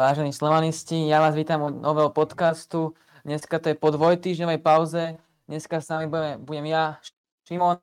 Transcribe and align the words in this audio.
Vážení 0.00 0.32
slovanisti, 0.32 1.12
ja 1.12 1.20
vás 1.20 1.36
vítam 1.36 1.60
od 1.60 1.76
nového 1.76 2.08
podcastu. 2.08 2.96
Dneska 3.20 3.60
to 3.60 3.68
je 3.68 3.76
po 3.76 3.92
dvojtýždňovej 3.92 4.56
pauze. 4.64 5.20
Dneska 5.44 5.76
s 5.76 5.92
nami 5.92 6.08
budeme, 6.08 6.40
budem 6.40 6.72
ja, 6.72 6.96
Šimon, 7.44 7.76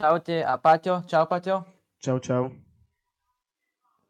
čaute 0.00 0.40
a 0.40 0.56
Paťo. 0.56 1.04
Čau, 1.04 1.28
Paťo. 1.28 1.68
Čau, 2.00 2.16
čau. 2.24 2.42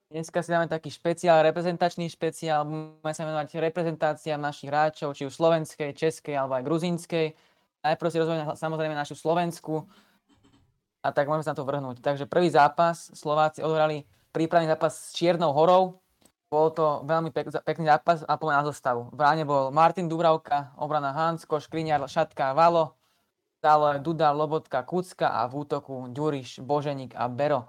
Dneska 0.07 0.39
si 0.47 0.55
dáme 0.55 0.71
taký 0.71 0.95
špeciál, 0.95 1.43
reprezentačný 1.43 2.07
špeciál. 2.07 2.63
Budeme 2.63 3.11
sa 3.11 3.27
venovať 3.27 3.59
reprezentáciám 3.59 4.39
našich 4.39 4.71
hráčov, 4.71 5.19
či 5.19 5.27
už 5.27 5.35
slovenskej, 5.35 5.99
českej 5.99 6.39
alebo 6.39 6.55
aj 6.55 6.63
gruzínskej. 6.63 7.35
Najprv 7.83 8.07
si 8.15 8.23
rozhodneme 8.23 8.55
samozrejme 8.55 8.95
našu 8.95 9.19
Slovensku 9.19 9.83
a 11.03 11.11
tak 11.11 11.27
môžeme 11.27 11.43
sa 11.43 11.59
na 11.59 11.59
to 11.59 11.67
vrhnúť. 11.67 11.99
Takže 11.99 12.31
prvý 12.31 12.55
zápas 12.55 13.11
Slováci 13.19 13.67
odohrali 13.67 14.07
prípravný 14.31 14.71
zápas 14.71 14.95
s 14.95 15.19
Čiernou 15.19 15.51
horou. 15.51 15.99
Bol 16.55 16.71
to 16.71 17.03
veľmi 17.03 17.35
pek, 17.35 17.51
pekný 17.67 17.91
zápas 17.91 18.23
a 18.23 18.39
poďme 18.39 18.63
na 18.63 18.71
zostavu. 18.71 19.11
V 19.11 19.19
bráne 19.19 19.43
bol 19.43 19.75
Martin 19.75 20.07
Dubravka, 20.07 20.71
obrana 20.79 21.11
Hansko, 21.11 21.59
Škriňar, 21.59 22.07
Šatka, 22.07 22.55
Valo, 22.55 22.95
stále 23.59 23.99
Duda, 23.99 24.31
Lobotka, 24.31 24.87
Kucka 24.87 25.35
a 25.35 25.51
v 25.51 25.67
útoku 25.67 26.07
Ďuriš, 26.15 26.63
Boženík 26.63 27.19
a 27.19 27.27
Bero. 27.27 27.67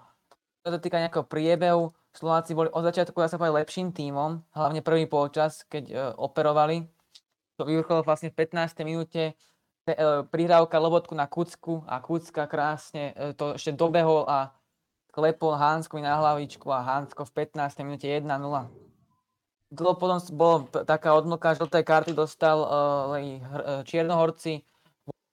Čo 0.62 0.78
sa 0.78 0.78
týka 0.78 1.02
nejakého 1.02 1.26
priebehu, 1.26 1.98
Slováci 2.16 2.56
boli 2.56 2.72
od 2.72 2.86
začiatku, 2.86 3.20
ja 3.20 3.28
sa 3.28 3.36
povedal, 3.36 3.66
lepším 3.66 3.92
tímom, 3.92 4.40
hlavne 4.56 4.80
prvý 4.80 5.04
polčas, 5.04 5.68
keď 5.68 5.84
e, 5.92 5.94
operovali. 6.16 6.88
To 7.60 7.68
vyvrcholilo 7.68 8.08
vlastne 8.08 8.32
v 8.32 8.40
15. 8.40 8.88
minúte 8.88 9.36
te, 9.84 9.94
e, 9.94 10.24
prihrávka 10.24 10.80
Lobotku 10.80 11.12
na 11.12 11.28
Kucku 11.28 11.84
a 11.84 12.00
Kucka 12.00 12.48
krásne 12.48 13.12
e, 13.12 13.36
to 13.36 13.60
ešte 13.60 13.76
dobehol 13.76 14.24
a 14.32 14.55
klepol 15.16 15.56
Hanskovi 15.56 16.04
na 16.04 16.20
hlavičku 16.20 16.68
a 16.68 16.84
Hansko 16.84 17.24
v 17.24 17.48
15. 17.48 17.88
minúte 17.88 18.04
1-0. 18.04 18.28
Dlho 19.72 19.96
potom 19.96 20.20
bola 20.36 20.68
taká 20.84 21.16
odmlka 21.16 21.56
žltej 21.56 21.84
karty, 21.88 22.12
dostal 22.12 22.60
uh, 22.60 23.82
Čiernohorci 23.88 24.68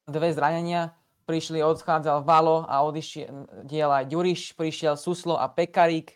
dve 0.07 0.31
zranenia, 0.31 0.95
prišli, 1.27 1.63
odchádzal 1.67 2.23
Valo 2.23 2.63
a 2.67 2.83
odišiel 2.87 3.91
aj 3.91 4.05
Ďuriš, 4.07 4.55
prišiel 4.55 4.95
Suslo 4.95 5.35
a 5.35 5.51
Pekarík. 5.51 6.15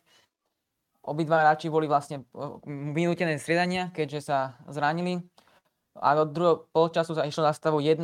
Obidva 1.06 1.42
hráči 1.42 1.70
boli 1.70 1.86
vlastne 1.86 2.26
vynútené 2.66 3.38
striedania, 3.38 3.94
keďže 3.94 4.30
sa 4.30 4.58
zranili. 4.66 5.22
A 5.94 6.18
do 6.18 6.24
druhého 6.26 6.66
polčasu 6.74 7.14
sa 7.14 7.26
išlo 7.26 7.46
na 7.46 7.54
stavu 7.54 7.78
1-0. 7.78 8.02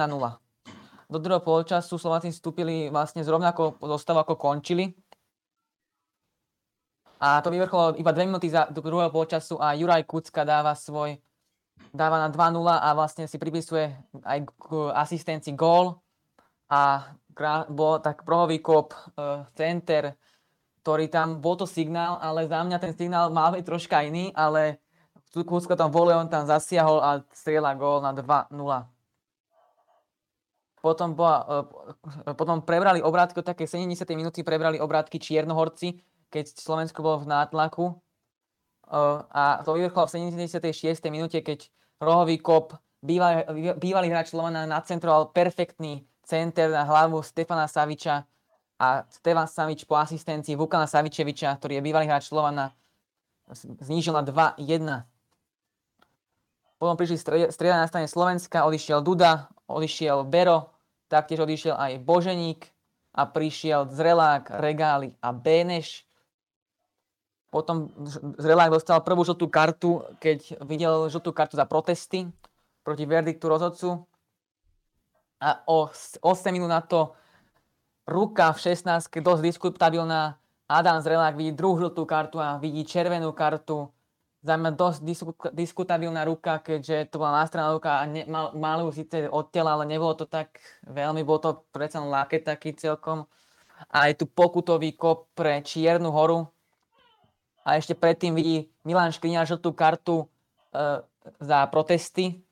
Do 1.13 1.19
druhého 1.19 1.43
polčasu 1.43 1.99
Slováci 1.99 2.31
vstúpili 2.31 2.89
vlastne 2.89 3.27
z 3.27 3.29
rovnakou 3.29 3.77
zostavu, 3.85 4.23
ako 4.23 4.39
končili. 4.39 4.95
A 7.23 7.39
to 7.39 7.55
vyvrcholo 7.55 7.95
iba 8.03 8.11
2 8.11 8.27
minúty 8.27 8.51
za, 8.51 8.67
druhého 8.67 9.15
polčasu 9.15 9.63
a 9.63 9.79
Juraj 9.79 10.03
Kucka 10.11 10.43
dáva 10.43 10.75
svoj 10.75 11.23
dáva 11.91 12.23
na 12.23 12.29
2-0 12.31 12.63
a 12.63 12.89
vlastne 12.95 13.27
si 13.27 13.37
pripisuje 13.41 13.91
aj 14.23 14.39
k 14.47 14.67
asistencii 14.95 15.59
gól 15.59 15.99
a 16.71 17.13
bol 17.69 17.99
tak 17.99 18.23
prohový 18.23 18.61
kop, 18.63 18.95
uh, 19.17 19.45
center, 19.57 20.15
ktorý 20.85 21.09
tam, 21.09 21.41
bol 21.41 21.57
to 21.57 21.67
signál, 21.69 22.21
ale 22.21 22.49
za 22.49 22.61
mňa 22.63 22.79
ten 22.79 22.93
signál 22.97 23.33
mal 23.33 23.57
byť 23.57 23.65
troška 23.65 24.05
iný, 24.05 24.31
ale 24.37 24.79
Kucka 25.33 25.73
tam 25.77 25.89
vole, 25.89 26.13
on 26.13 26.29
tam 26.29 26.45
zasiahol 26.45 27.01
a 27.01 27.11
strieľa 27.33 27.73
gól 27.81 28.05
na 28.05 28.13
2-0. 28.13 28.53
Potom, 30.83 31.15
bola, 31.17 31.39
uh, 31.49 32.35
potom 32.37 32.61
prebrali 32.61 33.01
obrátky, 33.01 33.41
také 33.41 33.65
70. 33.65 34.05
minúty 34.13 34.45
prebrali 34.45 34.77
obrátky 34.77 35.17
Čiernohorci, 35.17 35.97
keď 36.33 36.57
Slovensko 36.57 37.05
bolo 37.05 37.21
v 37.21 37.29
nátlaku. 37.29 37.93
A 39.33 39.61
to 39.61 39.77
vyvrcholo 39.77 40.09
v 40.09 40.33
76. 40.33 41.05
minúte, 41.13 41.45
keď 41.45 41.69
rohový 42.01 42.41
kop, 42.41 42.73
bývalý, 43.05 43.45
bývalý 43.77 44.09
hráč 44.09 44.33
Slovana 44.33 44.65
nacentroval 44.65 45.29
perfektný 45.37 46.09
center 46.25 46.73
na 46.73 46.89
hlavu 46.89 47.21
Stefana 47.21 47.69
Saviča 47.69 48.25
a 48.81 49.05
Stefan 49.13 49.47
Savič 49.47 49.85
po 49.85 49.95
asistencii 50.01 50.57
Vukana 50.57 50.89
Savičeviča, 50.89 51.55
ktorý 51.61 51.79
je 51.79 51.83
bývalý 51.85 52.09
hráč 52.09 52.33
Slovana, 52.33 52.73
znížil 53.85 54.17
na 54.17 54.25
2-1. 54.25 55.07
Potom 56.77 56.99
prišli 56.99 57.17
strieda 57.55 57.79
na 57.79 57.87
strane 57.87 58.11
Slovenska, 58.11 58.67
odišiel 58.67 59.07
Duda, 59.07 59.47
odišiel 59.71 60.27
Bero, 60.27 60.75
taktiež 61.07 61.47
odišiel 61.47 61.79
aj 61.79 62.03
Boženík 62.03 62.67
a 63.15 63.23
prišiel 63.29 63.87
Zrelák, 63.87 64.51
Regály 64.59 65.15
a 65.23 65.31
Béneš. 65.31 66.03
Potom 67.53 67.93
Zrelák 68.41 68.73
dostal 68.73 69.05
prvú 69.05 69.29
žltú 69.29 69.45
kartu, 69.45 70.01
keď 70.25 70.57
videl 70.65 71.13
žltú 71.13 71.37
kartu 71.37 71.61
za 71.61 71.69
protesty 71.69 72.25
proti 72.81 73.05
verdiktu 73.05 73.45
rozhodcu. 73.45 74.09
A 75.37 75.61
o 75.69 75.93
8 75.93 76.49
minút 76.49 76.73
na 76.73 76.81
to 76.81 77.13
ruka 78.09 78.57
v 78.57 78.73
16 78.73 79.05
dosť 79.05 79.43
diskutabilná. 79.45 80.41
Adam 80.65 80.97
Zrelák 81.05 81.37
vidí 81.37 81.53
druhú 81.53 81.77
žltú 81.77 82.09
kartu 82.09 82.41
a 82.41 82.57
vidí 82.57 82.89
červenú 82.89 83.37
kartu. 83.37 83.93
Za 84.41 84.57
mňa 84.57 84.73
dosť 84.73 84.99
diskutabilná 85.53 86.25
ruka, 86.25 86.59
keďže 86.59 87.13
to 87.13 87.21
bola 87.21 87.45
nástraná 87.45 87.71
ruka 87.71 88.01
a 88.01 88.09
ne, 88.09 88.25
mal, 88.27 88.51
mal 88.57 88.81
ju 88.89 88.91
síce 88.97 89.29
od 89.29 89.53
tela, 89.53 89.77
ale 89.77 89.87
nebolo 89.87 90.17
to 90.19 90.25
tak 90.27 90.57
veľmi, 90.89 91.23
bol 91.23 91.39
to 91.39 91.63
predsa 91.71 92.01
len 92.01 92.11
laket 92.11 92.49
taký 92.49 92.75
celkom. 92.75 93.29
A 93.93 94.11
je 94.11 94.19
tu 94.19 94.27
pokutový 94.27 94.97
kop 94.99 95.31
pre 95.37 95.63
Čiernu 95.63 96.11
horu, 96.11 96.52
a 97.63 97.79
ešte 97.79 97.95
predtým 97.95 98.35
vidí 98.35 98.67
Milan 98.83 99.15
Škriňa 99.15 99.47
žltú 99.47 99.71
kartu 99.75 100.27
uh, 100.27 101.03
za 101.39 101.59
protesty 101.71 102.43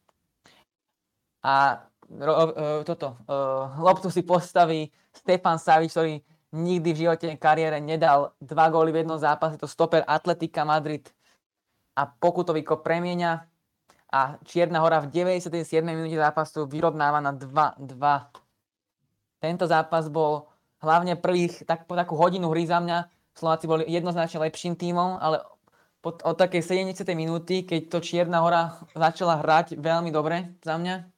a 1.42 1.82
uh, 1.82 2.82
toto, 2.86 3.18
uh, 3.26 3.74
loptu 3.82 4.10
si 4.10 4.22
postaví 4.22 4.90
Stefan 5.10 5.58
Savič, 5.58 5.90
ktorý 5.90 6.22
nikdy 6.50 6.88
v 6.94 7.00
živote 7.06 7.26
kariére 7.38 7.78
nedal 7.78 8.34
dva 8.42 8.66
góly 8.70 8.90
v 8.90 9.02
jednom 9.02 9.18
zápase, 9.18 9.58
to 9.58 9.70
stoper 9.70 10.02
Atletika 10.06 10.66
Madrid 10.66 11.06
a 11.94 12.06
pokutový 12.06 12.62
kop 12.62 12.82
premieňa 12.82 13.46
a 14.10 14.20
Čierna 14.42 14.82
hora 14.82 14.98
v 15.02 15.10
97. 15.14 15.86
minúte 15.86 16.18
zápasu 16.18 16.66
vyrovnáva 16.66 17.22
na 17.22 17.30
2-2. 17.30 17.94
Tento 19.38 19.64
zápas 19.70 20.10
bol 20.10 20.50
hlavne 20.82 21.14
prvých 21.14 21.62
tak, 21.62 21.86
takú 21.86 22.18
hodinu 22.18 22.50
hry 22.50 22.66
za 22.66 22.82
mňa 22.82 23.06
Slováci 23.40 23.64
boli 23.64 23.88
jednoznačne 23.88 24.44
lepším 24.44 24.76
tímom, 24.76 25.16
ale 25.16 25.40
od, 26.04 26.20
od 26.20 26.36
takej 26.36 26.60
70. 26.92 27.08
minúty, 27.16 27.64
keď 27.64 27.80
to 27.88 27.98
Čierna 28.04 28.44
hora 28.44 28.76
začala 28.92 29.40
hrať 29.40 29.80
veľmi 29.80 30.12
dobre 30.12 30.60
za 30.60 30.76
mňa 30.76 31.08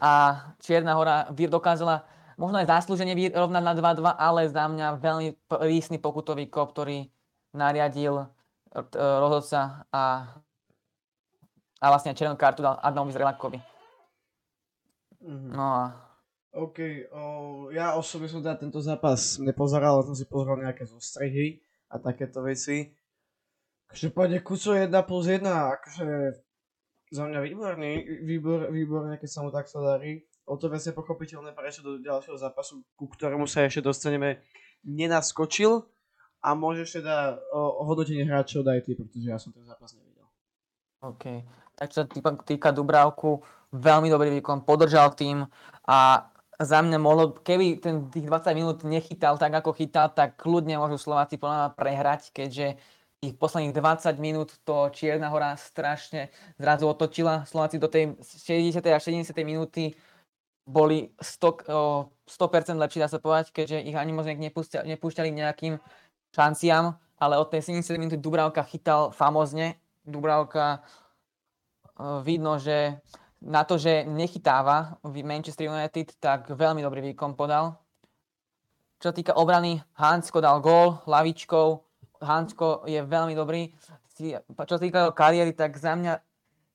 a 0.00 0.12
Čierna 0.58 0.98
hora 0.98 1.30
dokázala 1.30 2.02
možno 2.34 2.58
aj 2.58 2.66
zaslúžene 2.66 3.14
vyrovnať 3.14 3.62
na 3.62 3.74
2-2, 3.78 4.10
ale 4.18 4.50
za 4.50 4.66
mňa 4.66 4.98
veľmi 4.98 5.28
prísny 5.46 6.02
pokutový 6.02 6.50
kop, 6.50 6.74
ktorý 6.74 7.06
nariadil 7.54 8.26
e, 8.26 8.26
rozhodca 8.98 9.86
a, 9.94 10.34
a 11.78 11.86
vlastne 11.86 12.18
červenú 12.18 12.34
kartu 12.34 12.66
dal 12.66 12.82
Adamovi 12.82 13.14
Zrelakovi. 13.14 13.58
Mm-hmm. 15.22 15.50
No 15.54 15.62
a 15.62 15.82
OK, 16.54 17.10
o, 17.10 17.22
ja 17.74 17.98
osobne 17.98 18.30
som 18.30 18.38
teda 18.38 18.54
tento 18.54 18.78
zápas 18.78 19.42
nepozeral, 19.42 19.98
ale 19.98 20.06
som 20.06 20.14
si 20.14 20.22
pozeral 20.22 20.62
nejaké 20.62 20.86
zostrehy 20.86 21.58
a 21.90 21.98
takéto 21.98 22.46
veci. 22.46 22.94
Takže 23.90 24.14
pôjde 24.14 24.38
Kuco 24.38 24.70
1 24.70 24.90
plus 25.02 25.26
1, 25.26 25.42
akože 25.46 26.06
za 27.10 27.24
mňa 27.26 27.40
výborný, 27.42 27.92
výbor, 28.22 28.70
výborné, 28.70 29.18
keď 29.18 29.30
sa 29.30 29.42
mu 29.42 29.50
takto 29.50 29.82
darí. 29.82 30.22
O 30.46 30.54
to 30.54 30.70
viac 30.70 30.82
pochopiteľné, 30.94 31.56
prečo 31.56 31.82
do 31.82 31.98
ďalšieho 31.98 32.38
zápasu, 32.38 32.86
ku 32.94 33.10
ktorému 33.10 33.50
sa 33.50 33.66
ešte 33.66 33.82
dostaneme, 33.82 34.44
nenaskočil 34.86 35.82
a 36.44 36.48
môžeš 36.52 37.00
teda 37.00 37.40
o, 37.50 37.80
o 37.80 37.82
hodnotenie 37.88 38.28
hráčov 38.28 38.62
daj 38.62 38.84
ty, 38.84 38.92
pretože 38.94 39.26
ja 39.26 39.40
som 39.40 39.50
ten 39.50 39.64
zápas 39.64 39.96
nevidel. 39.96 40.28
OK, 41.00 41.24
tak 41.74 41.90
čo 41.90 42.04
sa 42.04 42.06
týka 42.44 42.70
Dubravku, 42.70 43.40
veľmi 43.72 44.12
dobrý 44.12 44.28
výkon, 44.38 44.62
podržal 44.68 45.16
tým 45.16 45.48
a 45.88 46.28
za 46.60 46.78
mňa 46.82 46.98
mohlo, 47.02 47.34
keby 47.34 47.82
ten 47.82 48.06
tých 48.10 48.30
20 48.30 48.54
minút 48.54 48.78
nechytal 48.86 49.34
tak, 49.38 49.50
ako 49.50 49.74
chytal, 49.74 50.10
tak 50.14 50.38
kľudne 50.38 50.78
môžu 50.78 50.98
Slováci 50.98 51.34
podľa 51.34 51.74
prehrať, 51.74 52.30
keďže 52.30 52.78
tých 53.18 53.34
posledných 53.40 53.72
20 53.72 54.20
minút 54.20 54.52
to 54.68 54.92
Čierna 54.92 55.32
hora 55.32 55.56
strašne 55.56 56.28
zrazu 56.60 56.84
otočila. 56.84 57.48
Slováci 57.48 57.80
do 57.80 57.88
tej 57.88 58.20
60. 58.20 58.84
a 58.84 59.00
70. 59.00 59.32
minúty 59.42 59.96
boli 60.68 61.12
100, 61.20 61.68
100% 62.28 62.76
lepší, 62.76 63.00
dá 63.00 63.08
sa 63.08 63.20
povedať, 63.20 63.52
keďže 63.52 63.84
ich 63.84 63.96
ani 63.96 64.12
moc 64.12 64.28
nepúšťali, 64.28 64.84
nepúšťali 64.96 65.30
nejakým 65.32 65.80
šanciam, 66.32 67.00
ale 67.16 67.40
od 67.40 67.48
tej 67.48 67.72
70 67.80 68.00
minúty 68.00 68.16
Dubravka 68.20 68.64
chytal 68.64 69.10
famozne. 69.10 69.80
Dubravka 70.04 70.84
vidno, 72.24 72.60
že 72.60 73.00
na 73.44 73.60
to, 73.68 73.76
že 73.76 74.08
nechytáva 74.08 74.96
Manchester 75.04 75.68
United, 75.68 76.16
tak 76.16 76.48
veľmi 76.48 76.80
dobrý 76.80 77.12
výkon 77.12 77.36
podal. 77.36 77.76
Čo 78.98 79.12
sa 79.12 79.14
týka 79.14 79.36
obrany, 79.36 79.84
Hansko 80.00 80.40
dal 80.40 80.64
gól 80.64 81.04
lavičkou, 81.04 81.84
Hansko 82.24 82.88
je 82.88 83.04
veľmi 83.04 83.36
dobrý. 83.36 83.68
Čo 84.16 84.74
sa 84.74 84.80
týka 84.80 85.12
kariéry, 85.12 85.52
tak 85.52 85.76
za 85.76 85.92
mňa 85.92 86.24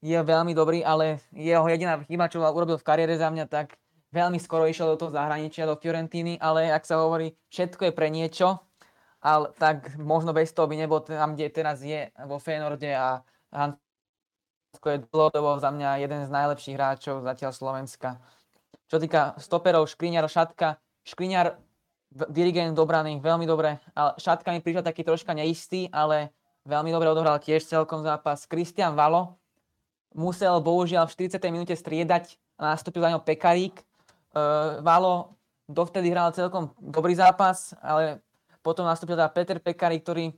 je 0.05 0.19
veľmi 0.21 0.53
dobrý, 0.53 0.85
ale 0.85 1.25
jeho 1.33 1.65
jediná 1.65 2.05
chyba, 2.05 2.29
čo 2.29 2.39
urobil 2.39 2.77
v 2.77 2.85
kariére 2.85 3.17
za 3.17 3.33
mňa, 3.33 3.49
tak 3.49 3.81
veľmi 4.13 4.37
skoro 4.37 4.69
išiel 4.69 4.93
do 4.93 4.99
toho 5.01 5.11
zahraničia, 5.11 5.65
do 5.65 5.73
Fiorentíny, 5.73 6.37
ale 6.37 6.69
ak 6.69 6.85
sa 6.85 7.01
hovorí, 7.01 7.33
všetko 7.49 7.89
je 7.89 7.93
pre 7.97 8.13
niečo, 8.13 8.61
ale 9.19 9.49
tak 9.57 9.97
možno 9.97 10.31
bez 10.31 10.53
toho 10.53 10.69
by 10.69 10.77
nebol 10.77 11.01
tam, 11.01 11.33
kde 11.33 11.49
teraz 11.49 11.81
je 11.81 12.13
vo 12.29 12.37
Fénorde 12.37 12.93
a 12.93 13.25
Hansko 13.49 13.88
je 14.77 15.03
dlhodobo 15.09 15.57
za 15.57 15.73
mňa 15.73 16.05
jeden 16.05 16.21
z 16.25 16.29
najlepších 16.29 16.77
hráčov 16.77 17.25
zatiaľ 17.25 17.51
Slovenska. 17.51 18.21
Čo 18.85 19.01
týka 19.01 19.33
stoperov, 19.41 19.89
Škriňar, 19.89 20.29
Šatka, 20.29 20.77
Škriňar, 21.05 21.57
dirigent 22.29 22.73
dobraný, 22.73 23.21
veľmi 23.21 23.45
dobre, 23.45 23.77
ale 23.93 24.17
Šatka 24.17 24.49
mi 24.53 24.61
prišiel 24.61 24.85
taký 24.85 25.05
troška 25.05 25.33
neistý, 25.33 25.89
ale 25.93 26.33
veľmi 26.65 26.89
dobre 26.89 27.09
odohral 27.09 27.37
tiež 27.37 27.65
celkom 27.65 28.01
zápas. 28.01 28.49
Kristian 28.49 28.97
Valo, 28.97 29.37
musel 30.13 30.57
bohužiaľ 30.61 31.05
v 31.05 31.29
40. 31.29 31.37
minúte 31.53 31.75
striedať 31.77 32.37
a 32.57 32.73
nastúpil 32.73 33.01
za 33.05 33.13
ňo 33.13 33.21
Pekarík. 33.21 33.77
Uh, 34.33 34.81
Valo 34.81 35.37
dovtedy 35.69 36.09
hral 36.09 36.33
celkom 36.33 36.73
dobrý 36.81 37.13
zápas, 37.13 37.77
ale 37.81 38.21
potom 38.65 38.89
nastúpil 38.89 39.13
teda 39.13 39.29
Peter 39.29 39.57
Pekarík, 39.61 40.01
ktorý 40.01 40.33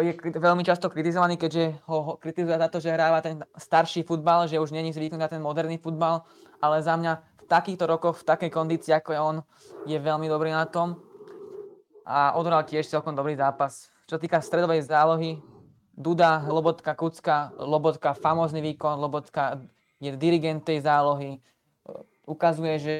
je 0.00 0.12
veľmi 0.38 0.62
často 0.62 0.86
kritizovaný, 0.86 1.34
keďže 1.34 1.82
ho, 1.90 2.14
kritizuje 2.22 2.54
za 2.54 2.68
to, 2.70 2.78
že 2.78 2.94
hráva 2.94 3.18
ten 3.18 3.42
starší 3.58 4.06
futbal, 4.06 4.46
že 4.46 4.62
už 4.62 4.70
není 4.70 4.94
zvyknutý 4.94 5.18
na 5.18 5.26
ten 5.26 5.42
moderný 5.42 5.82
futbal, 5.82 6.22
ale 6.62 6.78
za 6.82 6.94
mňa 6.94 7.12
v 7.18 7.44
takýchto 7.50 7.84
rokoch, 7.90 8.22
v 8.22 8.28
takej 8.28 8.50
kondícii, 8.54 8.94
ako 8.94 9.10
je 9.10 9.20
on, 9.20 9.36
je 9.90 9.98
veľmi 9.98 10.30
dobrý 10.30 10.54
na 10.54 10.66
tom. 10.66 11.02
A 12.08 12.38
odohral 12.38 12.64
tiež 12.64 12.88
celkom 12.88 13.12
dobrý 13.12 13.36
zápas. 13.36 13.90
Čo 14.08 14.16
týka 14.16 14.40
stredovej 14.40 14.86
zálohy, 14.88 15.42
Duda, 15.98 16.46
Lobotka, 16.46 16.94
Kucka, 16.94 17.52
Lobotka, 17.58 18.14
famózny 18.14 18.62
výkon, 18.62 18.96
Lobotka 18.96 19.58
je 19.98 20.14
dirigent 20.14 20.62
tej 20.62 20.86
zálohy. 20.86 21.42
Ukazuje, 22.22 22.74
že 22.78 22.94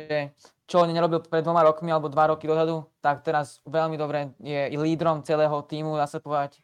čo 0.68 0.84
nerobil 0.84 1.24
pred 1.24 1.40
dvoma 1.40 1.64
rokmi 1.64 1.88
alebo 1.88 2.12
dva 2.12 2.28
roky 2.28 2.44
dozadu, 2.44 2.84
tak 3.00 3.24
teraz 3.24 3.64
veľmi 3.64 3.96
dobre 3.96 4.36
je 4.36 4.68
lídrom 4.76 5.24
celého 5.24 5.56
týmu, 5.64 5.96
dá 5.96 6.04
sa 6.04 6.20
povedať. 6.20 6.60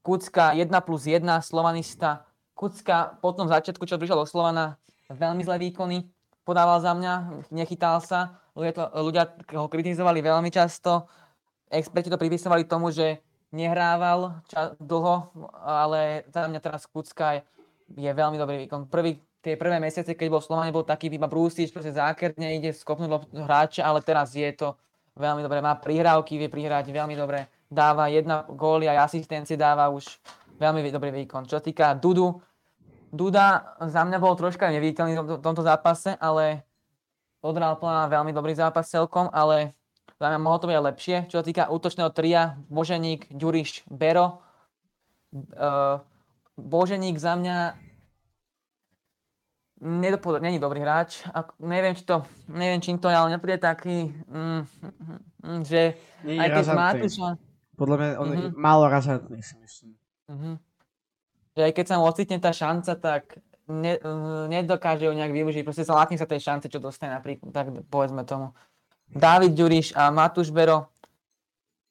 Kucka 0.00 0.56
1 0.56 0.72
plus 0.80 1.04
1, 1.04 1.20
slovanista. 1.44 2.24
Kucka 2.56 3.20
po 3.20 3.36
tom 3.36 3.52
začiatku, 3.52 3.84
čo 3.84 4.00
prišiel 4.00 4.24
do 4.24 4.24
Slovana, 4.24 4.80
veľmi 5.12 5.44
zlé 5.44 5.60
výkony 5.68 6.08
podával 6.50 6.80
za 6.80 6.96
mňa, 6.96 7.44
nechytal 7.52 8.00
sa. 8.00 8.40
Ľudia, 8.56 8.72
to, 8.74 8.84
ľudia 8.96 9.24
ho 9.60 9.68
kritizovali 9.68 10.24
veľmi 10.24 10.50
často. 10.50 11.06
Experti 11.70 12.10
to 12.10 12.18
pripisovali 12.18 12.66
tomu, 12.66 12.90
že 12.90 13.22
nehrával 13.54 14.42
ča- 14.50 14.74
dlho, 14.80 15.30
ale 15.62 16.26
za 16.32 16.50
mňa 16.50 16.60
teraz 16.64 16.88
Kucka 16.90 17.38
je, 17.38 17.40
je 17.94 18.10
veľmi 18.10 18.34
dobrý 18.40 18.66
výkon. 18.66 18.90
Prvý, 18.90 19.20
tie 19.40 19.56
prvé 19.56 19.80
mesiace, 19.80 20.12
keď 20.12 20.28
bol 20.28 20.42
Slovane, 20.44 20.72
bol 20.72 20.84
taký 20.84 21.08
iba 21.08 21.28
brúsič, 21.28 21.72
proste 21.72 21.96
zákerne 21.96 22.60
ide 22.60 22.70
skopnúť 22.76 23.32
hráča, 23.32 23.82
ale 23.84 24.04
teraz 24.04 24.36
je 24.36 24.48
to 24.52 24.76
veľmi 25.16 25.40
dobré. 25.40 25.64
Má 25.64 25.76
prihrávky, 25.80 26.36
vie 26.36 26.48
prihrať 26.52 26.92
veľmi 26.92 27.16
dobre. 27.16 27.48
Dáva 27.68 28.08
jedna 28.12 28.44
góly 28.48 28.86
a 28.86 29.04
asistencie, 29.04 29.56
dáva 29.56 29.88
už 29.88 30.06
veľmi 30.60 30.84
dobrý 30.92 31.10
výkon. 31.24 31.48
Čo 31.48 31.58
sa 31.58 31.64
týka 31.64 31.96
Dudu, 31.96 32.40
Duda 33.10 33.74
za 33.90 34.06
mňa 34.06 34.18
bol 34.22 34.38
troška 34.38 34.70
neviditeľný 34.70 35.18
v 35.18 35.42
tomto 35.42 35.66
zápase, 35.66 36.14
ale 36.22 36.62
odhral 37.42 37.74
plná 37.74 38.06
veľmi 38.06 38.30
dobrý 38.30 38.54
zápas 38.54 38.86
celkom, 38.86 39.26
ale 39.34 39.74
za 40.20 40.30
mňa 40.30 40.38
mohlo 40.38 40.60
to 40.62 40.70
byť 40.70 40.78
lepšie. 40.78 41.16
Čo 41.26 41.42
sa 41.42 41.44
týka 41.44 41.72
útočného 41.72 42.12
tria, 42.14 42.60
Boženík, 42.70 43.32
Ďuriš, 43.34 43.88
Bero. 43.90 44.44
Uh, 45.32 45.98
Boženík 46.54 47.18
za 47.18 47.34
mňa 47.34 47.89
nedopod- 49.80 50.38
není 50.38 50.58
dobrý 50.58 50.80
hráč. 50.80 51.24
A 51.28 51.44
neviem, 51.58 51.92
či 51.92 52.04
to, 52.04 52.22
neviem, 52.46 52.78
čím 52.78 52.98
to 52.98 53.08
je, 53.08 53.16
ale 53.16 53.30
nepríde 53.30 53.58
taký, 53.58 54.12
mm, 54.28 54.60
mm, 55.42 55.60
že 55.64 55.96
Nie 56.22 56.36
aj 56.38 56.48
keď. 56.52 56.64
Matúša, 56.70 57.28
Podľa 57.74 57.96
mňa 57.96 58.08
on 58.16 58.28
je 58.28 58.36
Mhm. 58.36 58.50
málo 58.54 58.84
razantný, 58.86 59.40
si 59.40 59.56
myslím. 59.56 59.92
mm, 60.28 60.56
že 61.56 61.62
aj 61.64 61.72
keď 61.72 61.84
sa 61.86 61.96
mu 61.96 62.04
ocitne 62.04 62.38
tá 62.38 62.52
šanca, 62.52 62.92
tak 62.94 63.22
ne, 63.66 63.96
uh, 63.96 64.44
nedokáže 64.46 65.06
ju 65.06 65.12
nejak 65.12 65.32
využiť. 65.32 65.62
Proste 65.64 65.82
sa 65.82 65.96
látne 65.96 66.14
sa 66.14 66.26
tej 66.26 66.38
šance, 66.38 66.66
čo 66.66 66.78
dostane 66.78 67.10
napríklad, 67.12 67.50
tak 67.50 67.66
povedzme 67.86 68.22
tomu. 68.22 68.52
Dávid 69.08 69.54
Ďuriš 69.54 69.96
a 69.96 70.10
Matúš 70.10 70.50
Bero, 70.50 70.86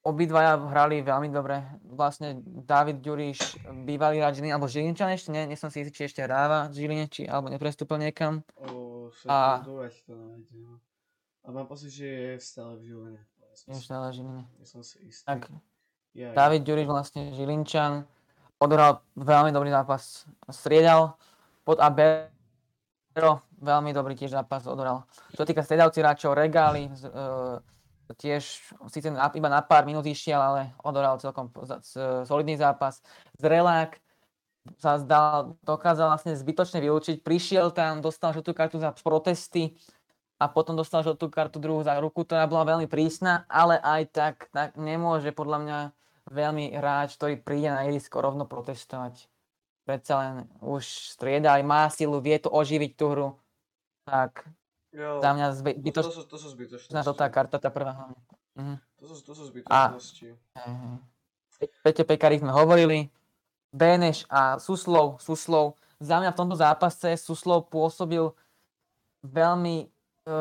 obidvaja 0.01 0.55
hrali 0.57 0.99
veľmi 0.99 1.29
dobre. 1.29 1.59
Vlastne 1.83 2.39
Dávid 2.41 2.99
Ďuriš, 2.99 3.59
bývalý 3.83 4.19
hráč 4.19 4.39
Žiliny, 4.39 4.51
alebo 4.51 4.65
Žilinčan 4.65 5.11
ešte, 5.11 5.29
nie, 5.29 5.43
nie 5.45 5.59
som 5.59 5.67
si 5.67 5.81
istý, 5.81 5.91
či 5.91 6.03
ešte 6.07 6.21
hráva 6.21 6.71
Žiline, 6.71 7.05
či, 7.05 7.23
alebo 7.23 7.47
neprestúpil 7.47 7.99
niekam. 7.99 8.41
O, 8.55 9.11
A- 9.27 9.59
to 9.61 9.83
nájdem. 10.09 10.79
A 11.43 11.47
mám 11.49 11.65
pocit, 11.65 11.89
že 11.89 12.05
je 12.05 12.31
stále 12.39 12.77
v 12.77 12.83
Žiline. 12.85 13.21
som 13.53 13.73
Je 13.73 13.81
stále 13.81 14.05
v 14.07 14.15
Žiline. 14.15 14.43
Nie 14.55 14.67
som 14.67 14.81
si 14.81 14.95
istý. 15.03 15.25
Tak, 15.25 15.51
Ja, 16.09 16.33
Dávid 16.33 16.63
Ďuriš 16.63 16.85
vlastne 16.85 17.21
Žilinčan, 17.31 18.01
odohral 18.57 19.03
veľmi 19.13 19.51
dobrý 19.51 19.69
zápas, 19.69 20.25
striedal 20.47 21.13
pod 21.61 21.77
AB 21.77 22.27
veľmi 23.59 23.91
dobrý 23.91 24.15
tiež 24.15 24.31
zápas 24.31 24.63
odohral. 24.63 25.03
Čo 25.35 25.43
týka 25.43 25.59
striedavci 25.59 25.99
hráčov, 25.99 26.33
Regály, 26.33 26.87
z- 26.89 27.05
e, 27.05 27.25
tiež 28.17 28.43
síce 28.89 29.09
na, 29.13 29.29
iba 29.33 29.49
na 29.49 29.61
pár 29.61 29.85
minút 29.85 30.05
išiel, 30.05 30.39
ale 30.39 30.61
odohral 30.81 31.21
celkom 31.21 31.49
solidný 32.25 32.57
zápas. 32.57 33.01
Zrelák 33.37 33.97
sa 34.77 35.01
zdal, 35.01 35.57
dokázal 35.65 36.13
vlastne 36.13 36.37
zbytočne 36.37 36.83
vylúčiť, 36.83 37.25
prišiel 37.25 37.73
tam, 37.73 38.05
dostal 38.05 38.35
žltú 38.35 38.53
kartu 38.53 38.77
za 38.77 38.93
protesty 38.93 39.73
a 40.37 40.45
potom 40.45 40.77
dostal 40.77 41.01
žltú 41.01 41.31
kartu 41.31 41.57
druhú 41.57 41.81
za 41.81 41.97
ruku, 41.97 42.21
ktorá 42.21 42.45
bola 42.45 42.77
veľmi 42.77 42.85
prísna, 42.85 43.49
ale 43.49 43.81
aj 43.81 44.01
tak, 44.13 44.35
tak 44.53 44.77
nemôže 44.77 45.33
podľa 45.33 45.57
mňa 45.65 45.79
veľmi 46.29 46.77
hráč, 46.77 47.17
ktorý 47.17 47.41
príde 47.41 47.73
na 47.73 47.89
ihrisko 47.89 48.21
rovno 48.21 48.45
protestovať. 48.45 49.25
Predsa 49.89 50.13
len 50.21 50.35
už 50.61 50.85
strieda, 51.17 51.57
aj 51.57 51.63
má 51.65 51.89
silu, 51.89 52.21
vie 52.21 52.37
to 52.37 52.53
oživiť 52.53 52.91
tú 52.93 53.05
hru. 53.09 53.27
Tak 54.05 54.45
Jo, 54.89 55.21
za 55.21 55.29
mňa 55.37 55.45
to, 55.45 55.53
to, 55.53 55.59
zbytočná 55.61 56.01
sú, 56.09 56.23
to 56.25 56.37
sú 56.41 56.47
zbytočnosti. 56.49 57.05
žltá 57.05 57.29
karta, 57.29 57.61
tá 57.61 57.69
prvá 57.69 57.93
hlavne. 57.93 58.17
Mhm. 58.57 58.75
To 58.99 59.05
sú, 59.05 59.15
to 59.21 59.33
sú 59.37 59.43
zbytočnosti. 59.53 60.27
Hej, 60.33 60.73
hej. 60.73 60.97
Pe- 61.59 61.73
Peťo 61.85 62.03
Pekari 62.07 62.41
sme 62.41 62.49
hovorili, 62.49 63.11
Beneš 63.69 64.25
a 64.25 64.57
Suslov, 64.57 65.21
Suslov. 65.21 65.77
Za 66.01 66.17
mňa 66.17 66.33
v 66.33 66.39
tomto 66.39 66.55
zápase 66.57 67.13
Suslov 67.21 67.69
pôsobil 67.69 68.33
veľmi, 69.21 69.85
e, 69.85 69.87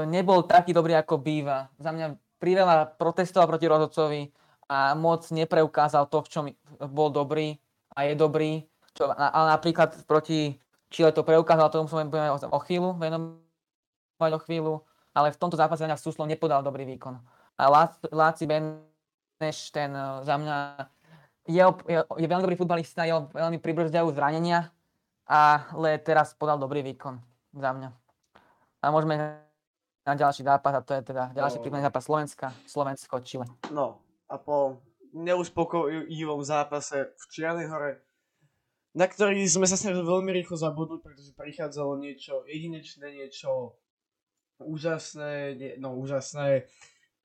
nebol 0.09 0.47
taký 0.47 0.73
dobrý 0.73 0.97
ako 0.97 1.21
býva. 1.21 1.69
Za 1.76 1.93
mňa 1.93 2.17
priveľa 2.38 2.95
protestoval 2.97 3.50
proti 3.50 3.67
rozhodcovi 3.69 4.23
a 4.71 4.95
moc 4.95 5.26
nepreukázal 5.28 6.07
to, 6.09 6.23
v 6.25 6.28
čom 6.31 6.45
bol 6.88 7.11
dobrý 7.11 7.59
a 7.93 8.07
je 8.07 8.14
dobrý. 8.14 8.64
Čo, 8.95 9.11
a- 9.12 9.33
ale 9.35 9.47
napríklad 9.59 10.07
proti 10.07 10.57
Chile 10.88 11.12
to 11.12 11.21
preukázal, 11.21 11.69
tomu 11.69 11.90
sa 11.90 12.00
budeme 12.00 12.33
o 12.33 12.59
chvíľu 12.64 12.97
venovať 12.97 13.48
o 14.19 14.39
chvíľu, 14.43 14.83
ale 15.15 15.31
v 15.31 15.39
tomto 15.39 15.55
zápase 15.55 15.87
mňa 15.87 15.95
Suslov 15.95 16.27
nepodal 16.27 16.67
dobrý 16.67 16.83
výkon. 16.85 17.15
A 17.59 17.63
Lác- 17.71 18.03
Láci 18.11 18.51
Beneš, 18.51 19.71
ten 19.71 19.95
e, 19.95 20.27
za 20.27 20.35
mňa 20.35 20.57
je, 21.49 21.63
je, 21.65 21.99
je 22.03 22.27
veľmi 22.29 22.45
dobrý 22.45 22.59
futbalista, 22.59 23.07
jeho 23.07 23.31
veľmi 23.31 23.63
pribrzdajú 23.63 24.11
zranenia, 24.13 24.69
ale 25.25 25.97
teraz 26.03 26.35
podal 26.35 26.59
dobrý 26.59 26.83
výkon 26.83 27.17
za 27.55 27.71
mňa. 27.73 27.89
A 28.83 28.87
môžeme 28.91 29.17
na 30.05 30.15
ďalší 30.15 30.43
zápas, 30.45 30.75
a 30.75 30.81
to 30.83 30.93
je 30.99 31.03
teda 31.03 31.33
ďalší 31.33 31.59
No. 31.59 31.63
príkladný 31.63 31.87
zápas 31.87 32.05
Slovenska, 32.05 32.47
Slovensko, 32.67 33.15
Chile. 33.25 33.47
No, 33.71 34.01
a 34.29 34.37
po 34.39 34.81
neuspokojivom 35.13 36.45
zápase 36.45 37.13
v 37.17 37.25
Čiernej 37.33 37.69
hore, 37.69 38.01
na 38.97 39.05
ktorý 39.05 39.45
sme 39.45 39.69
sa 39.69 39.77
snažili 39.77 40.05
veľmi 40.05 40.33
rýchlo 40.33 40.57
zabudnúť, 40.57 41.01
pretože 41.05 41.37
prichádzalo 41.37 42.01
niečo 42.01 42.45
jedinečné, 42.49 43.25
niečo 43.25 43.77
úžasné, 44.61 45.57
no 45.79 45.95
úžasné, 45.99 46.67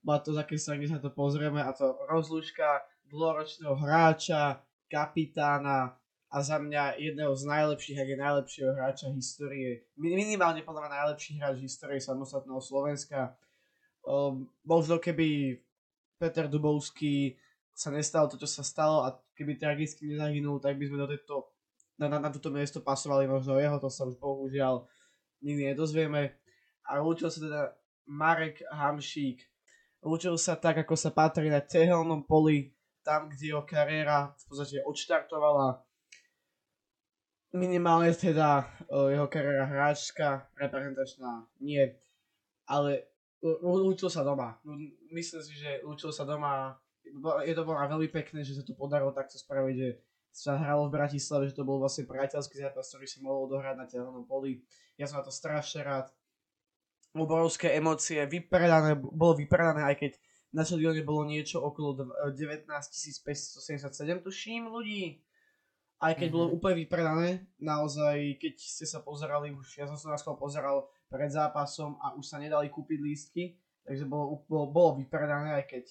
má 0.04 0.20
to 0.20 0.36
také 0.36 0.60
sa, 0.60 0.75
kde 0.75 0.94
sa 0.94 1.00
to 1.00 1.10
pozrieme 1.10 1.63
a 1.63 1.72
to 1.74 1.96
rozlúčka 2.12 2.84
dlhoročného 3.08 3.75
hráča, 3.78 4.62
kapitána 4.92 5.98
a 6.34 6.38
za 6.42 6.58
mňa 6.58 6.98
jedného 6.98 7.34
z 7.38 7.44
najlepších, 7.46 7.98
ak 7.98 8.10
je 8.10 8.18
najlepšieho 8.18 8.72
hráča 8.74 9.06
histórie, 9.13 9.86
mi- 9.98 10.18
minimálne 10.18 10.66
podľa 10.66 10.86
mňa 10.86 10.98
najlepší 10.98 11.32
hráč 11.38 11.62
histórie 11.62 12.02
samostatného 12.02 12.58
Slovenska. 12.58 13.38
Um, 14.04 14.50
možno 14.66 15.00
keby 15.00 15.62
Peter 16.18 16.50
Dubovský 16.50 17.38
sa 17.74 17.90
nestalo 17.90 18.30
to, 18.30 18.38
čo 18.38 18.50
sa 18.50 18.62
stalo 18.66 19.06
a 19.06 19.18
keby 19.34 19.58
tragicky 19.58 20.10
nezahynul, 20.10 20.62
tak 20.62 20.78
by 20.78 20.86
sme 20.90 20.98
do 21.06 21.10
tejto, 21.10 21.50
na, 21.98 22.10
na, 22.10 22.18
na 22.22 22.30
toto 22.30 22.54
miesto 22.54 22.82
pasovali 22.82 23.25
možno 23.25 23.58
jeho, 23.58 23.78
to 23.82 23.90
sa 23.90 24.06
už 24.06 24.18
bohužiaľ 24.18 24.86
nikdy 25.42 25.74
nedozvieme. 25.74 26.34
A 26.90 27.00
lúčil 27.00 27.32
sa 27.32 27.40
teda 27.40 27.62
Marek 28.10 28.63
Hamšík. 28.68 29.44
Lúčil 30.04 30.36
sa 30.36 30.60
tak, 30.60 30.84
ako 30.84 31.00
sa 31.00 31.16
patrí 31.16 31.48
na 31.48 31.63
tehelnom 31.63 32.28
poli 32.28 32.75
tam, 33.04 33.28
kde 33.28 33.56
jeho 33.56 33.63
kariéra 33.63 34.36
v 34.36 34.44
podstate 34.48 34.84
odštartovala 34.84 35.84
minimálne 37.54 38.10
teda 38.18 38.66
jeho 38.90 39.30
kariéra 39.30 39.70
hráčska, 39.70 40.50
reprezentačná 40.58 41.46
nie, 41.62 41.86
ale 42.66 43.06
učil 43.62 44.10
sa 44.10 44.25
doma. 44.25 44.58
Myslím 45.13 45.42
si, 45.46 45.54
že 45.62 45.86
učil 45.86 46.10
sa 46.10 46.25
doma, 46.25 46.74
je 47.46 47.54
to 47.54 47.62
bolo 47.62 47.78
veľmi 47.78 48.10
pekné, 48.10 48.42
že 48.42 48.58
sa 48.58 48.66
to 48.66 48.74
podarilo 48.74 49.13
takto 49.13 49.38
spraviť, 49.38 49.75
že 49.78 49.90
sa 50.34 50.58
hralo 50.58 50.90
v 50.90 50.98
Bratislave, 50.98 51.46
že 51.46 51.54
to 51.54 51.62
bol 51.62 51.78
vlastne 51.78 52.10
priateľský 52.10 52.58
zápas, 52.58 52.90
ktorý 52.90 53.06
sa 53.06 53.22
mohol 53.22 53.46
odohrať 53.46 53.75
na 53.78 53.86
telnom 53.86 54.25
poli. 54.25 54.66
Ja 54.98 55.06
som 55.06 55.22
na 55.22 55.25
to 55.30 55.30
strašne 55.30 55.86
rád. 55.86 56.10
Obrovské 57.13 57.77
emócie, 57.77 58.17
vypredané, 58.25 58.98
bolo 58.98 59.38
vypredané, 59.38 59.86
aj 59.86 59.96
keď 60.01 60.12
na 60.53 60.65
štadióne 60.65 61.05
bolo 61.05 61.29
niečo 61.29 61.62
okolo 61.62 62.10
19 62.34 62.65
577, 62.65 64.25
tuším, 64.25 64.70
ľudí 64.70 65.22
aj 66.03 66.20
keď 66.20 66.27
mm-hmm. 66.27 66.36
bolo 66.36 66.48
úplne 66.51 66.75
vypredané, 66.84 67.29
naozaj, 67.63 68.36
keď 68.36 68.53
ste 68.60 68.84
sa 68.84 69.00
pozerali 69.00 69.55
už, 69.55 69.79
ja 69.79 69.88
som 69.88 69.96
sa 69.96 70.12
na 70.12 70.20
pozeral 70.36 70.91
pred 71.08 71.32
zápasom 71.32 71.96
a 72.03 72.12
už 72.20 72.27
sa 72.27 72.43
nedali 72.43 72.67
kúpiť 72.67 73.00
lístky, 73.00 73.43
takže 73.88 74.03
bolo, 74.03 74.43
bolo, 74.43 74.67
bolo 74.67 74.89
vypredané, 75.00 75.55
aj 75.55 75.65
keď 75.72 75.84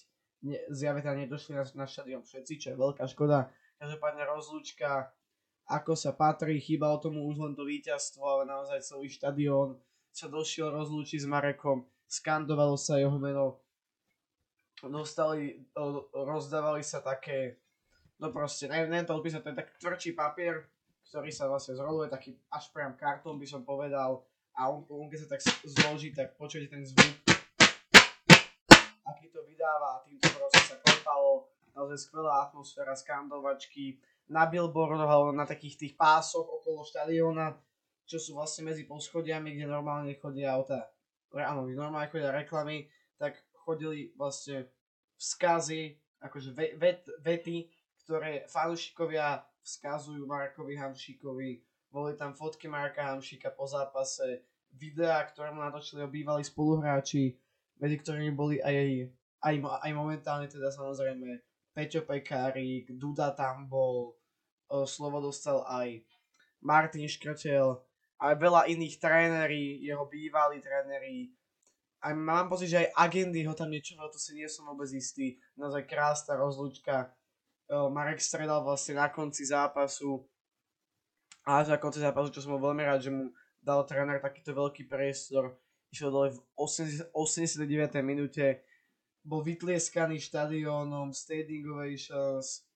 ne, 0.45 0.61
zjavne 0.69 1.01
teda 1.01 1.17
nedošli 1.17 1.57
na, 1.57 1.65
na 1.65 1.87
štadión 1.89 2.21
všetci, 2.29 2.53
čo 2.61 2.67
je 2.75 2.77
veľká 2.77 3.09
škoda. 3.09 3.49
Každopádne 3.81 4.29
rozlúčka, 4.29 5.17
ako 5.65 5.97
sa 5.97 6.13
patrí, 6.13 6.61
chýbalo 6.61 7.01
tomu 7.01 7.25
už 7.25 7.41
len 7.41 7.57
to 7.57 7.65
víťazstvo, 7.65 8.21
ale 8.21 8.45
naozaj 8.45 8.85
celý 8.85 9.09
štadión 9.09 9.81
sa 10.13 10.29
došiel 10.29 10.69
rozlúčiť 10.69 11.25
s 11.25 11.27
Marekom, 11.27 11.89
skandovalo 12.05 12.77
sa 12.77 13.01
jeho 13.01 13.17
meno, 13.17 13.65
dostali, 14.85 15.65
rozdávali 16.13 16.85
sa 16.85 17.01
také 17.01 17.57
no 18.23 18.31
proste, 18.31 18.71
neviem, 18.71 19.03
to 19.03 19.19
opísať, 19.19 19.43
to 19.43 19.51
je 19.51 19.59
taký 19.59 19.73
tvrdší 19.83 20.11
papier, 20.15 20.69
ktorý 21.11 21.35
sa 21.35 21.51
vlastne 21.51 21.75
zroluje, 21.75 22.07
taký 22.07 22.39
až 22.55 22.71
priam 22.71 22.95
kartón 22.95 23.41
by 23.41 23.47
som 23.49 23.67
povedal 23.67 24.23
a 24.55 24.71
on, 24.71 24.87
on 24.87 25.11
keď 25.11 25.27
sa 25.27 25.29
tak 25.35 25.41
zloží, 25.65 26.15
tak 26.15 26.39
počujete 26.39 26.71
ten 26.71 26.87
zvuk, 26.87 27.19
aký 29.09 29.27
to 29.33 29.43
vydáva 29.49 29.99
a 29.99 30.03
týmto 30.07 30.29
proste 30.29 30.61
sa 30.71 30.77
klepalo, 30.79 31.51
naozaj 31.75 31.99
skvelá 31.99 32.47
atmosféra, 32.47 32.95
skandovačky, 32.95 33.99
na 34.31 34.47
billboardoch 34.47 35.11
alebo 35.11 35.33
na 35.35 35.49
takých 35.49 35.77
tých 35.77 35.93
pásoch 35.99 36.47
okolo 36.47 36.87
štadióna, 36.87 37.59
čo 38.07 38.19
sú 38.19 38.37
vlastne 38.37 38.69
medzi 38.69 38.85
poschodiami, 38.85 39.57
kde 39.57 39.67
normálne 39.67 40.13
chodia 40.19 40.53
auta, 40.53 40.91
áno, 41.33 41.67
normálne 41.71 42.11
chodia 42.13 42.35
reklamy, 42.35 42.91
tak 43.17 43.39
chodili 43.55 44.11
vlastne 44.19 44.69
vzkazy, 45.17 45.97
akože 46.19 46.51
vet, 46.55 47.07
vety, 47.23 47.71
ktoré 48.03 48.45
fanúšikovia 48.51 49.47
vzkazujú 49.63 50.27
Markovi 50.27 50.75
Hamšíkovi. 50.75 51.51
Boli 51.93 52.13
tam 52.19 52.35
fotky 52.35 52.67
Marka 52.67 53.15
Hamšíka 53.15 53.55
po 53.55 53.69
zápase, 53.69 54.43
videá, 54.73 55.23
ktoré 55.29 55.53
mu 55.53 55.61
natočili 55.61 56.03
bývalí 56.09 56.43
spoluhráči, 56.43 57.37
medzi 57.79 57.97
ktorými 58.01 58.33
boli 58.33 58.57
aj, 58.65 59.07
aj, 59.45 59.55
aj 59.61 59.93
momentálne 59.93 60.49
teda 60.49 60.73
samozrejme 60.73 61.45
Peťo 61.73 62.05
Pekárik, 62.05 62.89
Duda 62.97 63.33
tam 63.37 63.69
bol, 63.69 64.17
o, 64.69 64.85
slovo 64.89 65.21
dostal 65.21 65.65
aj 65.69 66.01
Martin 66.65 67.09
Škrtel, 67.09 67.81
aj 68.23 68.39
veľa 68.39 68.71
iných 68.71 69.03
tréneri, 69.03 69.83
jeho 69.83 70.07
bývalí 70.07 70.63
tréneri, 70.63 71.35
aj 72.03 72.15
mám 72.15 72.47
pocit, 72.47 72.71
že 72.71 72.87
aj 72.87 73.11
agendy 73.11 73.43
ho 73.43 73.55
tam 73.55 73.71
niečo, 73.71 73.99
to 73.99 74.19
si 74.19 74.39
nie 74.39 74.47
som 74.47 74.71
vôbec 74.71 74.87
istý, 74.95 75.43
naozaj 75.59 75.91
krásna 75.91 76.39
rozlúčka, 76.39 77.11
Marek 77.73 78.21
stredal 78.21 78.63
vlastne 78.63 79.01
na 79.01 79.09
konci 79.09 79.49
zápasu 79.49 80.23
a 81.43 81.65
až 81.65 81.73
na 81.73 81.79
konci 81.81 81.99
zápasu, 82.05 82.29
čo 82.31 82.45
som 82.45 82.55
bol 82.55 82.71
veľmi 82.71 82.85
rád, 82.85 83.01
že 83.03 83.11
mu 83.11 83.33
dal 83.65 83.83
tréner 83.89 84.21
takýto 84.21 84.53
veľký 84.53 84.87
priestor. 84.91 85.57
Išiel 85.89 86.11
dole 86.13 86.29
v 86.35 86.39
89. 86.59 87.65
minúte, 88.05 88.61
bol 89.23 89.41
vytlieskaný 89.41 90.21
štadiónom, 90.21 91.15
standing 91.17 91.65
ovations, 91.71 92.67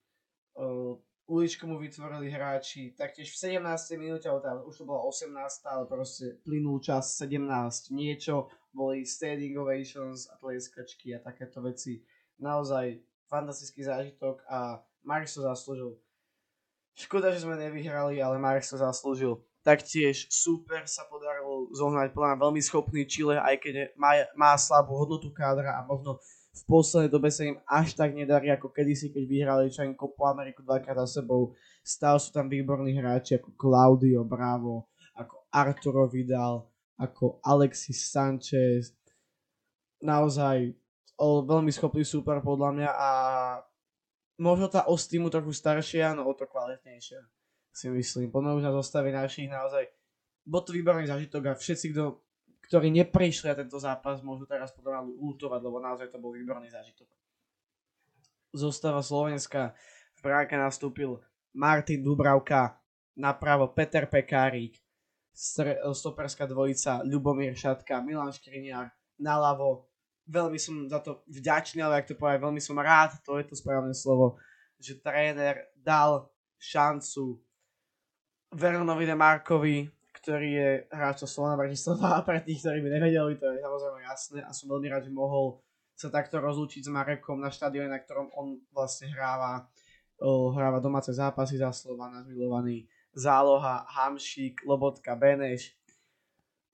uličku 1.27 1.67
mu 1.67 1.79
vytvorili 1.79 2.31
hráči, 2.31 2.95
taktiež 2.95 3.35
v 3.35 3.59
17. 3.59 3.99
minúte, 3.99 4.31
alebo 4.31 4.71
už 4.71 4.79
to 4.79 4.85
bola 4.87 5.03
18. 5.11 5.35
ale 5.67 5.85
proste 5.91 6.39
plynul 6.47 6.79
čas 6.79 7.19
17, 7.19 7.91
niečo, 7.91 8.47
boli 8.71 9.03
standing 9.03 9.59
ovations 9.59 10.31
a 10.31 10.39
tlieskačky 10.39 11.15
a 11.15 11.19
takéto 11.19 11.59
veci. 11.63 12.03
Naozaj 12.39 13.03
fantastický 13.27 13.83
zážitok 13.83 14.47
a 14.47 14.79
Marek 15.03 15.27
to 15.27 15.43
zaslúžil. 15.43 15.99
Škoda, 16.97 17.35
že 17.35 17.45
sme 17.45 17.59
nevyhrali, 17.59 18.23
ale 18.23 18.39
Marek 18.39 18.65
to 18.65 18.79
zaslúžil. 18.79 19.43
Taktiež 19.67 20.31
super 20.31 20.87
sa 20.87 21.03
podarilo 21.11 21.67
zohnať 21.75 22.15
plán 22.15 22.39
veľmi 22.39 22.63
schopný 22.63 23.03
Chile, 23.03 23.35
aj 23.35 23.59
keď 23.59 23.75
má, 23.99 24.15
má 24.39 24.55
slabú 24.55 24.95
hodnotu 24.95 25.35
kádra 25.35 25.75
a 25.75 25.83
možno 25.83 26.23
v 26.57 26.63
poslednej 26.65 27.13
dobe 27.13 27.29
sa 27.29 27.45
im 27.45 27.61
až 27.69 27.93
tak 27.93 28.17
nedarí 28.17 28.49
ako 28.49 28.73
kedysi, 28.73 29.13
keď 29.13 29.25
vyhrali 29.29 29.69
čo 29.69 29.85
Kopu 29.93 30.25
Ameriku 30.25 30.65
dvakrát 30.65 30.97
za 31.05 31.21
sebou. 31.21 31.53
Stále 31.85 32.17
sú 32.17 32.33
tam 32.33 32.49
výborní 32.49 32.97
hráči 32.97 33.37
ako 33.37 33.53
Claudio 33.61 34.25
Bravo, 34.25 34.89
ako 35.13 35.45
Arturo 35.53 36.09
Vidal, 36.09 36.65
ako 36.97 37.45
Alexis 37.45 38.09
Sanchez. 38.09 38.97
Naozaj 40.01 40.73
o, 41.21 41.45
veľmi 41.45 41.69
schopný 41.69 42.09
super 42.09 42.41
podľa 42.41 42.71
mňa 42.73 42.91
a 42.91 43.11
možno 44.41 44.73
tá 44.73 44.89
os 44.89 45.05
týmu 45.05 45.29
trochu 45.29 45.53
staršia, 45.53 46.17
no 46.17 46.25
o 46.25 46.33
to 46.33 46.49
kvalitnejšia 46.49 47.21
si 47.77 47.93
myslím. 47.93 48.33
Poďme 48.33 48.57
už 48.57 48.65
na 48.65 48.73
zostavy 48.73 49.13
našich 49.13 49.53
naozaj. 49.53 49.85
Bol 50.49 50.65
to 50.65 50.73
výborný 50.73 51.05
zážitok 51.05 51.53
a 51.53 51.59
všetci, 51.59 51.93
kto, 51.93 52.25
ktorí 52.67 52.91
neprišli 52.91 53.53
na 53.53 53.57
tento 53.59 53.79
zápas, 53.79 54.23
môžu 54.23 54.47
teraz 54.47 54.75
potom 54.75 55.15
lutovať, 55.19 55.61
lebo 55.63 55.79
naozaj 55.79 56.11
to 56.11 56.19
bol 56.19 56.35
výborný 56.35 56.67
zážitok. 56.71 57.07
Zostava 58.55 59.03
Slovenska. 59.03 59.77
V 60.17 60.21
bránke 60.25 60.57
nastúpil 60.57 61.21
Martin 61.55 62.03
Dubravka, 62.03 62.81
napravo 63.15 63.71
Peter 63.71 64.09
Pekárik, 64.09 64.81
stoperská 65.93 66.49
dvojica 66.49 67.05
Ľubomír 67.05 67.53
Šatka, 67.53 68.01
Milan 68.01 68.33
Škriniar, 68.33 68.89
naľavo 69.21 69.87
veľmi 70.27 70.59
som 70.59 70.91
za 70.91 70.99
to 71.01 71.23
vďačný, 71.31 71.81
ale 71.81 72.03
ak 72.03 72.11
to 72.11 72.19
povedať, 72.19 72.43
veľmi 72.43 72.63
som 72.63 72.77
rád, 72.77 73.15
to 73.23 73.39
je 73.39 73.47
to 73.47 73.55
správne 73.55 73.95
slovo, 73.95 74.37
že 74.83 74.99
tréner 74.99 75.71
dal 75.79 76.29
šancu 76.59 77.39
Vernovi 78.53 79.07
Demarkovi, 79.07 79.87
ktorý 80.27 80.49
je 80.59 80.71
hráč 80.91 81.23
Slovana 81.23 81.55
Bratislava 81.55 82.19
a 82.19 82.27
pre 82.27 82.43
tých, 82.43 82.59
ktorí 82.67 82.83
by 82.83 82.91
nevedeli, 82.99 83.39
to 83.39 83.47
je 83.47 83.63
samozrejme 83.63 84.01
jasné 84.03 84.39
a 84.43 84.51
som 84.51 84.67
veľmi 84.67 84.91
rád, 84.91 85.07
že 85.07 85.15
mohol 85.15 85.63
sa 85.95 86.11
takto 86.11 86.43
rozlúčiť 86.43 86.83
s 86.83 86.91
Marekom 86.91 87.39
na 87.39 87.47
štadióne, 87.47 87.87
na 87.87 88.03
ktorom 88.03 88.35
on 88.35 88.59
vlastne 88.75 89.07
hráva, 89.15 89.71
hráva 90.51 90.83
domáce 90.83 91.15
zápasy 91.15 91.63
za 91.63 91.71
Slovana, 91.71 92.27
zmilovaný 92.27 92.91
záloha, 93.15 93.87
Hamšík, 93.87 94.67
Lobotka, 94.67 95.15
Beneš, 95.15 95.79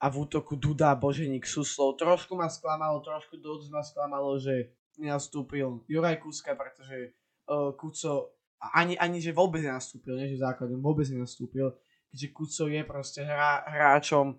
a 0.03 0.11
v 0.11 0.27
útoku 0.27 0.59
Duda, 0.59 0.99
Boženík, 0.99 1.47
Suslov. 1.47 1.95
Trošku 1.95 2.35
ma 2.35 2.51
sklamalo, 2.51 2.99
trošku 3.07 3.39
dosť 3.39 3.71
ma 3.71 3.87
sklamalo, 3.87 4.35
že 4.35 4.75
nenastúpil 4.99 5.87
Juraj 5.87 6.19
Kuska, 6.19 6.59
pretože 6.59 7.15
uh, 7.47 7.71
Kuco 7.79 8.35
ani, 8.75 8.99
ani 8.99 9.23
že 9.23 9.31
vôbec 9.31 9.63
nenastúpil, 9.63 10.19
nie 10.19 10.35
že 10.35 10.43
základom, 10.43 10.83
vôbec 10.83 11.07
nenastúpil, 11.07 11.71
keďže 12.13 12.29
Kuco 12.37 12.65
je 12.69 12.83
proste 12.85 13.21
hra, 13.25 13.65
hráčom, 13.65 14.37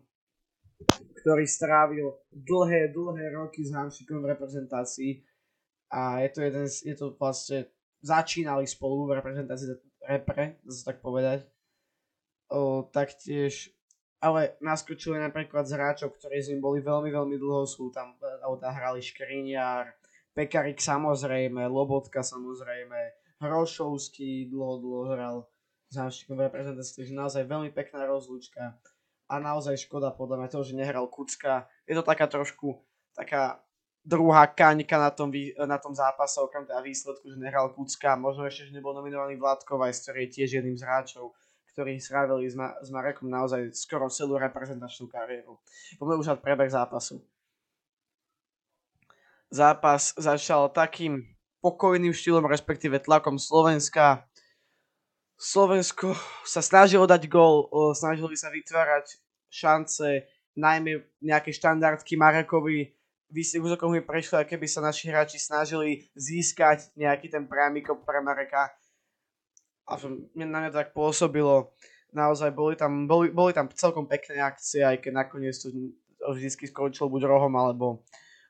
ktorý 1.26 1.46
strávil 1.50 2.14
dlhé, 2.30 2.94
dlhé 2.94 3.34
roky 3.34 3.66
s 3.66 3.74
Hamšikom 3.74 4.22
v 4.22 4.30
reprezentácii 4.38 5.12
a 5.90 6.22
je 6.22 6.30
to 6.30 6.40
jeden 6.46 6.66
z, 6.70 6.76
je 6.94 6.96
to 6.96 7.18
vlastne, 7.18 7.66
začínali 8.06 8.70
spolu 8.70 9.10
v 9.10 9.18
reprezentácii 9.18 9.74
repre, 10.06 10.62
tak 10.86 11.02
povedať. 11.02 11.50
O, 12.54 12.86
taktiež 12.94 13.74
ale 14.24 14.56
naskočili 14.64 15.20
napríklad 15.20 15.68
z 15.68 15.76
hráčov, 15.76 16.16
ktorí 16.16 16.40
s 16.40 16.48
ním 16.48 16.64
boli 16.64 16.80
veľmi, 16.80 17.12
veľmi 17.12 17.36
dlho, 17.36 17.68
sú 17.68 17.92
tam, 17.92 18.16
auta 18.40 18.72
hrali 18.72 19.04
Škriniar, 19.04 20.00
Pekarik 20.32 20.80
samozrejme, 20.80 21.68
Lobotka 21.68 22.24
samozrejme, 22.24 23.20
Hrošovský 23.44 24.48
dlho, 24.48 24.80
dlho 24.80 25.04
hral 25.12 25.38
v 26.28 26.40
reprezentácii, 26.50 27.06
takže 27.06 27.14
naozaj 27.14 27.44
veľmi 27.46 27.70
pekná 27.70 28.04
rozlúčka 28.10 28.78
a 29.30 29.34
naozaj 29.40 29.86
škoda 29.88 30.12
podľa 30.12 30.44
mňa 30.44 30.50
toho, 30.50 30.64
že 30.66 30.78
nehral 30.78 31.06
Kucka. 31.08 31.70
Je 31.86 31.96
to 31.96 32.04
taká 32.04 32.28
trošku 32.28 32.82
taká 33.14 33.62
druhá 34.04 34.50
kaňka 34.52 35.00
na 35.00 35.12
tom, 35.14 35.32
na 35.64 35.80
tom 35.80 35.96
zápase, 35.96 36.36
okrem 36.42 36.68
teda 36.68 36.84
výsledku, 36.84 37.24
že 37.24 37.40
nehral 37.40 37.72
Kucka, 37.72 38.20
možno 38.20 38.44
ešte, 38.44 38.68
že 38.68 38.76
nebol 38.76 38.92
nominovaný 38.92 39.40
Vládkov, 39.40 39.80
aj 39.80 39.96
ktorý 40.04 40.28
je 40.28 40.34
tiež 40.36 40.50
jedným 40.60 40.76
z 40.76 40.84
hráčov, 40.84 41.32
ktorí 41.72 41.98
strávili 41.98 42.52
s, 42.52 42.56
Ma- 42.60 42.76
s 42.84 42.92
Marekom 42.92 43.32
naozaj 43.32 43.72
skoro 43.74 44.12
celú 44.12 44.36
reprezentačnú 44.38 45.08
kariéru. 45.08 45.58
Poďme 45.96 46.20
už 46.20 46.36
prebeh 46.44 46.70
zápasu. 46.70 47.24
Zápas 49.54 50.18
začal 50.18 50.68
takým 50.74 51.24
pokojným 51.64 52.12
štýlom, 52.12 52.44
respektíve 52.50 53.00
tlakom 53.00 53.40
Slovenska. 53.40 54.28
Slovensko 55.44 56.16
sa 56.48 56.64
snažilo 56.64 57.04
dať 57.04 57.28
gól, 57.28 57.68
snažili 57.92 58.40
sa 58.40 58.48
vytvárať 58.48 59.20
šance, 59.52 60.24
najmä 60.56 61.04
nejaké 61.20 61.52
štandardky 61.52 62.16
Marekovi, 62.16 62.96
vysokom 63.28 63.92
mi 63.92 64.00
prešli, 64.00 64.40
keby 64.48 64.66
sa 64.72 64.80
naši 64.80 65.12
hráči 65.12 65.36
snažili 65.42 66.08
získať 66.16 66.96
nejaký 66.96 67.28
ten 67.28 67.44
priamikop 67.44 68.08
pre 68.08 68.24
Mareka. 68.24 68.72
A 69.84 70.00
na 70.40 70.64
mňa 70.64 70.72
tak 70.72 70.96
pôsobilo. 70.96 71.76
Naozaj 72.16 72.54
boli 72.56 72.80
tam, 72.80 73.10
boli, 73.10 73.34
boli 73.34 73.52
tam 73.52 73.68
celkom 73.74 74.08
pekné 74.08 74.40
akcie, 74.40 74.86
aj 74.86 75.02
keď 75.02 75.12
nakoniec 75.12 75.58
to 75.60 75.74
vždy 76.24 76.72
skončilo 76.72 77.10
buď 77.10 77.26
rohom 77.26 77.52
alebo 77.58 78.06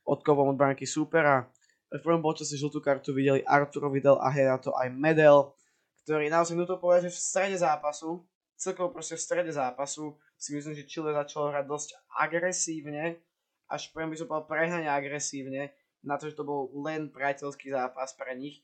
odkovom 0.05 0.51
od 0.53 0.59
branky 0.59 0.85
súpera. 0.85 1.47
V 1.89 2.03
prvom 2.03 2.21
počase 2.21 2.59
žltú 2.59 2.83
kartu 2.83 3.15
videli 3.15 3.41
Arturo 3.47 3.88
Vidal 3.88 4.19
a 4.19 4.29
hej 4.29 4.45
na 4.51 4.59
to 4.59 4.75
aj 4.75 4.91
Medel, 4.91 5.55
ktorý 6.03 6.27
naozaj 6.27 6.60
to 6.67 6.77
povedať, 6.79 7.10
že 7.10 7.15
v 7.15 7.24
strede 7.24 7.57
zápasu, 7.60 8.24
celkovo 8.60 8.91
proste 8.91 9.15
v 9.15 9.24
strede 9.24 9.51
zápasu 9.51 10.15
si 10.36 10.55
myslím, 10.55 10.75
že 10.75 10.88
Chile 10.88 11.15
začalo 11.15 11.51
hrať 11.51 11.65
dosť 11.67 11.89
agresívne, 12.19 13.24
až 13.72 13.89
poviem 13.95 14.12
by 14.12 14.17
som 14.19 14.27
povedal 14.27 14.48
prehnane 14.48 14.88
agresívne, 14.91 15.72
na 16.03 16.19
to, 16.19 16.27
že 16.27 16.36
to 16.36 16.43
bol 16.43 16.67
len 16.83 17.07
priateľský 17.07 17.72
zápas 17.72 18.12
pre 18.19 18.36
nich. 18.36 18.60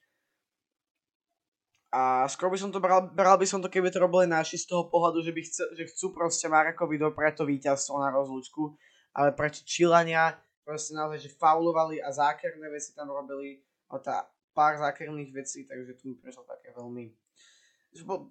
A 1.89 2.27
skôr 2.29 2.53
by 2.53 2.60
som 2.60 2.69
to 2.69 2.77
bral, 2.77 3.10
bral 3.10 3.39
by 3.39 3.48
som 3.50 3.63
to, 3.63 3.72
keby 3.72 3.89
to 3.89 3.98
robili 3.98 4.29
naši 4.29 4.62
z 4.62 4.69
toho 4.69 4.91
pohľadu, 4.91 5.25
že, 5.25 5.34
by 5.34 5.41
chce, 5.41 5.63
že 5.74 5.84
chcú 5.89 6.13
proste 6.13 6.46
Marakovi 6.46 7.01
doprať 7.01 7.41
to 7.41 7.50
víťazstvo 7.50 7.98
na 7.98 8.13
rozlúčku, 8.13 8.77
ale 9.15 9.34
prečo 9.34 9.65
Čilania 9.65 10.38
proste 10.62 10.93
naozaj, 10.93 11.25
že 11.25 11.34
faulovali 11.34 11.98
a 11.98 12.13
zákerné 12.13 12.69
veci 12.69 12.93
tam 12.93 13.10
robili, 13.10 13.65
a 13.89 13.98
tá 13.98 14.29
pár 14.53 14.77
zákerných 14.77 15.34
vecí, 15.34 15.65
takže 15.65 15.98
tu 15.98 16.13
mi 16.13 16.15
prešlo 16.22 16.46
také 16.46 16.69
veľmi 16.77 17.10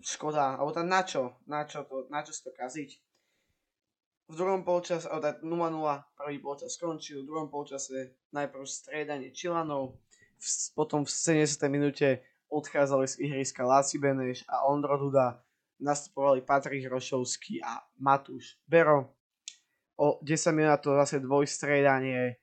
škoda, 0.03 0.59
alebo 0.59 0.71
tam 0.71 0.87
na 0.87 1.03
čo, 1.03 1.39
na 1.47 1.67
čo, 1.67 1.83
to, 1.85 2.07
na 2.11 2.23
čo 2.23 2.31
si 2.31 2.43
to 2.47 2.53
kaziť. 2.55 2.91
V 4.29 4.35
druhom 4.37 4.61
polčase, 4.61 5.09
0-0, 5.09 5.41
prvý 6.13 6.37
polčas 6.39 6.77
skončil, 6.77 7.25
v 7.25 7.29
druhom 7.33 7.49
polčase 7.49 8.21
najprv 8.31 8.65
striedanie 8.69 9.33
Čilanov, 9.33 9.97
potom 10.77 11.03
v 11.03 11.11
70. 11.11 11.59
minúte 11.73 12.23
odchádzali 12.53 13.07
z 13.09 13.15
ihriska 13.25 13.65
Láci 13.65 13.99
Beneš 13.99 14.45
a 14.47 14.69
Ondro 14.69 15.01
Duda, 15.01 15.43
nastupovali 15.81 16.43
Patrik 16.43 16.87
Rošovský 16.87 17.63
a 17.63 17.83
Matúš 17.99 18.59
Bero. 18.67 19.15
O 19.99 20.23
10 20.23 20.55
minút 20.55 20.79
to 20.87 20.95
zase 20.95 21.19
dvojstriedanie, 21.19 22.39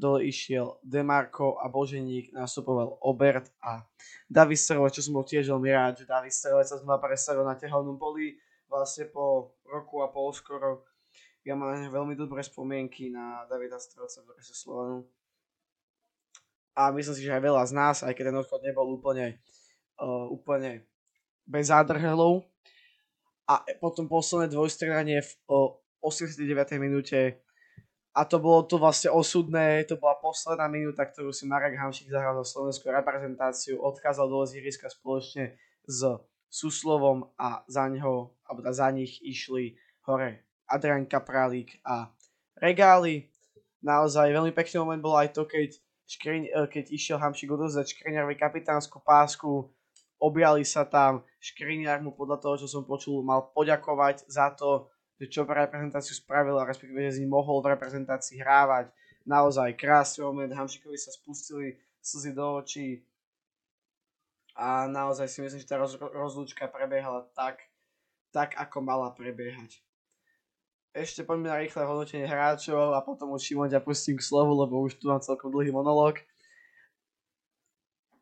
dole 0.00 0.24
išiel 0.24 0.80
Demarko 0.80 1.60
a 1.60 1.68
Boženík, 1.68 2.32
nastupoval 2.32 2.96
Obert 3.04 3.52
a 3.60 3.84
David 4.24 4.56
Strelec, 4.56 4.96
čo 4.96 5.04
som 5.04 5.20
bol 5.20 5.28
tiež 5.28 5.52
veľmi 5.52 5.68
rád, 5.68 6.00
že 6.00 6.08
David 6.08 6.32
Strelec 6.32 6.64
sa 6.64 6.80
znova 6.80 6.96
predstavil 6.96 7.44
na 7.44 7.52
tehelnom 7.52 8.00
poli 8.00 8.40
vlastne 8.72 9.04
po 9.12 9.52
roku 9.68 10.00
a 10.00 10.08
pol 10.08 10.32
skoro 10.32 10.88
ja 11.40 11.56
mám 11.56 11.72
veľmi 11.72 12.12
dobré 12.20 12.44
spomienky 12.44 13.08
na 13.08 13.48
Davida 13.48 13.80
Strelca 13.80 14.20
v 14.20 14.28
Drese 14.36 14.52
Slovenu. 14.52 15.08
A 16.76 16.92
myslím 16.92 17.16
si, 17.16 17.24
že 17.24 17.32
aj 17.32 17.42
veľa 17.44 17.62
z 17.64 17.72
nás, 17.72 17.96
aj 18.04 18.12
keď 18.12 18.28
ten 18.28 18.40
odchod 18.40 18.60
nebol 18.60 18.86
úplne, 18.92 19.40
uh, 19.96 20.28
úplne 20.28 20.84
bez 21.48 21.72
zádrhelov. 21.72 22.44
A 23.48 23.64
potom 23.80 24.06
posledné 24.06 24.52
dvojstredanie 24.52 25.24
v 25.24 25.30
uh, 25.48 25.80
89. 26.04 26.44
minúte 26.76 27.40
a 28.10 28.26
to 28.26 28.42
bolo 28.42 28.66
to 28.66 28.74
vlastne 28.74 29.14
osudné, 29.14 29.86
to 29.86 29.94
bola 29.94 30.18
posledná 30.18 30.66
minúta, 30.66 31.06
ktorú 31.06 31.30
si 31.30 31.46
Marek 31.46 31.78
Hamšik 31.78 32.10
zahral 32.10 32.34
za 32.42 32.58
slovenskú 32.58 32.90
reprezentáciu, 32.90 33.78
odchádzal 33.78 34.26
do 34.26 34.42
z 34.42 34.58
spoločne 34.90 35.54
s 35.86 36.00
Suslovom 36.50 37.30
a 37.38 37.62
za, 37.70 37.86
neho, 37.86 38.34
alebo 38.42 38.66
za 38.74 38.90
nich 38.90 39.22
išli 39.22 39.78
hore 40.02 40.42
Adrian 40.66 41.06
Kapralík 41.06 41.78
a 41.86 42.10
Regály. 42.58 43.30
Naozaj 43.80 44.34
veľmi 44.34 44.50
pekný 44.50 44.82
moment 44.82 44.98
bol 44.98 45.14
aj 45.14 45.30
to, 45.30 45.46
keď, 45.46 45.78
škriň, 46.10 46.42
eh, 46.50 46.66
keď 46.66 46.84
išiel 46.90 47.16
Hamšik 47.22 47.54
odozdať 47.54 47.94
Škriňarovi 47.94 48.34
kapitánsku 48.34 48.98
pásku, 49.06 49.70
objali 50.18 50.66
sa 50.66 50.82
tam, 50.82 51.22
Škriňar 51.38 52.02
mu 52.02 52.12
podľa 52.12 52.42
toho, 52.42 52.54
čo 52.60 52.68
som 52.68 52.82
počul, 52.82 53.22
mal 53.22 53.54
poďakovať 53.54 54.26
za 54.26 54.50
to, 54.52 54.90
že 55.20 55.28
čo 55.28 55.44
pre 55.44 55.60
reprezentáciu 55.60 56.16
spravil 56.16 56.56
a 56.56 56.64
respektíve, 56.64 57.04
že 57.04 57.20
z 57.20 57.20
ním 57.22 57.36
mohol 57.36 57.60
v 57.60 57.76
reprezentácii 57.76 58.40
hrávať. 58.40 58.88
Naozaj 59.28 59.76
krásny 59.76 60.24
moment, 60.24 60.48
Hamšikovi 60.48 60.96
sa 60.96 61.12
spustili 61.12 61.76
slzy 62.00 62.32
do 62.32 62.64
očí 62.64 63.04
a 64.56 64.88
naozaj 64.88 65.28
si 65.28 65.44
myslím, 65.44 65.60
že 65.60 65.68
tá 65.68 65.76
roz, 65.76 66.00
rozlúčka 66.00 66.64
prebiehala 66.72 67.28
tak, 67.36 67.60
tak, 68.32 68.56
ako 68.56 68.80
mala 68.80 69.12
prebiehať 69.12 69.84
ešte 70.90 71.22
poďme 71.22 71.54
na 71.54 71.60
rýchle 71.62 71.86
hodnotenie 71.86 72.26
hráčov 72.26 72.98
a 72.98 73.00
potom 73.02 73.30
už 73.30 73.46
Šimon 73.46 73.70
ťa 73.70 73.78
pustím 73.82 74.18
k 74.18 74.26
slovu, 74.26 74.58
lebo 74.58 74.82
už 74.82 74.98
tu 74.98 75.06
mám 75.06 75.22
celkom 75.22 75.50
dlhý 75.54 75.70
monológ. 75.70 76.18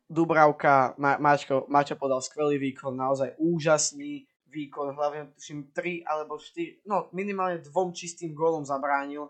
Dubravka, 0.09 0.93
Ma- 0.97 1.17
Mačko, 1.21 1.65
Mačo 1.69 1.97
podal 1.97 2.21
skvelý 2.21 2.61
výkon, 2.61 2.93
naozaj 2.93 3.37
úžasný 3.41 4.28
výkon, 4.49 4.97
hlavne 4.97 5.31
tuším 5.37 5.71
3 5.71 6.03
alebo 6.09 6.41
4, 6.41 6.83
no 6.89 7.07
minimálne 7.13 7.61
dvom 7.61 7.93
čistým 7.93 8.33
gólom 8.33 8.65
zabránil 8.65 9.29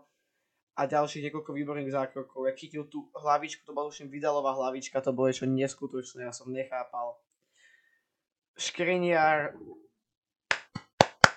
a 0.79 0.88
ďalších 0.88 1.27
niekoľko 1.27 1.51
výborných 1.51 1.91
zákrokov. 1.91 2.47
Ja 2.47 2.55
chytil 2.55 2.88
tú 2.88 3.12
hlavičku, 3.12 3.67
to 3.67 3.75
bola 3.75 3.91
tuším 3.91 4.08
Vidalová 4.08 4.55
hlavička, 4.55 5.03
to 5.03 5.12
bolo 5.12 5.27
niečo 5.27 5.43
neskutočné, 5.43 6.23
ja 6.23 6.32
som 6.32 6.47
nechápal. 6.55 7.19
Škriniar 8.55 9.60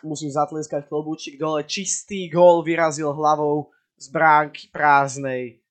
musím 0.03 0.31
zatlieskať 0.31 0.87
klobúčik 0.87 1.39
dole. 1.39 1.63
Čistý 1.67 2.27
gól 2.31 2.63
vyrazil 2.67 3.15
hlavou 3.15 3.71
z 3.99 4.11
bránky 4.11 4.71
prázdnej. 4.71 5.63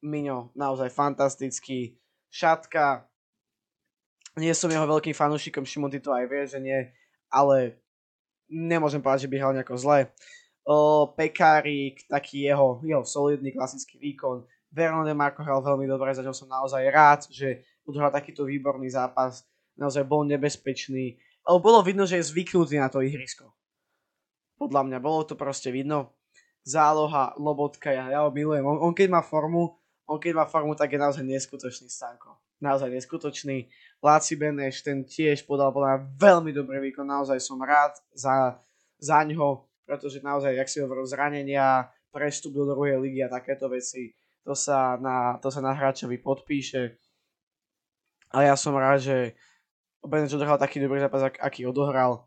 Miňo, 0.00 0.52
naozaj 0.56 0.88
fantastický. 0.92 1.96
Šatka, 2.32 3.04
nie 4.40 4.52
som 4.56 4.72
jeho 4.72 4.88
veľkým 4.88 5.12
fanúšikom, 5.12 5.68
Šimon, 5.68 5.92
ty 5.92 6.00
to 6.00 6.14
aj 6.14 6.24
vie, 6.24 6.42
že 6.46 6.58
nie, 6.62 6.78
ale 7.30 7.78
nemôžem 8.50 8.98
povedať, 8.98 9.24
že 9.24 9.30
by 9.30 9.36
hral 9.38 9.54
nejako 9.54 9.78
zle. 9.78 9.98
O, 10.66 11.08
Pekárik, 11.14 12.04
taký 12.10 12.44
jeho, 12.50 12.82
jeho 12.84 13.06
solidný 13.06 13.54
klasický 13.54 13.96
výkon. 13.96 14.44
Vernon 14.70 15.02
de 15.02 15.14
hral 15.16 15.62
veľmi 15.62 15.86
dobre, 15.86 16.14
začal 16.14 16.34
som 16.34 16.46
naozaj 16.46 16.82
rád, 16.90 17.26
že 17.30 17.66
udhral 17.82 18.10
takýto 18.10 18.46
výborný 18.46 18.90
zápas. 18.90 19.42
Naozaj 19.74 20.06
bol 20.06 20.22
nebezpečný, 20.28 21.18
ale 21.42 21.58
bolo 21.58 21.80
vidno, 21.80 22.04
že 22.04 22.20
je 22.20 22.28
zvyknutý 22.30 22.76
na 22.78 22.92
to 22.92 23.00
ihrisko. 23.00 23.50
Podľa 24.60 24.84
mňa 24.86 24.98
bolo 25.00 25.24
to 25.24 25.34
proste 25.34 25.72
vidno. 25.72 26.12
Záloha, 26.60 27.32
Lobotka, 27.40 27.88
ja, 27.88 28.12
ja 28.12 28.20
ho 28.22 28.30
milujem. 28.30 28.60
On, 28.60 28.76
on 28.76 28.92
keď 28.92 29.08
má 29.08 29.24
formu, 29.24 29.80
on 30.04 30.20
keď 30.20 30.36
má 30.36 30.44
formu, 30.44 30.76
tak 30.76 30.92
je 30.92 31.00
naozaj 31.00 31.24
neskutočný 31.24 31.88
Stanko. 31.88 32.36
Naozaj 32.60 32.92
neskutočný. 32.92 33.72
Láci 34.00 34.32
Beneš, 34.32 34.80
ten 34.80 35.04
tiež 35.04 35.44
podal 35.44 35.76
podľa 35.76 36.08
veľmi 36.16 36.56
dobrý 36.56 36.80
výkon. 36.88 37.04
Naozaj 37.04 37.36
som 37.36 37.60
rád 37.60 38.00
za, 38.16 38.56
za 38.96 39.20
ňo, 39.28 39.68
pretože 39.84 40.24
naozaj, 40.24 40.56
jak 40.56 40.68
si 40.72 40.80
hovoril, 40.80 41.04
zranenia, 41.04 41.92
prestup 42.08 42.56
do 42.56 42.64
druhej 42.64 42.96
ligy 42.96 43.20
a 43.20 43.28
takéto 43.28 43.68
veci, 43.68 44.16
to 44.40 44.56
sa 44.56 44.96
na, 44.96 45.36
to 45.38 45.52
sa 45.52 45.60
na 45.60 45.76
hráčovi 45.76 46.16
podpíše. 46.16 46.96
A 48.32 48.48
ja 48.48 48.56
som 48.56 48.72
rád, 48.72 49.04
že 49.04 49.16
Beneš 50.00 50.40
odohral 50.40 50.56
taký 50.56 50.80
dobrý 50.80 50.96
zápas, 50.96 51.28
aký 51.36 51.68
odohral. 51.68 52.24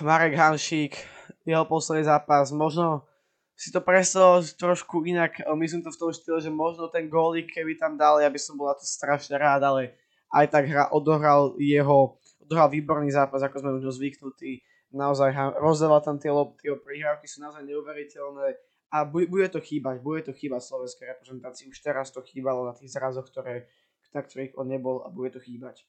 Marek 0.00 0.38
Hanšík, 0.38 0.96
jeho 1.42 1.66
posledný 1.66 2.06
zápas, 2.06 2.54
možno 2.54 3.10
si 3.56 3.72
to 3.72 3.80
predstavil 3.80 4.44
trošku 4.44 5.08
inak, 5.08 5.40
myslím 5.56 5.80
to 5.80 5.88
v 5.88 6.00
tom 6.00 6.12
štýle, 6.12 6.44
že 6.44 6.52
možno 6.52 6.92
ten 6.92 7.08
gólik, 7.08 7.48
keby 7.48 7.80
tam 7.80 7.96
dal, 7.96 8.20
ja 8.20 8.28
by 8.28 8.36
som 8.36 8.60
bol 8.60 8.68
na 8.68 8.76
to 8.76 8.84
strašne 8.84 9.40
rád, 9.40 9.64
ale 9.64 9.96
aj 10.28 10.52
tak 10.52 10.68
hra, 10.68 10.92
odohral 10.92 11.56
jeho, 11.56 12.20
odohral 12.44 12.68
výborný 12.68 13.08
zápas, 13.08 13.40
ako 13.40 13.64
sme 13.64 13.80
už 13.80 13.96
zvyknutí, 13.96 14.60
naozaj 14.92 15.56
rozdával 15.56 16.04
tam 16.04 16.20
tie 16.20 16.28
lopty, 16.28 16.68
prihrávky 16.68 17.24
sú 17.24 17.40
naozaj 17.40 17.64
neuveriteľné. 17.64 18.60
A 18.92 19.02
bude, 19.02 19.26
bude 19.26 19.48
to 19.50 19.58
chýbať, 19.58 19.98
bude 19.98 20.22
to 20.22 20.30
chýbať 20.30 20.62
slovenskej 20.62 21.10
reprezentácii, 21.16 21.66
už 21.72 21.80
teraz 21.82 22.14
to 22.14 22.22
chýbalo 22.22 22.68
na 22.68 22.76
tých 22.76 22.94
zrazoch, 22.94 23.26
ktoré, 23.26 23.66
na 24.14 24.22
ktorých 24.22 24.54
on 24.54 24.68
nebol 24.68 25.02
a 25.02 25.10
bude 25.10 25.34
to 25.34 25.40
chýbať. 25.42 25.82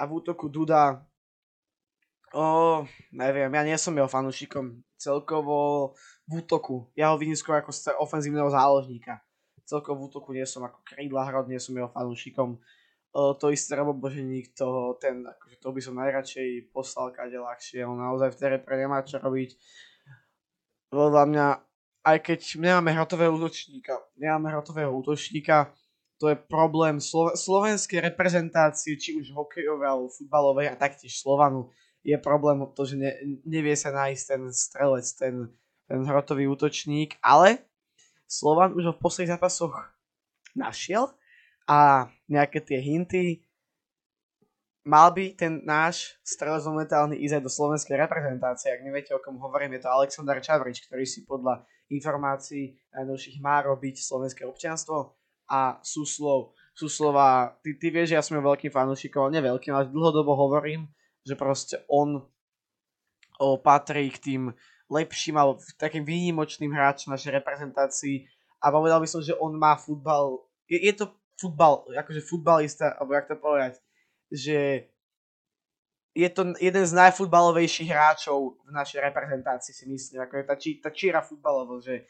A 0.00 0.08
v 0.08 0.16
útoku 0.16 0.48
Duda, 0.50 1.06
O, 2.34 2.82
neviem, 3.14 3.48
ja 3.54 3.62
nie 3.62 3.78
som 3.78 3.94
jeho 3.94 4.10
fanúšikom 4.10 4.82
celkovo 4.96 5.92
v 6.26 6.42
útoku. 6.42 6.90
Ja 6.96 7.12
ho 7.12 7.20
vidím 7.20 7.36
skôr 7.38 7.60
ako 7.60 7.72
ofenzívneho 8.00 8.48
záložníka. 8.50 9.20
Celkovo 9.66 10.02
v 10.02 10.06
útoku 10.10 10.30
nie 10.32 10.46
som 10.46 10.62
ako 10.64 10.82
krídla 10.86 11.26
hrod, 11.26 11.50
nie 11.50 11.60
som 11.60 11.74
jeho 11.74 11.90
fanúšikom. 11.90 12.58
O, 13.16 13.32
to 13.34 13.50
isté 13.50 13.74
Robo 13.74 13.96
Boženík, 13.96 14.52
to, 14.52 14.94
ten, 15.00 15.24
akože 15.24 15.56
to 15.58 15.68
by 15.72 15.80
som 15.80 15.94
najradšej 15.96 16.70
poslal 16.70 17.10
kade 17.10 17.34
ľahšie. 17.34 17.82
On 17.82 17.96
naozaj 17.96 18.34
v 18.34 18.38
tej 18.38 18.48
repre 18.58 18.74
nemá 18.76 19.00
čo 19.02 19.18
robiť. 19.18 19.56
Podľa 20.92 21.24
mňa, 21.26 21.46
aj 22.06 22.18
keď 22.22 22.40
nemáme 22.62 22.94
hrotového 22.94 23.34
útočníka, 23.34 23.98
nemáme 24.14 24.54
hrotového 24.54 24.92
útočníka, 24.94 25.74
to 26.16 26.32
je 26.32 26.36
problém 26.36 26.96
Slo- 26.96 27.36
slovenskej 27.36 28.00
reprezentácie, 28.00 28.96
či 28.96 29.18
už 29.18 29.34
hokejovej 29.36 29.88
alebo 29.88 30.08
futbalovej 30.08 30.72
a 30.72 30.78
taktiež 30.78 31.20
Slovanu, 31.20 31.68
je 32.06 32.16
problém 32.22 32.62
to, 32.70 32.86
že 32.86 32.94
ne, 32.94 33.10
nevie 33.42 33.74
sa 33.74 33.90
nájsť 33.90 34.22
ten 34.30 34.42
strelec, 34.54 35.06
ten, 35.18 35.50
ten 35.90 36.00
hrotový 36.06 36.46
útočník, 36.46 37.18
ale 37.18 37.66
Slovan 38.30 38.78
už 38.78 38.84
ho 38.90 38.92
v 38.94 39.02
posledných 39.02 39.34
zápasoch 39.34 39.74
našiel 40.54 41.10
a 41.66 42.06
nejaké 42.30 42.62
tie 42.62 42.78
hinty 42.78 43.42
mal 44.86 45.10
by 45.10 45.34
ten 45.34 45.66
náš 45.66 46.14
strelec 46.22 46.62
momentálny 46.62 47.18
ísť 47.18 47.42
aj 47.42 47.42
do 47.42 47.50
slovenskej 47.50 47.98
reprezentácie. 47.98 48.70
Ak 48.70 48.86
neviete, 48.86 49.10
o 49.10 49.18
kom 49.18 49.42
hovorím, 49.42 49.74
je 49.74 49.82
to 49.82 49.90
Aleksandar 49.90 50.38
Čavrič, 50.38 50.86
ktorý 50.86 51.02
si 51.02 51.26
podľa 51.26 51.66
informácií 51.90 52.78
najnovších 52.94 53.42
má 53.42 53.66
robiť 53.66 53.98
slovenské 53.98 54.46
občianstvo 54.46 55.18
a 55.50 55.82
Suslov. 55.82 56.54
Suslova, 56.70 57.58
ty, 57.66 57.74
ty 57.74 57.90
vieš, 57.90 58.14
ja 58.14 58.22
som 58.22 58.38
veľkým 58.38 58.70
fanúšikom, 58.70 59.26
ale 59.26 59.42
neveľkým, 59.42 59.74
ale 59.74 59.90
dlhodobo 59.90 60.38
hovorím, 60.38 60.86
že 61.26 61.34
proste 61.34 61.82
on 61.90 62.22
o, 63.42 63.58
patrí 63.58 64.08
k 64.14 64.22
tým 64.22 64.42
lepším 64.86 65.34
alebo 65.34 65.58
takým 65.74 66.06
výnimočným 66.06 66.70
hráčom 66.70 67.10
našej 67.10 67.42
reprezentácii 67.42 68.30
a 68.62 68.70
povedal 68.70 69.02
by 69.02 69.08
som, 69.10 69.20
že 69.20 69.34
on 69.36 69.58
má 69.58 69.74
futbal, 69.74 70.46
je, 70.70 70.78
je 70.78 70.94
to 70.94 71.10
futbal, 71.36 71.84
akože 71.90 72.22
futbalista, 72.22 72.94
alebo 72.96 73.12
jak 73.12 73.26
to 73.28 73.36
povedať, 73.36 73.74
že 74.30 74.88
je 76.16 76.28
to 76.32 76.56
jeden 76.56 76.84
z 76.88 76.96
najfutbalovejších 76.96 77.92
hráčov 77.92 78.56
v 78.64 78.70
našej 78.72 79.04
reprezentácii, 79.04 79.72
si 79.76 79.84
myslím. 79.84 80.24
Ako 80.24 80.40
je 80.40 80.44
tá, 80.48 80.54
či, 80.56 80.70
tá 80.80 80.88
číra 80.88 81.20
futbalovo, 81.20 81.76
že 81.76 82.08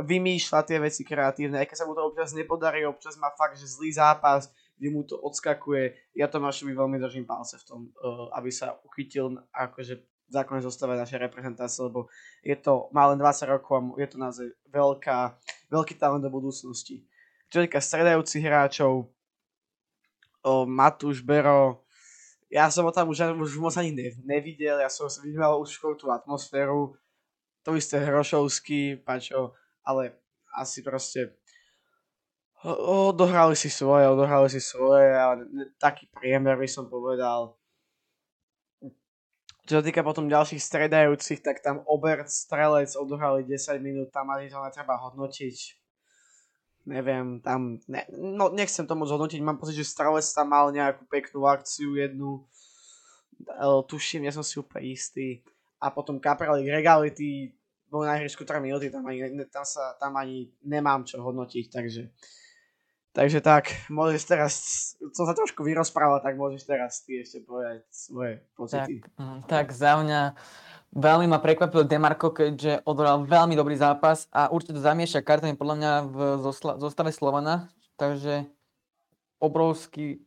vymýšľa 0.00 0.64
tie 0.64 0.80
veci 0.80 1.04
kreatívne, 1.04 1.60
aj 1.60 1.68
keď 1.68 1.76
sa 1.76 1.84
mu 1.84 1.92
to 1.92 2.00
občas 2.00 2.32
nepodarí, 2.32 2.88
občas 2.88 3.20
má 3.20 3.28
fakt, 3.36 3.60
že 3.60 3.68
zlý 3.68 3.92
zápas, 3.92 4.48
kde 4.82 4.90
mu 4.90 5.06
to 5.06 5.14
odskakuje. 5.14 5.94
Ja 6.18 6.26
Tomášovi 6.26 6.74
veľmi 6.74 6.98
držím 6.98 7.22
palce 7.22 7.54
v 7.54 7.64
tom, 7.70 7.80
uh, 8.02 8.34
aby 8.34 8.50
sa 8.50 8.82
uchytil 8.82 9.38
akože 9.54 10.02
zákonne 10.26 10.58
zostave 10.58 10.98
našej 10.98 11.22
reprezentácie, 11.22 11.86
lebo 11.86 12.10
je 12.42 12.58
to, 12.58 12.90
má 12.90 13.06
len 13.06 13.20
20 13.20 13.46
rokov 13.46 13.78
a 13.78 13.82
je 14.02 14.08
to 14.10 14.18
naozaj 14.18 14.46
veľká, 14.74 15.38
veľký 15.70 15.94
talent 16.02 16.26
do 16.26 16.34
budúcnosti. 16.34 17.06
Čo 17.46 17.62
týka 17.62 17.78
stredajúcich 17.78 18.42
hráčov, 18.42 19.12
o, 20.42 20.52
Matúš, 20.66 21.22
Bero, 21.22 21.86
ja 22.50 22.66
som 22.72 22.88
ho 22.88 22.90
tam 22.90 23.12
už, 23.12 23.38
už 23.38 23.60
moc 23.62 23.76
ani 23.78 23.94
ne, 23.94 24.08
nevidel, 24.26 24.82
ja 24.82 24.90
som 24.90 25.06
vnímal 25.06 25.60
už 25.62 25.78
tú 26.00 26.10
atmosféru, 26.10 26.96
to 27.62 27.78
isté 27.78 28.02
Hrošovský, 28.02 29.04
Pačo, 29.06 29.54
ale 29.86 30.18
asi 30.56 30.82
proste 30.82 31.38
odohrali 32.64 33.58
si 33.58 33.70
svoje, 33.70 34.06
odohrali 34.06 34.48
si 34.50 34.62
svoje 34.62 35.10
a 35.10 35.34
taký 35.82 36.06
priemer 36.10 36.54
by 36.58 36.68
som 36.70 36.86
povedal. 36.86 37.58
Čo 39.62 39.78
sa 39.78 39.82
týka 39.82 40.02
potom 40.02 40.26
ďalších 40.26 40.58
stredajúcich, 40.58 41.38
tak 41.42 41.62
tam 41.62 41.86
Obert, 41.86 42.26
Strelec 42.26 42.94
odohrali 42.98 43.46
10 43.46 43.78
minút, 43.78 44.10
tam 44.10 44.30
ani 44.34 44.50
to 44.50 44.58
netreba 44.58 44.98
hodnotiť 44.98 45.82
neviem, 46.82 47.38
tam, 47.38 47.78
ne, 47.86 48.02
no 48.10 48.50
nechcem 48.50 48.86
to 48.86 48.98
moc 48.98 49.06
hodnotiť, 49.06 49.38
mám 49.38 49.58
pocit, 49.58 49.78
že 49.78 49.86
Strelec 49.86 50.26
tam 50.34 50.50
mal 50.50 50.66
nejakú 50.74 51.06
peknú 51.06 51.46
akciu 51.46 51.94
jednu, 51.94 52.42
tuším, 53.86 54.26
ja 54.26 54.32
som 54.34 54.42
si 54.42 54.58
úplne 54.58 54.90
istý. 54.90 55.42
A 55.82 55.90
potom 55.90 56.22
Caprali 56.22 56.66
Regality 56.70 57.50
bol 57.90 58.06
na 58.06 58.18
ihrisku 58.18 58.46
3 58.46 58.62
minúty, 58.62 58.90
tam 58.90 59.06
ani, 59.06 59.26
tam, 59.50 59.66
sa, 59.66 59.94
tam 59.98 60.14
ani 60.14 60.50
nemám 60.62 61.02
čo 61.02 61.18
hodnotiť, 61.22 61.66
takže 61.70 62.02
Takže 63.12 63.44
tak, 63.44 63.76
môžeš 63.92 64.22
teraz, 64.24 64.52
som 65.12 65.28
sa 65.28 65.36
trošku 65.36 65.60
vyrozprával, 65.60 66.24
tak 66.24 66.40
môžeš 66.40 66.64
teraz 66.64 67.04
ty 67.04 67.20
ešte 67.20 67.44
povedať 67.44 67.84
svoje 67.92 68.40
pocity. 68.56 69.04
Tak, 69.04 69.20
mm, 69.20 69.40
tak 69.44 69.66
za 69.76 70.00
mňa 70.00 70.20
Veľmi 70.92 71.24
ma 71.24 71.40
prekvapil 71.40 71.88
Demarko, 71.88 72.36
keďže 72.36 72.84
odhral 72.84 73.24
veľmi 73.24 73.56
dobrý 73.56 73.72
zápas 73.80 74.28
a 74.28 74.52
určite 74.52 74.76
to 74.76 74.84
zamieša 74.84 75.24
kartami 75.24 75.56
podľa 75.56 75.76
mňa 75.80 75.92
v 76.04 76.18
zostave 76.76 77.08
Slovana, 77.16 77.72
takže 77.96 78.44
obrovský 79.40 80.06
e, 80.12 80.18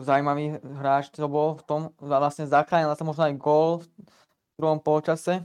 zaujímavý 0.00 0.56
hráč 0.80 1.12
to 1.12 1.28
bol 1.28 1.60
v 1.60 1.62
tom, 1.68 1.80
vlastne 2.00 2.48
zachránil 2.48 2.96
sa 2.96 3.04
možno 3.04 3.28
aj 3.28 3.36
gól 3.36 3.84
v 3.84 4.56
druhom 4.56 4.80
polčase. 4.80 5.44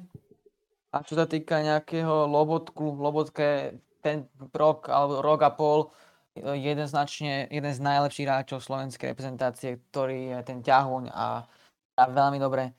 A 0.95 1.03
čo 1.03 1.19
sa 1.19 1.27
týka 1.27 1.59
nejakého 1.59 2.31
Lobotku, 2.31 2.95
Lobotka 2.95 3.43
je 3.43 3.59
ten 3.99 4.23
rok 4.55 4.87
alebo 4.87 5.19
rok 5.19 5.43
a 5.43 5.51
pol 5.51 5.91
e, 6.35 6.55
jeden, 6.57 6.87
z 7.73 7.79
najlepších 7.81 8.27
hráčov 8.27 8.63
slovenskej 8.63 9.11
reprezentácie, 9.11 9.79
ktorý 9.89 10.35
je 10.35 10.39
ten 10.47 10.59
ťahuň 10.63 11.11
a, 11.11 11.43
a 11.97 12.03
veľmi 12.07 12.39
dobre 12.39 12.71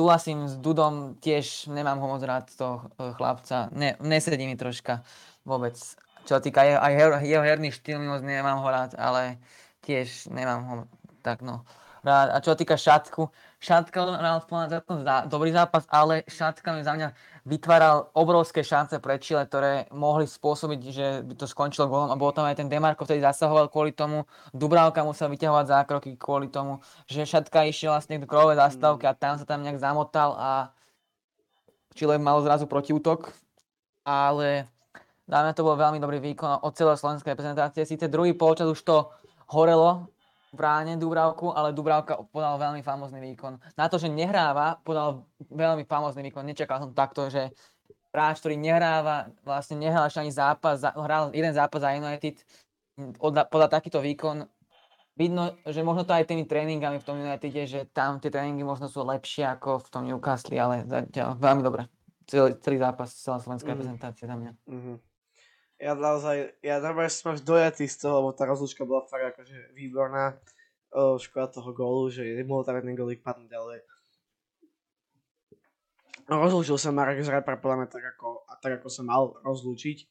súhlasím 0.00 0.48
s 0.48 0.56
Dudom, 0.56 1.20
tiež 1.20 1.68
nemám 1.68 2.00
ho 2.00 2.16
moc 2.16 2.24
rád 2.24 2.48
toho 2.56 2.88
e, 2.96 3.12
chlapca. 3.20 3.68
Ne, 3.76 4.00
nesedí 4.00 4.48
mi 4.48 4.56
troška 4.56 5.04
vôbec. 5.44 5.76
Čo 6.24 6.38
sa 6.38 6.40
týka 6.40 6.64
jeho, 6.64 6.80
aj 6.80 7.20
jeho 7.20 7.44
herný 7.44 7.68
štýl, 7.68 8.00
moc 8.00 8.24
nemám 8.24 8.64
ho 8.64 8.68
rád, 8.72 8.96
ale 8.96 9.36
tiež 9.84 10.32
nemám 10.32 10.60
ho 10.64 10.74
tak 11.20 11.44
no 11.44 11.68
A 12.00 12.40
čo 12.40 12.56
týka 12.56 12.80
Šatku, 12.80 13.28
Šatka 13.60 14.16
hral 14.16 14.40
dobrý 15.28 15.52
zápas, 15.52 15.84
ale 15.92 16.24
Šatka 16.24 16.72
mi 16.72 16.80
za 16.80 16.96
mňa 16.96 17.12
vytváral 17.44 18.08
obrovské 18.16 18.64
šance 18.64 18.96
pre 19.04 19.20
Chile, 19.20 19.44
ktoré 19.44 19.84
mohli 19.92 20.24
spôsobiť, 20.24 20.80
že 20.88 21.06
by 21.20 21.34
to 21.36 21.44
skončilo 21.44 21.92
golom 21.92 22.08
a 22.08 22.16
bol 22.16 22.32
tam 22.32 22.48
aj 22.48 22.56
ten 22.56 22.72
Demarko, 22.72 23.04
ktorý 23.04 23.20
zasahoval 23.20 23.68
kvôli 23.68 23.92
tomu, 23.92 24.24
Dubravka 24.56 25.04
musel 25.04 25.28
vyťahovať 25.28 25.66
zákroky 25.68 26.10
kvôli 26.16 26.48
tomu, 26.48 26.80
že 27.04 27.28
Šatka 27.28 27.68
išiel 27.68 27.92
vlastne 27.92 28.16
k 28.16 28.24
krovej 28.24 28.56
zastávke 28.56 29.04
a 29.04 29.12
tam 29.12 29.36
sa 29.36 29.44
tam 29.44 29.60
nejak 29.60 29.76
zamotal 29.76 30.32
a 30.40 30.50
Chile 31.92 32.16
mal 32.16 32.40
zrazu 32.40 32.64
protiútok, 32.64 33.28
ale 34.08 34.64
za 35.28 35.38
mňa 35.44 35.52
to 35.52 35.66
bol 35.68 35.76
veľmi 35.76 36.00
dobrý 36.00 36.16
výkon 36.32 36.64
od 36.64 36.72
celej 36.72 36.96
slovenskej 36.96 37.36
reprezentácie. 37.36 37.84
Sice 37.84 38.08
druhý 38.08 38.32
polčas 38.32 38.72
už 38.72 38.80
to 38.88 38.96
horelo, 39.52 40.08
bráne 40.50 40.98
Dubravku, 40.98 41.54
ale 41.54 41.70
Dubravka 41.70 42.26
podal 42.30 42.58
veľmi 42.58 42.82
famózny 42.82 43.22
výkon. 43.32 43.58
Na 43.78 43.86
to, 43.86 44.02
že 44.02 44.10
nehráva, 44.10 44.82
podal 44.82 45.26
veľmi 45.38 45.86
famózny 45.86 46.26
výkon. 46.30 46.42
Nečakal 46.42 46.82
som 46.82 46.90
takto, 46.90 47.30
že 47.30 47.54
hráč, 48.10 48.42
ktorý 48.42 48.58
nehráva, 48.58 49.30
vlastne 49.46 49.78
nehral 49.78 50.10
ani 50.10 50.34
zápas, 50.34 50.82
hral 50.82 51.30
jeden 51.30 51.54
zápas 51.54 51.80
za 51.80 51.94
United, 51.94 52.42
podal 53.22 53.70
takýto 53.70 54.02
výkon. 54.02 54.50
Vidno, 55.14 55.52
že 55.68 55.84
možno 55.84 56.08
to 56.08 56.16
aj 56.16 56.26
tými 56.26 56.48
tréningami 56.48 56.96
v 56.96 57.06
tom 57.06 57.20
Unitede, 57.20 57.68
že 57.68 57.84
tam 57.92 58.18
tie 58.18 58.32
tréningy 58.32 58.64
možno 58.64 58.88
sú 58.88 59.04
lepšie 59.04 59.44
ako 59.46 59.84
v 59.84 59.88
tom 59.92 60.02
Newcastle, 60.08 60.56
ale 60.56 60.88
zatiaľ 60.88 61.36
veľmi 61.36 61.62
dobre. 61.62 61.86
Celý, 62.24 62.56
celý 62.62 62.78
zápas, 62.78 63.10
celá 63.10 63.42
slovenská 63.42 63.68
mm. 63.68 63.74
reprezentácia 63.74 64.24
za 64.24 64.36
mňa. 64.38 64.52
Mm-hmm 64.64 65.09
ja 65.80 65.96
naozaj, 65.96 66.60
ja 66.60 66.76
normálne 66.76 67.08
som 67.08 67.32
až 67.32 67.40
dojatý 67.40 67.88
z 67.88 68.04
toho, 68.04 68.20
lebo 68.20 68.36
tá 68.36 68.44
rozlúčka 68.44 68.84
bola 68.84 69.08
fakt 69.08 69.32
akože 69.32 69.72
výborná. 69.72 70.36
O, 70.92 71.16
škoda 71.16 71.48
toho 71.48 71.72
gólu, 71.72 72.12
že 72.12 72.20
nemohol 72.20 72.66
tam 72.66 72.76
jeden 72.76 72.98
golík 72.98 73.24
padnúť, 73.24 73.52
ale 73.56 73.74
rozlúčil 76.28 76.76
sa 76.76 76.92
Marek 76.92 77.24
z 77.24 77.32
Reper 77.32 77.56
podľa 77.62 77.76
mňa 77.80 77.88
tak 77.88 78.04
ako, 78.16 78.44
a 78.44 78.52
tak 78.60 78.82
ako 78.82 78.88
sa 78.92 79.02
mal 79.06 79.38
rozlúčiť. 79.40 80.04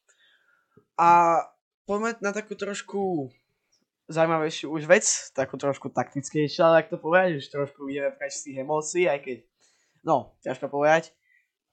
A 0.97 1.43
poďme 1.84 2.17
na 2.23 2.32
takú 2.32 2.58
trošku 2.58 3.29
zaujímavejšiu 4.10 4.73
už 4.73 4.84
vec, 4.89 5.05
takú 5.38 5.60
trošku 5.60 5.93
taktickejšiu, 5.93 6.65
ale 6.65 6.82
ak 6.82 6.89
to 6.89 6.97
povedať, 6.97 7.43
už 7.43 7.45
trošku 7.51 7.86
ideme 7.91 8.10
preč 8.15 8.41
z 8.41 8.43
tých 8.49 8.58
emócií, 8.65 9.05
aj 9.05 9.19
keď, 9.21 9.38
no, 10.01 10.34
ťažko 10.41 10.71
povedať 10.71 11.13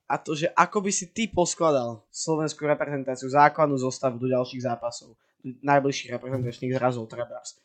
a 0.06 0.14
to, 0.22 0.38
že 0.38 0.46
ako 0.54 0.86
by 0.86 0.90
si 0.94 1.10
ty 1.10 1.26
poskladal 1.26 2.06
slovenskú 2.14 2.62
reprezentáciu 2.62 3.26
základnú 3.26 3.74
zostavu 3.74 4.22
do 4.22 4.30
ďalších 4.30 4.62
zápasov, 4.62 5.18
najbližších 5.42 6.14
reprezentačných 6.14 6.78
zrazov 6.78 7.10
trebárs. 7.10 7.58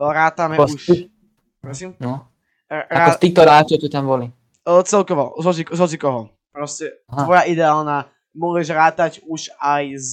Rátame 0.00 0.56
Post... 0.56 0.80
už... 0.80 1.12
Prosím? 1.60 1.92
No. 2.00 2.26
Rá... 2.66 2.88
Ako 2.88 3.10
z 3.16 3.22
týchto 3.28 3.40
hráčov 3.44 3.78
tu 3.78 3.88
tam 3.92 4.08
boli? 4.08 4.32
Celkovo, 4.64 5.36
z 5.38 5.78
hocikoho. 5.78 6.32
Proste 6.52 7.04
Aha. 7.12 7.24
tvoja 7.28 7.42
ideálna, 7.48 8.08
môžeš 8.32 8.68
rátať 8.72 9.12
už 9.28 9.52
aj 9.60 9.84
s, 9.96 10.12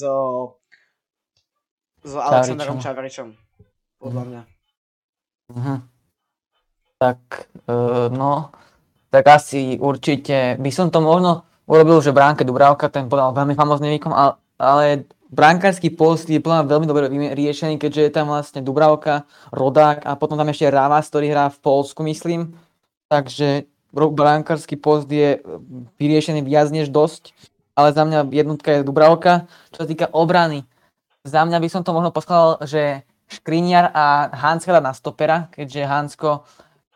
s 2.04 2.12
Alexandrom 2.12 2.80
Čavričom. 2.84 3.36
Podľa 4.00 4.24
mňa. 4.28 4.42
Uh-huh. 5.50 5.78
Tak, 7.00 7.20
uh, 7.68 8.08
no, 8.12 8.52
tak 9.12 9.24
asi 9.28 9.80
určite 9.80 10.60
by 10.60 10.72
som 10.72 10.92
to 10.92 11.00
možno 11.00 11.49
urobil, 11.70 12.02
že 12.02 12.10
bránke 12.10 12.42
Dubravka, 12.42 12.90
ten 12.90 13.06
podal 13.06 13.30
veľmi 13.38 13.54
famózny 13.54 13.94
výkon, 13.94 14.10
ale, 14.10 14.32
ale 14.58 14.86
brankársky 15.30 15.94
post 15.94 16.26
je 16.26 16.42
podľa 16.42 16.66
veľmi 16.66 16.90
dobre 16.90 17.06
riešený, 17.38 17.78
keďže 17.78 18.02
je 18.10 18.12
tam 18.12 18.34
vlastne 18.34 18.66
Dubravka, 18.66 19.30
Rodák 19.54 20.02
a 20.02 20.18
potom 20.18 20.34
tam 20.34 20.50
ešte 20.50 20.74
Ravas, 20.74 21.06
ktorý 21.14 21.30
hrá 21.30 21.54
v 21.54 21.62
Polsku, 21.62 22.02
myslím. 22.10 22.58
Takže 23.06 23.70
brankársky 23.94 24.82
post 24.82 25.06
je 25.06 25.38
vyriešený 26.02 26.42
viac 26.42 26.74
než 26.74 26.90
dosť, 26.90 27.38
ale 27.78 27.94
za 27.94 28.02
mňa 28.02 28.26
jednotka 28.34 28.70
je 28.74 28.86
Dubravka. 28.86 29.46
Čo 29.70 29.86
sa 29.86 29.88
týka 29.88 30.10
obrany, 30.10 30.66
za 31.22 31.46
mňa 31.46 31.58
by 31.62 31.70
som 31.70 31.86
to 31.86 31.94
možno 31.94 32.10
poskladal, 32.10 32.66
že 32.66 33.06
Škriniar 33.30 33.94
a 33.94 34.34
Hanska 34.34 34.74
na 34.82 34.90
stopera, 34.90 35.54
keďže 35.54 35.86
Hansko 35.86 36.30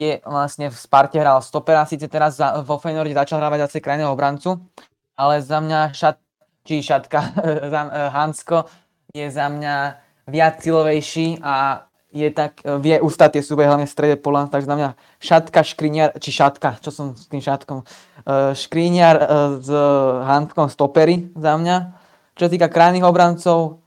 je 0.04 0.14
vlastne 0.28 0.68
v 0.68 0.76
Sparte 0.76 1.16
hral 1.16 1.40
stopera, 1.40 1.88
síce 1.88 2.12
teraz 2.12 2.36
za, 2.36 2.60
vo 2.68 2.76
Feynorde 2.76 3.16
začal 3.16 3.40
hrávať 3.40 3.70
zase 3.70 3.80
krajného 3.80 4.12
obrancu, 4.12 4.60
ale 5.16 5.40
za 5.40 5.64
mňa 5.64 5.96
šat, 5.96 6.20
či 6.68 6.84
šatka, 6.84 7.20
za, 7.74 7.82
Hansko 8.12 8.68
je 9.16 9.32
za 9.32 9.48
mňa 9.48 9.76
viac 10.28 10.60
silovejší 10.64 11.40
a 11.44 11.86
je 12.14 12.30
tak, 12.30 12.62
vie 12.78 13.02
ustať 13.02 13.38
tie 13.38 13.44
súbehy 13.44 13.66
hlavne 13.66 13.90
v 13.90 13.94
strede 13.94 14.16
pola, 14.22 14.46
takže 14.46 14.70
za 14.70 14.76
mňa 14.78 14.90
šatka, 15.18 15.60
škriniar, 15.66 16.10
či 16.22 16.30
šatka, 16.30 16.78
čo 16.78 16.94
som 16.94 17.18
s 17.18 17.26
tým 17.26 17.42
šatkom, 17.42 17.82
škriniar 18.54 19.18
s 19.58 19.70
Hanskom 20.30 20.70
stopery 20.70 21.34
za 21.34 21.58
mňa. 21.58 21.78
Čo 22.38 22.42
sa 22.48 22.54
týka 22.54 22.70
krajných 22.70 23.06
obrancov, 23.06 23.83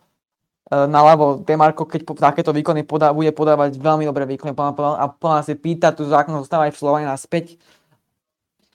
naľavo 0.67 1.47
Demarko, 1.47 1.87
keď 1.87 2.01
po, 2.03 2.19
takéto 2.19 2.51
výkony 2.51 2.83
podá, 2.83 3.15
bude 3.15 3.31
podávať 3.31 3.79
veľmi 3.79 4.03
dobré 4.03 4.27
výkony 4.27 4.51
a 4.51 5.07
plná 5.07 5.47
si 5.47 5.55
pýta 5.55 5.95
tu 5.95 6.03
zákon 6.03 6.35
zostáva 6.43 6.67
v 6.67 6.75
Slovane 6.75 7.07
naspäť, 7.07 7.55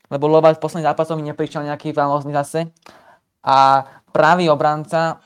lebo 0.07 0.31
Lova 0.31 0.55
v 0.55 0.59
posledných 0.59 0.87
zápasoch 0.87 1.19
mi 1.19 1.27
neprišiel 1.27 1.67
nejaký 1.67 1.91
famózny 1.91 2.31
zase. 2.31 2.71
A 3.43 3.83
pravý 4.15 4.47
obranca, 4.47 5.19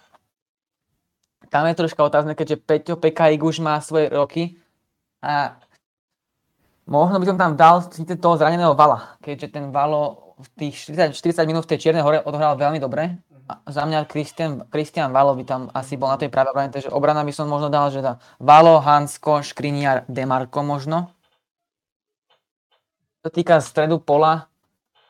tam 1.54 1.70
je 1.70 1.78
troška 1.78 2.02
otázne, 2.02 2.34
keďže 2.34 2.62
Peťo 2.66 2.96
Pekajík 2.98 3.42
už 3.46 3.62
má 3.62 3.78
svoje 3.82 4.10
roky 4.10 4.58
a 5.22 5.58
možno 6.90 7.22
by 7.22 7.26
som 7.30 7.38
tam 7.38 7.54
dal 7.54 7.86
síce 7.94 8.18
toho 8.18 8.42
zraneného 8.42 8.74
Vala, 8.74 9.18
keďže 9.22 9.54
ten 9.54 9.70
Valo 9.70 10.34
v 10.42 10.48
tých 10.58 10.90
40, 10.90 11.14
40 11.14 11.50
minút 11.50 11.70
v 11.70 11.78
tej 11.78 11.90
Čiernej 11.90 12.02
hore 12.02 12.26
odohral 12.26 12.58
veľmi 12.58 12.82
dobre 12.82 13.22
za 13.46 13.84
mňa 13.86 14.10
Christian, 14.10 14.66
Christian 14.74 15.14
Valo 15.14 15.38
by 15.38 15.44
tam 15.46 15.62
asi 15.70 15.94
bol 15.98 16.10
na 16.10 16.18
tej 16.18 16.34
pravej 16.34 16.52
obrane, 16.54 16.74
takže 16.74 16.90
obrana 16.90 17.22
by 17.22 17.34
som 17.34 17.46
možno 17.46 17.70
dal, 17.70 17.94
že 17.94 18.02
dá 18.02 18.18
Valo, 18.42 18.82
Hansko, 18.82 19.46
Škriniar, 19.46 20.06
Demarko 20.10 20.66
možno. 20.66 21.14
Čo 23.22 23.30
týka 23.30 23.62
stredu 23.62 24.02
pola, 24.02 24.50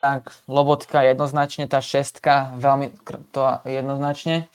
tak 0.00 0.32
Lobotka 0.48 1.04
jednoznačne, 1.04 1.68
tá 1.68 1.80
šestka 1.80 2.56
veľmi 2.60 2.92
to 3.32 3.42
jednoznačne. 3.64 4.48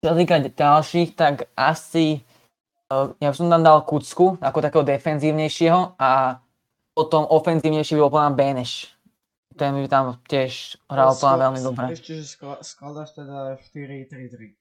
Čo 0.00 0.16
týka 0.16 0.40
ďalších, 0.40 1.16
tak 1.16 1.48
asi 1.56 2.24
eh, 2.88 3.06
ja 3.20 3.30
som 3.36 3.52
tam 3.52 3.60
dal 3.60 3.84
Kucku 3.84 4.40
ako 4.40 4.58
takého 4.64 4.84
defenzívnejšieho 4.84 6.00
a 6.00 6.40
potom 6.96 7.28
ofenzívnejší 7.28 7.98
by 7.98 8.00
bol 8.08 8.12
plán 8.16 8.32
Beneš 8.32 8.93
ten 9.54 9.72
by 9.74 9.88
tam 9.88 10.18
tiež 10.26 10.78
hral 10.90 11.14
plán 11.14 11.38
veľmi 11.38 11.60
dobre. 11.62 11.84
Ešte, 11.94 12.22
že 12.22 12.38
skladáš 12.62 13.14
teda 13.14 13.58
4-3-3. 13.72 14.54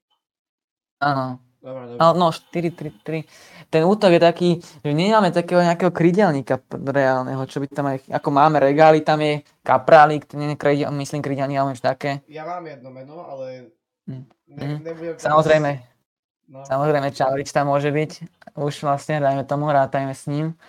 Áno. 1.03 1.41
Dobre, 1.63 1.95
dobre. 1.95 2.19
No, 2.19 2.27
4-3-3. 2.27 3.71
Ten 3.71 3.87
útok 3.87 4.11
je 4.11 4.19
taký, 4.19 4.49
že 4.83 4.91
nemáme 4.91 5.31
takého 5.31 5.63
nejakého 5.63 5.95
krydelníka 5.95 6.59
reálneho, 6.67 7.39
čo 7.47 7.63
by 7.63 7.71
tam 7.71 7.87
aj, 7.87 8.03
ako 8.11 8.29
máme 8.35 8.59
regály, 8.59 8.99
tam 8.99 9.23
je 9.23 9.47
kaprálik, 9.63 10.27
to 10.27 10.35
nie 10.35 10.59
krydel, 10.59 10.91
myslím 10.91 11.23
krydelník, 11.23 11.55
ale 11.55 11.79
také. 11.79 12.19
Ja 12.27 12.43
mám 12.43 12.67
jedno 12.67 12.91
meno, 12.91 13.23
ale 13.23 13.71
mm. 14.11 14.23
ne, 14.59 14.65
mm. 14.75 14.77
nebudem... 14.83 15.15
Samozrejme, 15.15 15.71
no. 16.51 16.67
samozrejme 16.67 17.15
Čavrič 17.15 17.55
tam 17.55 17.71
môže 17.71 17.95
byť, 17.95 18.11
už 18.59 18.83
vlastne, 18.83 19.23
dajme 19.23 19.47
tomu, 19.47 19.71
rátajme 19.71 20.11
s 20.11 20.27
ním. 20.27 20.59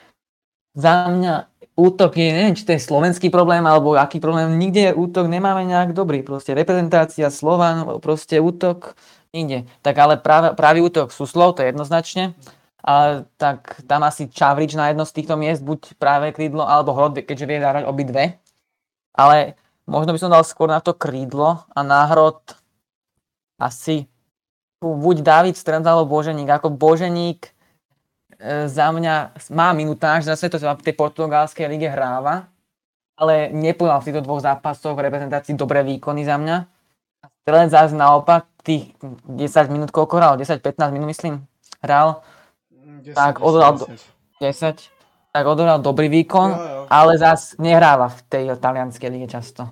Za 0.79 1.11
mňa 1.11 1.54
útok 1.75 2.15
je, 2.15 2.31
neviem, 2.31 2.55
či 2.55 2.63
to 2.63 2.75
je 2.75 2.83
slovenský 2.83 3.31
problém, 3.31 3.63
alebo 3.67 3.99
aký 3.99 4.23
problém, 4.23 4.55
nikde 4.59 4.95
útok 4.95 5.27
nemáme 5.27 5.67
nejak 5.67 5.91
dobrý, 5.91 6.23
proste 6.23 6.55
reprezentácia 6.55 7.27
Slovan, 7.31 7.99
proste 7.99 8.39
útok, 8.39 8.95
nikde. 9.35 9.67
Tak 9.83 9.95
ale 9.99 10.15
práve, 10.19 10.55
pravý 10.55 10.87
útok 10.87 11.11
sú 11.11 11.27
slov, 11.27 11.59
to 11.59 11.67
je 11.67 11.75
jednoznačne, 11.75 12.39
ale 12.79 13.27
tak 13.41 13.83
tam 13.91 14.07
asi 14.07 14.31
Čavrič 14.31 14.79
na 14.79 14.95
jedno 14.95 15.03
z 15.03 15.15
týchto 15.19 15.35
miest, 15.35 15.67
buď 15.67 15.99
práve 15.99 16.31
krídlo, 16.31 16.63
alebo 16.63 16.95
Hrod, 16.95 17.19
keďže 17.19 17.49
vie 17.49 17.59
zahrať 17.59 17.85
obidve. 17.91 18.39
Ale 19.15 19.59
možno 19.87 20.15
by 20.15 20.19
som 20.23 20.31
dal 20.31 20.47
skôr 20.47 20.71
na 20.71 20.79
to 20.79 20.95
krídlo 20.95 21.67
a 21.75 21.81
na 21.83 22.07
Hrod 22.07 22.59
asi 23.59 24.07
buď 24.85 25.25
David 25.25 25.57
Strenda 25.57 25.97
alebo 25.97 26.19
Boženík. 26.19 26.51
Ako 26.51 26.69
Boženík 26.69 27.55
za 28.67 28.87
mňa 28.93 29.33
má 29.57 29.73
minutáž, 29.73 30.29
zase 30.29 30.53
to 30.53 30.61
sa 30.61 30.77
v 30.77 30.85
tej 30.85 30.95
portugalskej 30.95 31.65
lige 31.65 31.89
hráva, 31.89 32.49
ale 33.17 33.49
nepodal 33.49 34.05
v 34.05 34.07
týchto 34.11 34.25
dvoch 34.25 34.45
zápasoch 34.45 34.93
v 34.93 35.09
reprezentácii 35.09 35.57
dobré 35.57 35.81
výkony 35.81 36.29
za 36.29 36.37
mňa. 36.37 36.57
Strelec 37.45 37.71
zase 37.73 37.97
naopak 37.97 38.45
tých 38.61 38.93
10 39.01 39.73
minút, 39.73 39.89
koľko 39.93 40.21
hral? 40.21 40.35
10-15 40.37 40.93
minút 40.93 41.09
myslím, 41.09 41.35
hral. 41.81 42.21
10, 43.05 43.17
tak 43.17 43.41
odohral 43.41 43.81
10. 43.81 43.97
10. 44.41 44.93
Tak 45.35 45.45
odohral 45.45 45.81
dobrý 45.81 46.09
výkon, 46.09 46.51
jo, 46.53 46.61
jo. 46.61 46.83
ale 46.93 47.19
zase 47.19 47.57
nehráva 47.59 48.13
v 48.13 48.21
tej 48.29 48.45
talianskej 48.61 49.09
lige 49.09 49.29
často. 49.29 49.67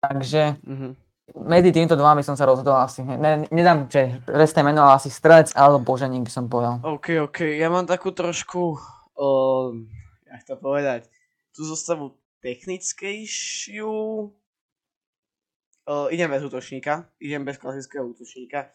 Takže 0.00 0.56
mm-hmm 0.64 1.07
medzi 1.36 1.70
týmito 1.72 1.92
dvoma 1.92 2.16
by 2.16 2.24
som 2.24 2.36
sa 2.36 2.48
rozhodol 2.48 2.76
asi. 2.80 3.04
Ne, 3.04 3.44
nedám, 3.52 3.84
že 3.88 4.20
presné 4.24 4.64
meno, 4.64 4.80
ale 4.84 4.96
asi 4.96 5.12
strelec 5.12 5.52
alebo 5.52 5.84
boženík 5.84 6.24
by 6.24 6.32
som 6.32 6.48
povedal. 6.48 6.80
OK, 6.80 7.20
OK. 7.28 7.44
Ja 7.58 7.68
mám 7.68 7.84
takú 7.84 8.16
trošku, 8.16 8.80
uh, 9.18 9.68
jak 10.24 10.42
to 10.48 10.54
povedať, 10.56 11.08
tú 11.52 11.68
zostavu 11.68 12.16
technickejšiu. 12.40 13.92
Uh, 15.88 16.06
idem 16.12 16.28
bez 16.28 16.44
útočníka, 16.44 17.08
idem 17.16 17.44
bez 17.44 17.56
klasického 17.56 18.04
útočníka, 18.04 18.68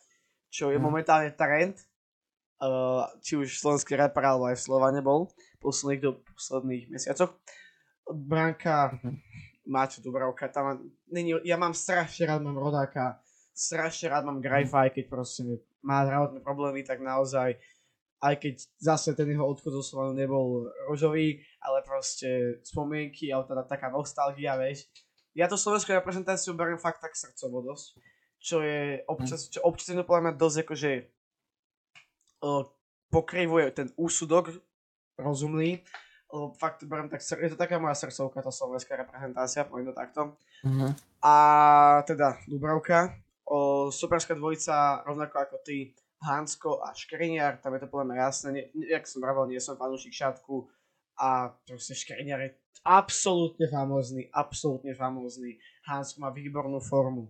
čo 0.49 0.73
je 0.73 0.77
hmm. 0.77 0.85
momentálne 0.85 1.29
trend. 1.33 1.81
Uh, 2.63 3.03
či 3.19 3.35
už 3.35 3.59
slovenský 3.59 3.99
rapper 3.99 4.23
alebo 4.23 4.47
aj 4.47 4.55
v 4.55 4.65
Slovane 4.71 5.03
bol 5.03 5.27
posledných 5.59 5.99
do 5.99 6.11
posledných 6.23 6.87
mesiacoch. 6.87 7.35
Branka 8.07 9.03
hmm 9.03 9.43
Maťo 9.63 10.03
Dubravka, 10.03 10.51
tam 10.51 10.91
není, 11.07 11.31
ja 11.47 11.55
mám 11.55 11.71
strašne 11.71 12.27
rád, 12.27 12.43
mám 12.43 12.59
rodáka, 12.59 13.23
strašne 13.55 14.11
rád 14.11 14.27
mám 14.27 14.43
Grajfa, 14.43 14.89
aj 14.89 14.91
keď 14.91 15.05
proste 15.07 15.41
má 15.79 16.03
zdravotné 16.03 16.39
problémy, 16.43 16.83
tak 16.83 16.99
naozaj, 16.99 17.55
aj 18.23 18.35
keď 18.39 18.53
zase 18.79 19.15
ten 19.15 19.31
jeho 19.31 19.47
odchod 19.47 19.79
zo 19.79 19.83
Slovanu 19.83 20.15
nebol 20.15 20.67
rožový, 20.87 21.43
ale 21.63 21.83
proste 21.83 22.59
spomienky, 22.63 23.31
ale 23.31 23.47
teda 23.47 23.63
taká 23.63 23.87
nostalgia, 23.91 24.59
vieš. 24.59 24.87
Ja 25.35 25.47
to 25.47 25.57
slovenskú 25.57 25.95
reprezentáciu 25.95 26.53
beriem 26.53 26.77
fakt 26.77 27.01
tak 27.01 27.15
srdcovo 27.15 27.63
dosť, 27.63 27.87
čo 28.43 28.59
je 28.59 29.01
občas, 29.07 29.47
čo 29.47 29.63
občas 29.63 29.95
je 29.95 30.03
podľa 30.03 30.29
mňa 30.29 30.33
dosť 30.35 30.57
akože 30.67 30.91
uh, 32.43 32.63
pokrývuje 33.09 33.67
ten 33.71 33.87
úsudok 33.95 34.51
rozumný, 35.15 35.81
lebo 36.33 36.49
fakt 36.57 36.81
beriem 36.89 37.05
tak, 37.13 37.21
je 37.21 37.53
to 37.53 37.59
taká 37.61 37.77
moja 37.77 37.93
srdcovka, 37.93 38.41
tá 38.41 38.49
slovenská 38.49 38.97
reprezentácia, 38.97 39.69
poviem 39.69 39.93
to 39.93 39.95
takto. 39.95 40.33
Uh-huh. 40.65 40.89
A 41.21 41.35
teda 42.09 42.41
Dubravka, 42.49 43.13
o, 43.45 43.93
superská 43.93 44.33
dvojica, 44.33 45.05
rovnako 45.05 45.37
ako 45.37 45.57
ty, 45.61 45.93
Hansko 46.25 46.81
a 46.81 46.89
Škriniar, 46.97 47.61
tam 47.61 47.77
je 47.77 47.85
to 47.85 47.91
podľa 47.93 48.05
mňa 48.09 48.17
jasné, 48.17 48.47
ne, 48.49 48.61
jak 48.73 49.05
som 49.05 49.21
vravel, 49.21 49.45
nie 49.45 49.61
som 49.61 49.77
fanúšik 49.77 50.09
šatku 50.09 50.65
a 51.21 51.53
proste 51.69 51.93
Škriniar 51.93 52.41
je 52.41 52.49
absolútne 52.81 53.69
famózny, 53.69 54.33
absolútne 54.33 54.97
famózny. 54.97 55.61
Hansko 55.85 56.17
má 56.17 56.33
výbornú 56.33 56.81
formu, 56.81 57.29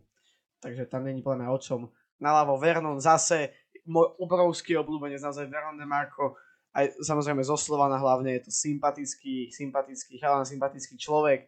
takže 0.64 0.88
tam 0.88 1.12
není 1.12 1.20
podľa 1.20 1.44
mňa 1.44 1.50
o 1.52 1.60
čom. 1.60 1.82
Naľavo 2.24 2.56
Vernon 2.56 3.04
zase, 3.04 3.52
môj 3.84 4.16
obrovský 4.16 4.80
obľúbenec, 4.80 5.20
naozaj 5.20 5.52
Vernon 5.52 5.76
de 5.76 5.84
Marco, 5.84 6.40
aj 6.74 6.98
samozrejme 7.06 7.46
zo 7.46 7.54
Slovana 7.54 8.02
hlavne 8.02 8.34
je 8.38 8.50
to 8.50 8.52
sympatický, 8.52 9.54
sympatický 9.54 10.18
chalan, 10.18 10.42
sympatický 10.42 10.98
človek. 10.98 11.46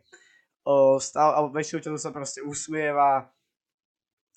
O, 0.66 1.02
stav, 1.02 1.34
alebo 1.34 1.58
sa 1.98 2.14
proste 2.14 2.46
usmieva, 2.46 3.30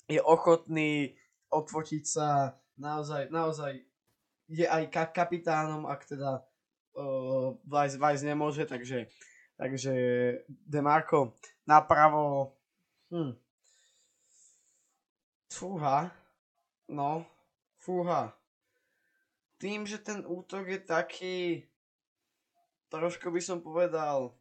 je 0.09 0.21
ochotný 0.21 1.13
odfotiť 1.53 2.03
sa, 2.05 2.57
naozaj, 2.77 3.29
naozaj 3.29 3.81
je 4.49 4.65
aj 4.65 4.89
ka- 4.89 5.13
kapitánom, 5.13 5.85
ak 5.85 6.05
teda 6.09 6.41
uh, 6.97 7.53
Vice, 7.65 7.97
Vice 7.97 8.25
nemôže, 8.25 8.65
takže, 8.65 9.09
takže 9.57 9.93
Demarco 10.49 11.37
napravo, 11.65 12.57
hm. 13.13 13.37
Fúha, 15.49 16.13
no, 16.89 17.25
fúha 17.81 18.38
tým, 19.59 19.83
že 19.83 19.99
ten 19.99 20.23
útok 20.23 20.71
je 20.71 20.79
taký, 20.79 21.37
trošku 22.87 23.27
by 23.27 23.41
som 23.43 23.59
povedal, 23.59 24.33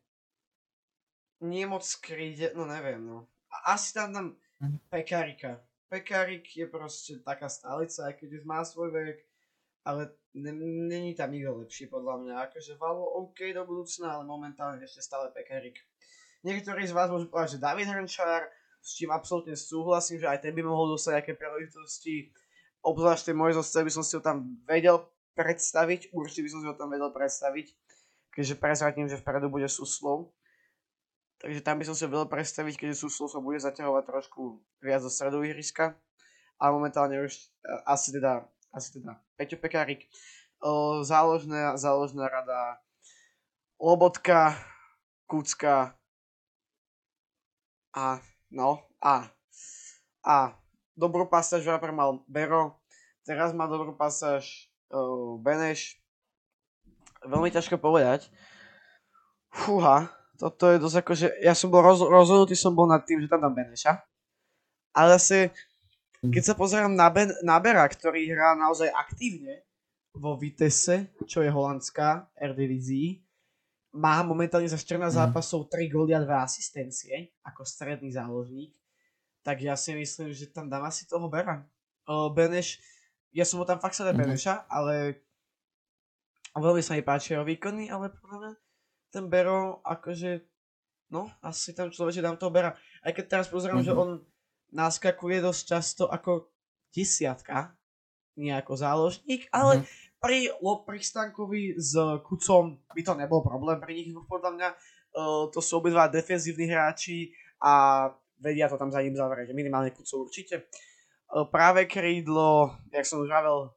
nie 1.43 1.67
moc 1.67 1.83
skríde, 1.83 2.55
no 2.55 2.67
neviem, 2.67 3.03
no. 3.03 3.27
Asi 3.67 3.95
tam 3.95 4.15
tam 4.15 4.27
mhm. 4.63 4.79
Pekarika. 4.91 5.59
Pekarik 5.89 6.45
je 6.45 6.67
proste 6.69 7.19
taká 7.25 7.49
stálica, 7.49 8.07
aj 8.07 8.15
keď 8.21 8.29
už 8.41 8.43
má 8.45 8.61
svoj 8.61 8.93
vek, 8.93 9.19
ale 9.89 10.13
není 10.37 11.17
tam 11.17 11.33
nikto 11.33 11.65
lepší 11.65 11.89
podľa 11.89 12.21
mňa. 12.21 12.35
Akože 12.45 12.77
Valo 12.77 13.09
OK 13.25 13.41
do 13.57 13.65
budúcna, 13.65 14.21
ale 14.21 14.29
momentálne 14.29 14.85
ešte 14.85 15.01
stále 15.01 15.33
Pekarik. 15.33 15.81
Niektorí 16.45 16.85
z 16.85 16.93
vás 16.93 17.09
môžu 17.09 17.33
povedať, 17.33 17.57
že 17.57 17.65
David 17.65 17.89
Hrnčár, 17.89 18.53
s 18.85 18.95
čím 18.95 19.11
absolútne 19.11 19.57
súhlasím, 19.57 20.21
že 20.21 20.29
aj 20.29 20.45
ten 20.45 20.53
by 20.53 20.63
mohol 20.63 20.93
dostať 20.93 21.13
nejaké 21.19 21.33
príležitosti 21.35 22.31
obzvlášť 22.89 23.33
tej 23.33 23.37
mojej 23.37 23.55
zostave 23.61 23.89
by 23.89 23.93
som 23.93 24.05
si 24.05 24.13
ho 24.17 24.23
tam 24.25 24.59
vedel 24.65 25.05
predstaviť, 25.37 26.11
určite 26.11 26.43
by 26.45 26.51
som 26.51 26.61
si 26.65 26.67
ho 26.67 26.75
tam 26.75 26.89
vedel 26.91 27.11
predstaviť, 27.15 27.67
keďže 28.35 28.55
prezradím, 28.59 29.07
že 29.07 29.21
vpredu 29.21 29.47
bude 29.47 29.69
Suslov. 29.71 30.35
Takže 31.39 31.63
tam 31.63 31.79
by 31.79 31.87
som 31.87 31.95
si 31.95 32.03
ho 32.03 32.11
vedel 32.11 32.27
predstaviť, 32.27 32.75
keďže 32.75 33.07
Suslov 33.07 33.31
sa 33.31 33.39
bude 33.39 33.63
zaťahovať 33.63 34.05
trošku 34.09 34.59
viac 34.83 35.07
do 35.07 35.11
stredu 35.13 35.47
ihriska. 35.47 35.95
A 36.59 36.75
momentálne 36.75 37.23
už 37.23 37.39
uh, 37.39 37.87
asi 37.87 38.11
teda, 38.11 38.43
asi 38.75 38.99
teda 38.99 39.23
Peťo 39.39 39.63
Pekárik. 39.63 40.11
Uh, 40.59 41.07
záložná, 41.07 41.79
záložná 41.79 42.27
rada 42.27 42.83
Lobotka, 43.79 44.59
Kucka 45.31 45.95
a 47.95 48.19
no 48.51 48.83
a 48.99 49.31
a 50.27 50.59
dobrú 50.99 51.31
pasáž 51.31 51.63
Rapper 51.63 51.95
mal 51.95 52.19
Bero, 52.27 52.75
teraz 53.23 53.55
má 53.55 53.71
dobrú 53.71 53.95
pasáž 53.95 54.67
uh, 54.91 55.39
Beneš. 55.39 55.95
Veľmi 57.23 57.55
ťažko 57.55 57.79
povedať. 57.79 58.27
Fúha, 59.55 60.11
toto 60.35 60.67
je 60.75 60.83
dosť 60.83 60.97
ako, 61.03 61.13
že 61.15 61.27
ja 61.39 61.55
som 61.55 61.71
bol 61.71 61.87
roz, 61.87 62.03
rozhodnutý 62.03 62.59
som 62.59 62.75
bol 62.75 62.91
nad 62.91 63.07
tým, 63.07 63.23
že 63.23 63.31
tam 63.31 63.47
dám 63.47 63.55
Beneša. 63.55 63.95
Ale 64.91 65.15
zase, 65.19 65.55
keď 66.19 66.43
sa 66.43 66.55
pozerám 66.59 66.91
na, 66.91 67.07
ben, 67.11 67.31
na 67.47 67.63
Bera, 67.63 67.87
ktorý 67.87 68.27
hrá 68.35 68.59
naozaj 68.59 68.91
aktívne 68.91 69.63
vo 70.15 70.35
Vitesse, 70.35 71.15
čo 71.27 71.43
je 71.47 71.51
holandská 71.51 72.27
Eredivisie, 72.35 73.23
má 73.95 74.23
momentálne 74.23 74.71
za 74.71 74.79
14 74.79 75.11
mm. 75.11 75.11
zápasov 75.11 75.67
3 75.71 75.91
góly 75.91 76.13
a 76.15 76.23
2 76.23 76.29
asistencie 76.39 77.35
ako 77.43 77.67
stredný 77.67 78.15
záložník 78.15 78.78
tak 79.49 79.65
ja 79.65 79.81
si 79.81 79.97
myslím, 79.97 80.37
že 80.37 80.53
tam 80.53 80.69
dám 80.69 80.85
asi 80.85 81.09
toho 81.09 81.25
Bera. 81.25 81.65
O, 82.05 82.29
Beneš, 82.29 82.77
ja 83.33 83.49
som 83.49 83.57
ho 83.57 83.65
tam 83.65 83.81
fakt 83.81 83.97
sa 83.97 84.05
mm-hmm. 84.05 84.21
Beneša, 84.21 84.69
ale 84.69 85.25
veľmi 86.53 86.85
sa 86.85 86.93
mi 86.93 87.01
páči 87.01 87.33
jeho 87.33 87.49
výkony, 87.49 87.89
ale 87.89 88.13
podľa 88.13 88.37
mňa 88.45 88.53
ten 89.09 89.25
Bero, 89.33 89.81
akože, 89.89 90.45
no, 91.09 91.33
asi 91.41 91.73
tam 91.73 91.89
človeče 91.89 92.21
dám 92.21 92.37
toho 92.37 92.53
Bera. 92.53 92.77
Aj 93.01 93.09
keď 93.09 93.25
teraz 93.25 93.49
pozerám, 93.49 93.81
mm-hmm. 93.81 93.97
že 93.97 93.97
on 93.97 94.21
naskakuje 94.69 95.41
dosť 95.41 95.63
často 95.65 96.05
ako 96.13 96.53
desiatka, 96.93 97.73
nie 98.37 98.53
ako 98.53 98.77
záložník, 98.77 99.49
ale 99.49 99.81
mm-hmm. 99.81 100.21
pri, 100.21 100.39
pri 100.61 100.99
Stankovi 101.01 101.73
s 101.81 101.97
Kucom 102.21 102.85
by 102.93 103.01
to 103.01 103.17
nebol 103.17 103.41
problém 103.41 103.81
pri 103.81 103.97
nich, 103.97 104.13
podľa 104.13 104.51
mňa 104.61 104.69
uh, 104.77 105.49
to 105.49 105.65
sú 105.65 105.81
obidva 105.81 106.05
defenzívni 106.05 106.69
hráči 106.69 107.33
a 107.65 108.13
vedia 108.41 108.71
to 108.71 108.79
tam 108.79 108.91
za 108.91 109.03
ním 109.03 109.19
zavrieť, 109.19 109.51
minimálne 109.53 109.91
Kuco 109.91 110.23
určite. 110.23 110.55
E, 110.63 110.65
práve 111.51 111.85
krídlo, 111.85 112.79
jak 112.89 113.07
som 113.07 113.21
už 113.21 113.29
vravel, 113.29 113.69
e, 113.69 113.71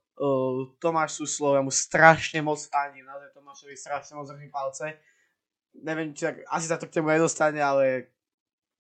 Tomáš 0.78 1.18
Suslov, 1.18 1.58
ja 1.58 1.64
mu 1.66 1.74
strašne 1.74 2.40
moc 2.46 2.62
fandím, 2.70 3.06
naozaj 3.06 3.34
Tomášovi 3.34 3.76
strašne 3.76 4.14
moc 4.16 4.30
držím 4.30 4.52
palce. 4.54 4.86
Neviem, 5.82 6.14
či 6.14 6.28
tak, 6.28 6.36
asi 6.52 6.68
sa 6.68 6.78
to 6.78 6.88
k 6.88 7.00
temu 7.00 7.10
nedostane, 7.10 7.60
ale 7.60 8.12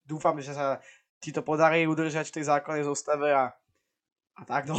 dúfam, 0.05 0.35
že 0.43 0.51
sa 0.51 0.83
ti 1.21 1.29
to 1.29 1.45
podarí 1.45 1.85
udržať 1.87 2.33
v 2.33 2.35
tej 2.41 2.45
základnej 2.49 2.85
zostave 2.85 3.29
a, 3.31 3.53
a 4.35 4.41
tak 4.43 4.67
no. 4.67 4.77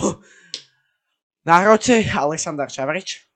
Na 1.42 1.58
hrote 1.62 2.06
Aleksandar 2.06 2.70
Čavrič. 2.70 3.26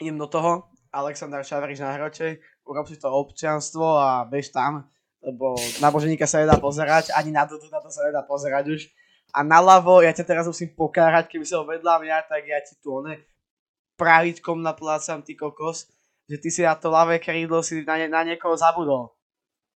Idem 0.00 0.16
do 0.16 0.28
toho. 0.28 0.70
Aleksandar 0.94 1.44
Čavrič 1.44 1.80
na 1.80 1.92
hrote. 1.92 2.40
Urob 2.64 2.88
si 2.88 2.96
to 2.96 3.12
občianstvo 3.12 3.84
a 4.00 4.24
bež 4.24 4.48
tam 4.48 4.88
lebo 5.24 5.56
na 5.80 5.88
Boženíka 5.88 6.28
sa 6.28 6.44
nedá 6.44 6.60
pozerať, 6.60 7.08
ani 7.16 7.32
na 7.32 7.48
Dudu 7.48 7.72
na 7.72 7.80
to 7.80 7.88
sa 7.88 8.04
nedá 8.04 8.20
pozerať 8.20 8.68
už. 8.68 8.80
A 9.34 9.40
naľavo, 9.42 10.04
ja 10.04 10.12
ťa 10.12 10.22
teraz 10.28 10.44
musím 10.46 10.70
pokárať, 10.76 11.26
keby 11.32 11.44
sa 11.48 11.64
vedľa 11.64 11.94
mňa, 12.04 12.16
tak 12.28 12.44
ja 12.44 12.60
ti 12.60 12.76
tu 12.78 13.02
one 13.02 13.18
pravičkom 13.96 14.60
naplácam, 14.60 15.24
ty 15.24 15.34
kokos, 15.34 15.90
že 16.28 16.36
ty 16.38 16.48
si 16.52 16.62
na 16.62 16.76
to 16.76 16.92
ľavé 16.92 17.18
krídlo 17.18 17.64
si 17.64 17.82
na, 17.82 17.98
ne, 17.98 18.06
na 18.06 18.22
niekoho 18.22 18.54
zabudol. 18.54 19.16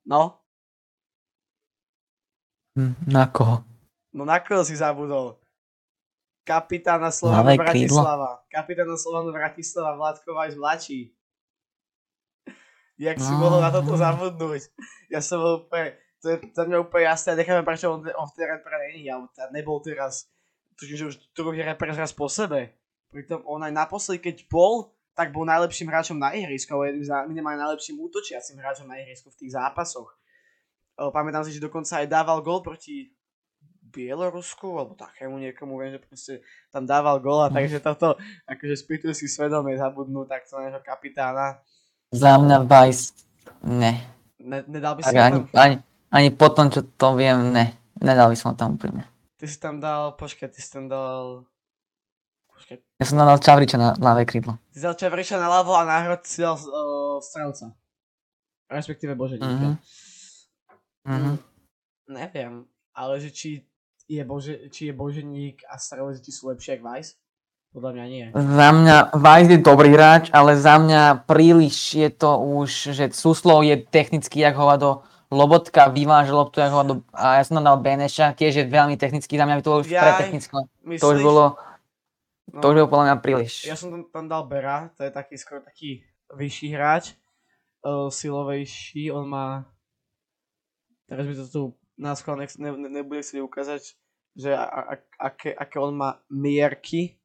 No? 0.06 0.38
Hm, 2.78 2.94
na 3.08 3.26
koho? 3.26 3.64
No 4.14 4.22
na 4.22 4.38
koho 4.38 4.62
si 4.62 4.78
zabudol? 4.78 5.40
Kapitána 6.46 7.12
Slovanu 7.12 7.52
Bratislava. 7.60 8.40
Kapitána 8.48 8.96
Slovanu 8.96 9.30
Bratislava 9.34 9.92
Vládko 10.00 10.32
Vajs 10.32 10.56
mladší. 10.56 11.00
Jak 12.98 13.16
si 13.22 13.30
no. 13.30 13.38
mohol 13.38 13.62
na 13.62 13.70
toto 13.70 13.94
zabudnúť? 13.94 14.74
Ja 15.06 15.22
som 15.22 15.38
bol 15.38 15.54
úplne, 15.64 15.94
to 16.18 16.34
je 16.34 16.36
za 16.50 16.66
mňa 16.66 16.82
úplne 16.82 17.04
jasné, 17.06 17.38
necháme 17.38 17.62
prečo 17.62 17.94
on, 17.94 18.02
on 18.02 18.26
v 18.26 18.34
tej 18.34 18.46
repre 18.50 18.74
není, 18.90 19.06
alebo 19.06 19.30
teda 19.30 19.54
nebol 19.54 19.78
teraz, 19.78 20.26
tuším, 20.74 20.96
že 20.98 21.04
už 21.14 21.16
druhý 21.30 21.62
repre 21.62 21.94
raz 21.94 22.10
po 22.10 22.26
sebe. 22.26 22.74
Pritom 23.14 23.46
on 23.46 23.62
aj 23.62 23.70
naposledy, 23.70 24.18
keď 24.18 24.36
bol, 24.50 24.92
tak 25.14 25.30
bol 25.30 25.46
najlepším 25.46 25.88
hráčom 25.94 26.18
na 26.18 26.34
ihrisku, 26.34 26.74
alebo 26.74 26.90
jedným 26.90 27.06
z 27.06 27.10
minimálne 27.30 27.62
najlepším 27.62 28.02
útočiacim 28.02 28.58
hráčom 28.58 28.90
na 28.90 28.98
ihrisku 28.98 29.30
v 29.30 29.46
tých 29.46 29.54
zápasoch. 29.54 30.10
Pamätám 30.98 31.46
si, 31.46 31.54
že 31.54 31.62
dokonca 31.62 32.02
aj 32.02 32.10
dával 32.10 32.42
gol 32.42 32.66
proti 32.66 33.14
Bielorusku, 33.88 34.68
alebo 34.74 34.98
takému 34.98 35.38
niekomu, 35.38 35.80
viem, 35.80 35.96
že 35.96 36.00
proste 36.02 36.34
tam 36.68 36.84
dával 36.84 37.22
gól 37.22 37.40
a 37.40 37.48
takže 37.48 37.80
toto, 37.80 38.18
akože 38.44 38.74
spýtujú 38.74 39.14
si 39.16 39.30
svedomie 39.30 39.78
zabudnúť 39.80 40.28
takto 40.28 40.60
nášho 40.60 40.82
kapitána. 40.84 41.62
Za 42.08 42.40
mňa 42.40 42.64
Vice, 42.64 43.12
ne. 43.68 43.92
ne 44.40 44.58
nedal 44.64 44.96
by 44.96 45.02
si 45.04 45.12
ani, 45.12 45.44
tam? 45.44 45.52
Ani, 45.52 45.74
ani 46.08 46.28
po 46.32 46.48
tom, 46.48 46.72
čo 46.72 46.80
to 46.96 47.12
viem, 47.20 47.52
ne. 47.52 47.76
Nedal 48.00 48.32
by 48.32 48.36
som 48.38 48.56
tam 48.56 48.80
úprimne. 48.80 49.04
Ty 49.36 49.44
si 49.44 49.60
tam 49.60 49.78
dal, 49.78 50.16
počkaj, 50.16 50.48
ty 50.48 50.60
si 50.64 50.70
tam 50.72 50.88
dal... 50.88 51.44
Počkaj. 52.50 52.76
Ja 52.98 53.04
som 53.04 53.20
dal 53.20 53.38
Čavriča 53.38 53.76
na 53.76 53.92
ľavé 53.94 54.24
krídlo. 54.24 54.56
Ty 54.72 54.76
si 54.80 54.84
dal 54.88 54.96
Čavriča 54.96 55.36
na 55.36 55.52
ľavo 55.52 55.76
a 55.76 55.84
na 55.84 56.02
hrot 56.08 56.24
si 56.24 56.40
dal 56.40 56.56
uh, 56.56 57.20
strelca. 57.20 57.76
Respektíve 58.72 59.14
Boženíka. 59.14 59.76
Mm-hmm. 59.76 59.98
Mm, 61.08 61.36
neviem, 62.12 62.68
ale 62.92 63.14
že 63.16 63.32
či 63.32 63.50
je, 64.08 64.22
Bože, 64.24 64.72
či 64.72 64.90
je 64.90 64.92
Boženík 64.96 65.64
a 65.68 65.76
strelec, 65.76 66.20
či 66.24 66.32
sú 66.32 66.48
lepšie 66.52 66.80
ako 66.80 66.84
Vice? 66.88 67.12
Podľa 67.68 67.90
mňa 67.92 68.04
nie. 68.08 68.24
Za 68.32 68.68
mňa 68.72 68.96
Vajs 69.12 69.48
je 69.52 69.60
dobrý 69.60 69.92
hráč, 69.92 70.32
ale 70.32 70.56
za 70.56 70.80
mňa 70.80 71.28
príliš 71.28 72.00
je 72.00 72.08
to 72.08 72.40
už, 72.40 72.96
že 72.96 73.04
Suslov 73.12 73.60
je 73.60 73.76
technický 73.76 74.40
jak 74.40 74.56
hovado, 74.56 75.04
Lobotka 75.28 75.92
vyváže 75.92 76.32
loptu 76.32 76.64
jak 76.64 76.72
hovado 76.72 77.04
a 77.12 77.36
ja 77.36 77.44
som 77.44 77.60
tam 77.60 77.68
dal 77.68 77.78
Beneša, 77.84 78.32
tiež 78.32 78.52
je 78.56 78.64
veľmi 78.64 78.96
technický, 78.96 79.36
za 79.36 79.44
mňa 79.44 79.60
by 79.60 79.62
to 79.62 79.68
bolo 79.68 79.80
už 79.84 79.92
ja, 79.92 80.00
pretechnické. 80.00 80.56
To 80.96 81.06
už 81.12 81.20
bolo, 81.20 81.44
no, 82.48 82.60
to 82.64 82.66
už 82.72 82.74
bolo 82.80 82.88
podľa 82.88 83.04
mňa 83.04 83.16
príliš. 83.20 83.68
Ja 83.68 83.76
som 83.76 83.92
tam, 83.92 84.02
tam 84.08 84.24
dal 84.24 84.48
Bera, 84.48 84.88
to 84.96 85.04
je 85.04 85.12
taký 85.12 85.36
skoro 85.36 85.60
taký 85.60 86.00
vyšší 86.32 86.68
hráč, 86.72 87.12
uh, 87.84 88.08
silovejší, 88.08 89.12
on 89.12 89.28
má, 89.28 89.68
teraz 91.04 91.28
by 91.28 91.34
to 91.36 91.44
tu 91.44 91.62
na 92.00 92.16
ne, 92.16 92.70
ne, 92.72 92.88
nebude 92.88 93.20
si 93.20 93.36
ukázať, 93.36 94.00
že 94.32 94.50
a, 94.56 94.64
a, 94.64 94.94
aké, 95.28 95.52
aké 95.52 95.76
on 95.76 95.92
má 95.92 96.24
mierky, 96.32 97.20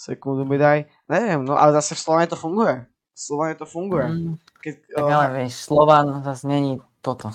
Sekundu 0.00 0.48
mi 0.48 0.56
daj. 0.56 0.88
Neviem, 1.12 1.44
no 1.44 1.60
ale 1.60 1.76
zase 1.76 1.92
v 1.92 2.00
Slovane 2.00 2.24
to 2.24 2.40
funguje. 2.40 2.88
V 2.88 3.20
Slovane 3.20 3.52
to 3.52 3.68
funguje. 3.68 4.08
Mm, 4.08 4.34
Keď, 4.64 4.74
tak 4.96 5.04
ale 5.04 5.26
uh, 5.28 5.32
vieš, 5.36 5.52
Slovan 5.68 6.24
zase 6.24 6.48
není 6.48 6.80
toto. 7.04 7.28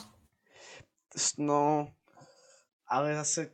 No, 1.37 1.93
ale 2.89 3.13
zase 3.21 3.53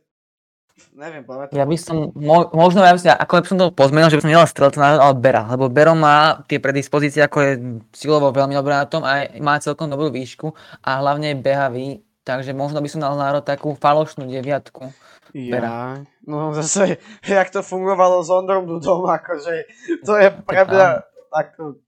neviem, 0.96 1.28
povedať. 1.28 1.52
Ja 1.52 1.68
by 1.68 1.76
som, 1.76 2.08
mo, 2.16 2.48
možno 2.56 2.80
ja 2.80 2.96
by 2.96 3.00
som, 3.04 3.12
ako 3.12 3.32
by 3.36 3.48
som 3.52 3.60
to 3.60 3.68
pozmenil, 3.76 4.08
že 4.08 4.16
by 4.16 4.22
som 4.24 4.32
nedal 4.32 4.48
strelca 4.48 4.80
ale 4.80 5.14
Bera, 5.20 5.44
lebo 5.44 5.68
Bero 5.68 5.92
má 5.92 6.40
tie 6.48 6.56
predispozície, 6.56 7.20
ako 7.20 7.38
je 7.44 7.52
silovo 7.92 8.32
veľmi 8.32 8.56
dobrý 8.56 8.74
na 8.80 8.88
tom 8.88 9.04
a 9.04 9.28
má 9.44 9.60
celkom 9.60 9.92
dobrú 9.92 10.08
výšku 10.08 10.56
a 10.80 11.04
hlavne 11.04 11.36
je 11.36 11.44
behavý, 11.44 11.88
takže 12.22 12.54
možno 12.54 12.78
by 12.82 12.88
som 12.88 13.02
dal 13.02 13.14
národ 13.18 13.42
takú 13.42 13.74
falošnú 13.74 14.26
deviatku. 14.26 14.90
Ja, 15.32 16.04
no 16.28 16.52
zase, 16.52 17.00
jak 17.24 17.48
to 17.48 17.64
fungovalo 17.64 18.20
s 18.20 18.28
Ondrom 18.28 18.68
Dudom, 18.68 19.08
akože 19.08 19.64
to 20.04 20.12
je 20.20 20.28
pre 20.44 20.68
mňa 20.68 20.88
ako 21.32 21.80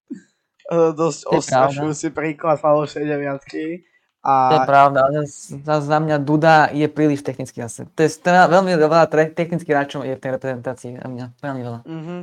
uh, 0.73 0.91
dosť 0.97 1.21
ostrašujúci 1.29 2.09
príklad 2.17 2.57
falošej 2.57 3.05
deviatky. 3.05 3.85
A... 4.25 4.33
To 4.49 4.55
je 4.57 4.65
pravda, 4.65 4.99
ale 5.05 5.29
za 5.61 5.99
mňa 6.01 6.17
Duda 6.25 6.73
je 6.73 6.89
príliš 6.89 7.21
technický 7.21 7.61
zase. 7.61 7.85
To 7.93 8.01
je 8.01 8.09
teda 8.09 8.49
veľmi 8.49 8.73
veľa 8.73 9.13
technických 9.13 9.69
hráčov 9.77 10.09
je 10.09 10.17
v 10.17 10.23
tej 10.25 10.41
reprezentácii 10.41 10.97
za 10.97 11.05
mňa, 11.05 11.27
veľmi 11.45 11.61
veľa. 11.61 11.81
Mm-hmm. 11.85 12.21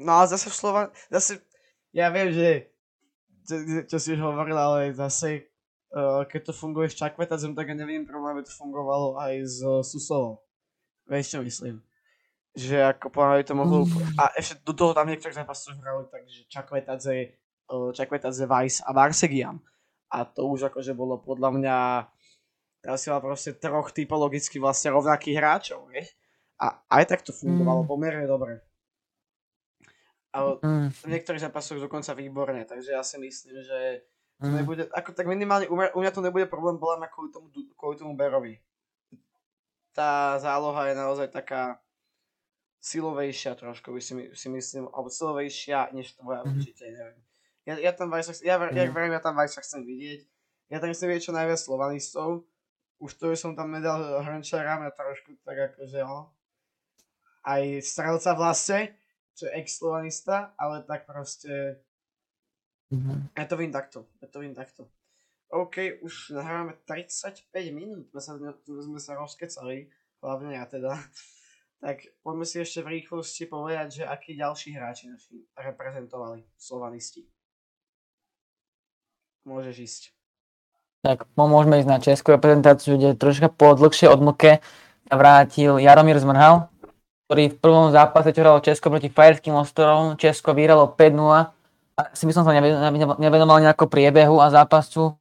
No 0.00 0.10
ale 0.16 0.26
zase 0.32 0.48
v 0.48 0.56
Slovan, 0.56 0.86
zase 1.12 1.44
ja 1.92 2.08
viem, 2.08 2.32
že 2.32 2.72
čo, 3.44 3.54
čo 3.84 3.96
si 4.00 4.16
už 4.16 4.24
hovoril, 4.24 4.56
ale 4.56 4.96
zase 4.96 5.52
keď 6.26 6.50
to 6.50 6.52
funguje 6.52 6.90
s 6.90 6.98
Čakvetacem, 6.98 7.54
tak 7.54 7.70
ja 7.70 7.76
neviem 7.78 8.02
problém, 8.02 8.38
aby 8.38 8.42
to 8.42 8.54
fungovalo 8.54 9.14
aj 9.22 9.34
s 9.46 9.58
Susovou. 9.86 10.42
Vieš 11.06 11.36
čo 11.36 11.38
myslím? 11.46 11.76
Že 12.54 12.98
ako 12.98 13.06
povedali 13.14 13.44
to 13.46 13.54
mohlo... 13.54 13.86
Mm. 13.86 14.18
A 14.18 14.34
ešte 14.34 14.58
do 14.66 14.74
toho 14.74 14.90
tam 14.90 15.06
niektorých 15.06 15.38
zápasov 15.38 15.78
hrali, 15.78 16.06
takže 16.10 16.38
Čakvetadze, 16.50 17.14
Čakvetadze, 17.94 18.44
Vice 18.46 18.82
a 18.82 18.90
Varsegian. 18.90 19.62
A 20.10 20.26
to 20.26 20.46
už 20.50 20.74
akože 20.74 20.94
bolo 20.94 21.22
podľa 21.22 21.50
mňa... 21.50 21.76
Teraz 22.84 23.00
si 23.00 23.08
mal 23.08 23.22
proste 23.22 23.56
troch 23.56 23.94
typologicky 23.94 24.60
vlastne 24.60 24.92
rovnakých 24.92 25.38
hráčov, 25.38 25.88
vieš? 25.88 26.12
A 26.60 26.78
aj 26.90 27.04
tak 27.10 27.20
to 27.22 27.32
fungovalo 27.34 27.86
mm. 27.86 27.88
pomerne 27.88 28.26
dobre. 28.26 28.62
Ale 30.34 30.58
Mm. 30.58 30.90
v 30.90 31.04
niektorých 31.14 31.46
zápasoch 31.46 31.78
dokonca 31.78 32.10
výborne, 32.18 32.66
takže 32.66 32.90
ja 32.90 33.06
si 33.06 33.22
myslím, 33.22 33.54
že 33.62 34.02
to 34.42 34.46
Mm. 34.50 34.56
nebude, 34.60 34.82
ako 34.90 35.10
tak 35.14 35.26
minimálne 35.26 35.70
u 35.70 35.76
mňa, 35.76 35.94
u 35.94 36.00
mňa 36.02 36.10
to 36.10 36.20
nebude 36.20 36.46
problém, 36.46 36.74
bola 36.76 36.98
ma 36.98 37.06
kvôli 37.06 37.30
tomu, 37.30 37.48
kvôli 37.78 37.96
tomu 37.96 38.18
Berovi. 38.18 38.58
Tá 39.94 40.34
záloha 40.42 40.90
je 40.90 40.94
naozaj 40.98 41.30
taká 41.30 41.78
silovejšia 42.82 43.54
trošku, 43.54 43.94
by 43.94 44.00
si, 44.02 44.12
my- 44.12 44.30
si 44.34 44.48
myslím, 44.50 44.90
alebo 44.90 45.08
silovejšia, 45.08 45.94
než 45.94 46.18
tvoja 46.18 46.42
Mhm. 46.42 46.50
určite, 46.50 46.84
neviem. 46.84 47.18
Ja, 47.64 47.74
ja 47.80 47.92
tam 47.96 48.12
Vajsa, 48.12 48.44
ja, 48.44 48.60
ver- 48.60 48.76
ja 48.76 48.84
Mhm. 48.84 48.92
verím, 48.92 49.12
ja 49.16 49.22
tam 49.24 49.38
Vajsa 49.38 49.64
chcem 49.64 49.86
vidieť. 49.86 50.20
Ja 50.68 50.80
tam 50.82 50.92
chcem 50.92 51.08
vidieť 51.08 51.24
čo 51.24 51.32
najviac 51.32 51.60
slovanistov. 51.60 52.44
Už 53.00 53.10
to, 53.16 53.32
som 53.36 53.56
tam 53.56 53.72
nedal 53.72 54.20
Hrnčara, 54.20 54.76
mňa 54.80 54.92
trošku 54.92 55.32
tak 55.44 55.56
akože, 55.72 56.04
no. 56.04 56.28
Aj 57.44 57.60
strelca 57.80 58.32
vlastne, 58.36 58.96
čo 59.36 59.48
je 59.48 59.52
ex-slovanista, 59.60 60.52
ale 60.56 60.84
tak 60.84 61.04
proste 61.08 61.80
Mhm. 62.92 63.32
ja 63.36 63.44
to 63.48 63.54
vidím 63.56 63.72
takto, 63.72 64.04
ja 64.20 64.28
to 64.28 64.40
vidím 64.40 64.56
takto. 64.56 64.88
OK, 65.54 66.02
už 66.02 66.34
nahrávame 66.34 66.74
35 66.82 67.46
minút, 67.70 68.10
sme 68.10 68.20
sa, 68.20 68.32
sme 68.66 69.00
sa 69.00 69.12
rozkecali, 69.14 69.86
hlavne 70.20 70.58
ja 70.58 70.64
teda. 70.66 70.98
Tak 71.84 72.00
poďme 72.24 72.48
si 72.48 72.56
ešte 72.64 72.80
v 72.80 72.96
rýchlosti 72.96 73.44
povedať, 73.44 74.00
že 74.00 74.02
akí 74.08 74.32
ďalší 74.32 74.72
hráči 74.72 75.04
naši 75.12 75.44
reprezentovali 75.52 76.40
Slovanisti. 76.56 77.28
Môžeš 79.44 79.76
ísť. 79.84 80.02
Tak 81.04 81.28
môžeme 81.36 81.84
ísť 81.84 81.90
na 81.92 82.00
českú 82.00 82.32
reprezentáciu, 82.32 82.96
kde 82.96 83.20
troška 83.20 83.52
po 83.52 83.76
dlhšej 83.76 84.08
odmlke 84.08 84.64
vrátil 85.12 85.76
Jaromír 85.76 86.16
Zmrhal, 86.16 86.72
ktorý 87.28 87.52
v 87.52 87.60
prvom 87.60 87.92
zápase, 87.92 88.32
čo 88.32 88.40
hralo 88.40 88.64
Česko 88.64 88.88
proti 88.88 89.12
Fajerským 89.12 89.52
ostrovom, 89.52 90.16
Česko 90.16 90.56
vyhralo 90.56 90.88
5-0. 90.96 91.52
A 91.94 92.10
si 92.10 92.26
by 92.26 92.32
som 92.34 92.42
sa 92.42 92.50
neve- 92.50 92.74
neve- 92.74 93.18
nevenoval 93.22 93.62
nejako 93.62 93.86
priebehu 93.86 94.42
a 94.42 94.50
zápasu, 94.50 95.14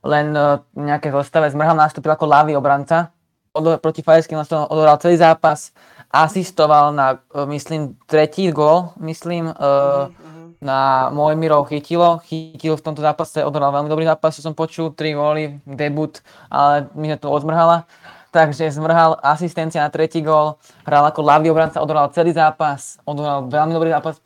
len 0.00 0.32
e, 0.32 0.64
nejaké 0.72 1.12
zostave. 1.12 1.52
Zmrhal 1.52 1.76
nastúpil 1.76 2.08
ako 2.08 2.24
ľavý 2.24 2.56
obranca, 2.56 3.12
Odo- 3.52 3.80
proti 3.80 4.04
Fajerským 4.04 4.36
ostrovom 4.36 4.68
odohral 4.68 5.00
celý 5.00 5.16
zápas, 5.16 5.72
asistoval 6.08 6.92
na, 6.92 7.20
e, 7.32 7.44
myslím, 7.48 7.96
tretí 8.04 8.48
gól, 8.52 8.96
myslím, 8.96 9.52
Mhm, 9.52 10.56
na 10.60 11.08
Mojmirov 11.12 11.68
chytilo. 11.68 12.20
Chytil 12.24 12.76
v 12.76 12.84
tomto 12.84 13.04
zápase, 13.04 13.44
odohral 13.44 13.72
veľmi 13.72 13.88
dobrý 13.88 14.04
zápas, 14.04 14.36
čo 14.36 14.44
som 14.44 14.56
počul, 14.56 14.96
3 14.96 15.12
góly, 15.12 15.60
debut, 15.68 16.16
ale 16.48 16.88
mi 16.96 17.12
to 17.16 17.28
odmrhala. 17.28 17.84
Takže 18.32 18.68
zmrhal 18.72 19.16
asistencia 19.20 19.80
na 19.80 19.88
tretí 19.88 20.20
gól, 20.20 20.56
hral 20.84 21.08
ako 21.08 21.20
ľavý 21.24 21.48
obranca, 21.48 21.80
odohral 21.80 22.08
celý 22.12 22.32
zápas, 22.36 23.00
odohral 23.04 23.48
veľmi 23.48 23.72
dobrý 23.72 23.92
zápas, 23.92 24.16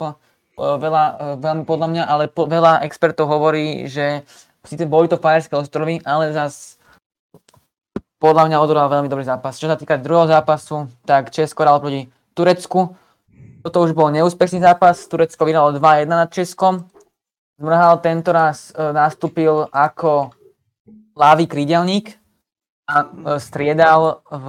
veľa, 0.61 1.05
e, 1.17 1.25
veľmi 1.41 1.65
podľa 1.65 1.89
mňa, 1.89 2.03
ale 2.05 2.25
po, 2.29 2.45
veľa 2.45 2.85
expertov 2.85 3.27
hovorí, 3.33 3.89
že 3.89 4.23
síce 4.65 4.85
boli 4.85 5.09
to 5.09 5.17
Fajerské 5.17 5.57
ostrovy, 5.57 6.05
ale 6.05 6.37
zas 6.37 6.77
podľa 8.21 8.53
mňa 8.53 8.57
odohral 8.61 8.93
veľmi 8.93 9.09
dobrý 9.09 9.25
zápas. 9.25 9.57
Čo 9.57 9.73
sa 9.73 9.81
týka 9.81 9.97
druhého 9.97 10.29
zápasu, 10.29 10.93
tak 11.09 11.33
Česko 11.33 11.65
hralo 11.65 11.81
proti 11.81 12.13
Turecku, 12.37 12.93
toto 13.61 13.85
už 13.85 13.93
bol 13.93 14.09
neúspešný 14.09 14.65
zápas, 14.65 15.05
Turecko 15.05 15.45
vyhralo 15.45 15.77
2-1 15.77 16.09
nad 16.09 16.33
Českom. 16.33 16.89
Zmrhal 17.61 18.01
tento 18.01 18.33
raz 18.33 18.73
e, 18.73 18.93
nastúpil 18.93 19.69
ako 19.69 20.33
ľavý 21.13 21.45
krídelník 21.45 22.17
a 22.89 23.05
e, 23.05 23.07
striedal 23.37 24.25
v, 24.33 24.49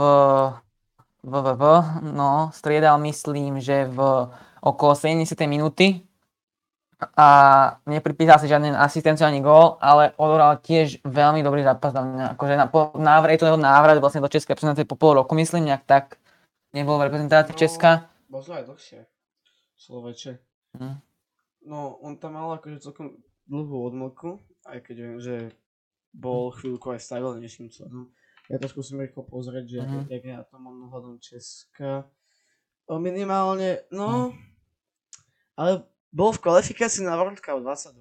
v, 1.27 1.33
v, 1.35 1.47
v, 1.59 1.63
no, 2.07 2.55
striedal 2.55 3.03
myslím, 3.03 3.59
že 3.59 3.87
v 3.91 4.31
okolo 4.61 4.93
70. 4.93 5.33
minúty 5.45 6.05
a 7.17 7.27
nepripísal 7.89 8.37
si 8.37 8.45
žiadny 8.45 8.77
asistenciu 8.77 9.25
ani 9.25 9.41
gól, 9.41 9.81
ale 9.81 10.13
odohral 10.21 10.61
tiež 10.61 11.01
veľmi 11.01 11.41
dobrý 11.41 11.65
zápas 11.65 11.89
za 11.89 12.05
mňa. 12.05 12.37
Akože 12.37 12.53
na, 12.53 12.69
po, 12.69 12.93
návrat, 12.93 13.33
je 13.33 13.41
to 13.41 13.49
jeho 13.49 13.57
návrat 13.57 13.97
vlastne 13.97 14.21
do 14.21 14.29
Českej 14.29 14.53
reprezentácie 14.53 14.85
po 14.85 14.93
pol 14.93 15.17
roku, 15.17 15.33
myslím, 15.33 15.65
nejak 15.65 15.89
tak. 15.89 16.21
Nebol 16.71 17.01
v 17.01 17.09
reprezentácii 17.09 17.51
No. 17.51 17.59
Česka. 17.59 18.05
Možno 18.29 18.53
aj 18.55 18.69
dlhšie. 18.69 18.99
Sloveče. 19.75 20.31
Hm. 20.77 20.95
No, 21.65 21.97
on 22.05 22.21
tam 22.21 22.37
mal 22.37 22.53
akože 22.55 22.79
celkom 22.79 23.17
dlhú 23.49 23.91
odmlku, 23.91 24.37
aj 24.69 24.79
keď 24.85 24.95
viem, 24.95 25.17
že 25.17 25.35
bol 26.13 26.53
chvíľku 26.53 26.93
aj 26.93 27.01
stabilnejším 27.01 27.73
členom. 27.73 28.13
Ja 28.45 28.61
to 28.61 28.69
skúsim 28.69 29.01
rýchlo 29.01 29.25
pozrieť, 29.25 29.65
že 29.65 29.79
Mhm. 29.81 29.97
mm. 29.97 30.05
jak 30.05 30.23
ja 30.23 30.39
to 30.45 30.55
mám 30.61 30.85
ohľadom 30.85 31.17
Česka. 31.17 32.05
O 32.85 33.01
minimálne, 33.01 33.89
no, 33.89 34.37
ale 35.61 35.85
bol 36.09 36.33
v 36.33 36.41
kvalifikácii 36.41 37.05
na 37.05 37.13
World 37.13 37.37
Cup 37.37 37.61
22. 37.61 37.93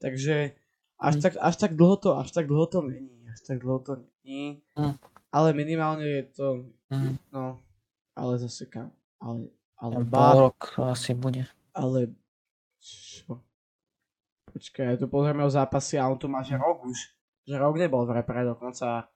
Takže 0.00 0.56
až, 0.96 1.14
Mhm. 1.14 1.22
tak, 1.22 1.32
až 1.36 1.54
tak 1.56 1.72
dlho 1.76 1.96
to, 1.96 2.10
až 2.16 2.32
tak 2.32 2.48
dlho 2.48 2.66
to 2.66 2.80
není. 2.80 3.28
Až 3.28 3.40
tak 3.44 3.58
dlho 3.60 3.78
to 3.78 3.92
není. 4.00 4.64
Mhm. 4.78 4.96
Ale 5.28 5.52
minimálne 5.52 6.02
je 6.02 6.22
to, 6.32 6.46
Mhm. 6.88 7.20
no, 7.30 7.60
ale 8.16 8.32
zase 8.38 8.64
kam. 8.64 8.90
Ale, 9.20 9.52
ale 9.76 10.00
ba, 10.04 10.32
rok 10.48 10.56
asi 10.80 11.12
bude. 11.12 11.44
ale 11.70 12.08
čo? 12.80 13.44
Počkaj, 14.50 14.86
ja 14.86 14.96
tu 14.96 15.06
pozrieme 15.06 15.44
o 15.44 15.52
zápasy 15.52 15.94
a 15.94 16.08
on 16.08 16.18
tu 16.18 16.26
má, 16.26 16.40
že 16.42 16.58
rok 16.58 16.82
už. 16.82 16.98
Že 17.46 17.54
rok 17.60 17.76
nebol 17.76 18.02
v 18.02 18.18
repre 18.18 18.42
dokonca. 18.42 19.06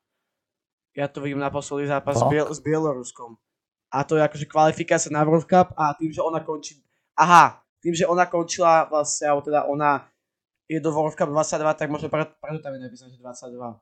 Ja 0.95 1.07
to 1.11 1.19
vidím 1.19 1.43
na 1.43 1.51
posledný 1.51 1.91
zápas 1.91 2.15
s? 2.15 2.25
Biel- 2.31 2.53
s 2.55 2.63
Bieloruskom. 2.63 3.35
A 3.91 4.05
to 4.05 4.15
je 4.15 4.23
akože 4.23 4.47
kvalifikácia 4.47 5.11
na 5.11 5.27
World 5.27 5.49
Cup 5.49 5.75
a 5.75 5.91
tým, 5.95 6.13
že 6.13 6.23
ona 6.23 6.39
končí... 6.39 6.84
Aha, 7.15 7.63
tým, 7.79 7.95
že 7.95 8.05
ona 8.05 8.27
končila 8.27 8.87
vlastne, 8.87 9.31
alebo 9.31 9.43
teda 9.43 9.65
ona 9.65 10.03
je 10.67 10.81
do 10.81 10.91
World 10.91 11.15
Cup 11.15 11.29
22, 11.29 11.75
tak 11.75 11.89
možno 11.91 12.09
preto, 12.09 12.33
tam 12.41 12.73
je 12.75 12.81
napísané, 12.81 13.13
že 13.13 13.21
22. 13.21 13.79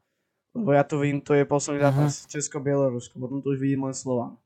Lebo 0.52 0.68
ja 0.70 0.84
tu 0.84 1.00
vidím, 1.00 1.24
to 1.24 1.32
je 1.32 1.48
posledný 1.48 1.80
zápas 1.80 2.26
Česko-Bielorusko, 2.28 3.16
potom 3.16 3.40
tu 3.40 3.54
už 3.54 3.58
vidím 3.58 3.88
len 3.88 3.94
Slovan. 3.94 4.36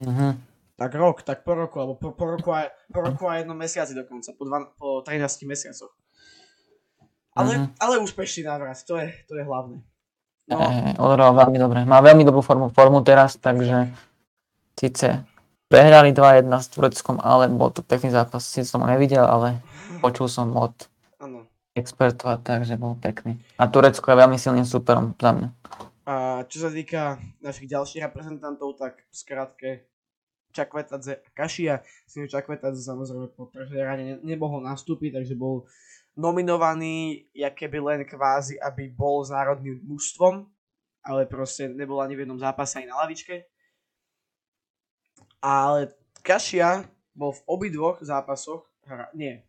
Mhm. 0.00 0.40
Tak 0.72 0.94
rok, 0.94 1.22
tak 1.22 1.44
po 1.44 1.54
roku, 1.54 1.78
alebo 1.78 1.94
po, 1.94 2.10
po, 2.10 2.24
roku, 2.26 2.50
a, 2.50 2.66
po 2.90 3.00
roku 3.04 3.28
a 3.28 3.38
jednom 3.38 3.54
mesiaci 3.54 3.92
dokonca, 3.94 4.32
po, 4.34 4.42
dva, 4.48 4.58
po 4.74 5.04
13 5.04 5.44
mesiacoch. 5.44 5.92
Ale, 7.32 7.54
Mhm. 7.58 7.66
ale 7.80 7.94
úspešný 8.00 8.44
návrat, 8.44 8.76
to 8.82 8.96
je, 8.96 9.12
to 9.28 9.36
je 9.36 9.44
hlavné. 9.44 9.78
No, 10.48 10.58
Eh, 10.58 10.96
odohral 10.98 11.32
veľmi 11.32 11.58
dobre. 11.60 11.78
Má 11.86 12.02
veľmi 12.02 12.26
dobrú 12.26 12.42
formu, 12.42 12.66
formu 12.68 12.98
teraz, 13.00 13.38
takže 13.38 13.94
síce 14.74 15.22
prehrali 15.72 16.12
2-1 16.12 16.52
s 16.52 16.68
Tureckom, 16.68 17.16
ale 17.24 17.48
bol 17.48 17.72
to 17.72 17.80
pekný 17.80 18.12
zápas. 18.12 18.44
Sice 18.44 18.68
som 18.68 18.84
ho 18.84 18.88
nevidel, 18.92 19.24
ale 19.24 19.64
počul 20.04 20.28
som 20.28 20.52
od 20.52 20.76
áno. 21.16 21.48
expertov, 21.72 22.44
takže 22.44 22.76
bol 22.76 23.00
pekný. 23.00 23.40
A 23.56 23.72
Turecko 23.72 24.04
je 24.12 24.20
veľmi 24.20 24.36
silným 24.36 24.68
superom 24.68 25.16
za 25.16 25.32
mňa. 25.32 25.48
A 26.04 26.44
čo 26.44 26.68
sa 26.68 26.68
týka 26.68 27.16
našich 27.40 27.72
ďalších 27.72 28.04
reprezentantov, 28.04 28.76
tak 28.76 29.00
v 29.00 29.14
skratke 29.16 29.70
Čakvetadze 30.52 31.24
a 31.24 31.28
Kašia. 31.32 31.80
S 32.04 32.20
tým 32.20 32.28
Čakvetadze 32.28 32.84
samozrejme 32.84 33.32
po 33.32 33.48
prvej 33.48 33.80
rane 33.80 34.02
ne- 34.04 34.20
nemohol 34.20 34.60
nastúpiť, 34.60 35.24
takže 35.24 35.32
bol 35.40 35.64
nominovaný, 36.12 37.24
jaké 37.32 37.72
by 37.72 37.80
len 37.80 38.00
kvázi, 38.04 38.60
aby 38.60 38.92
bol 38.92 39.24
s 39.24 39.32
národným 39.32 39.80
mužstvom, 39.88 40.44
ale 41.00 41.24
proste 41.24 41.72
nebol 41.72 42.04
ani 42.04 42.12
v 42.12 42.28
jednom 42.28 42.36
zápase, 42.36 42.76
ani 42.76 42.92
na 42.92 43.00
lavičke. 43.00 43.48
Ale 45.42 45.90
Kašia 46.22 46.86
bol 47.12 47.34
v 47.34 47.42
obidvoch 47.50 47.98
zápasoch, 48.00 48.64
hra, 48.86 49.10
nie, 49.12 49.42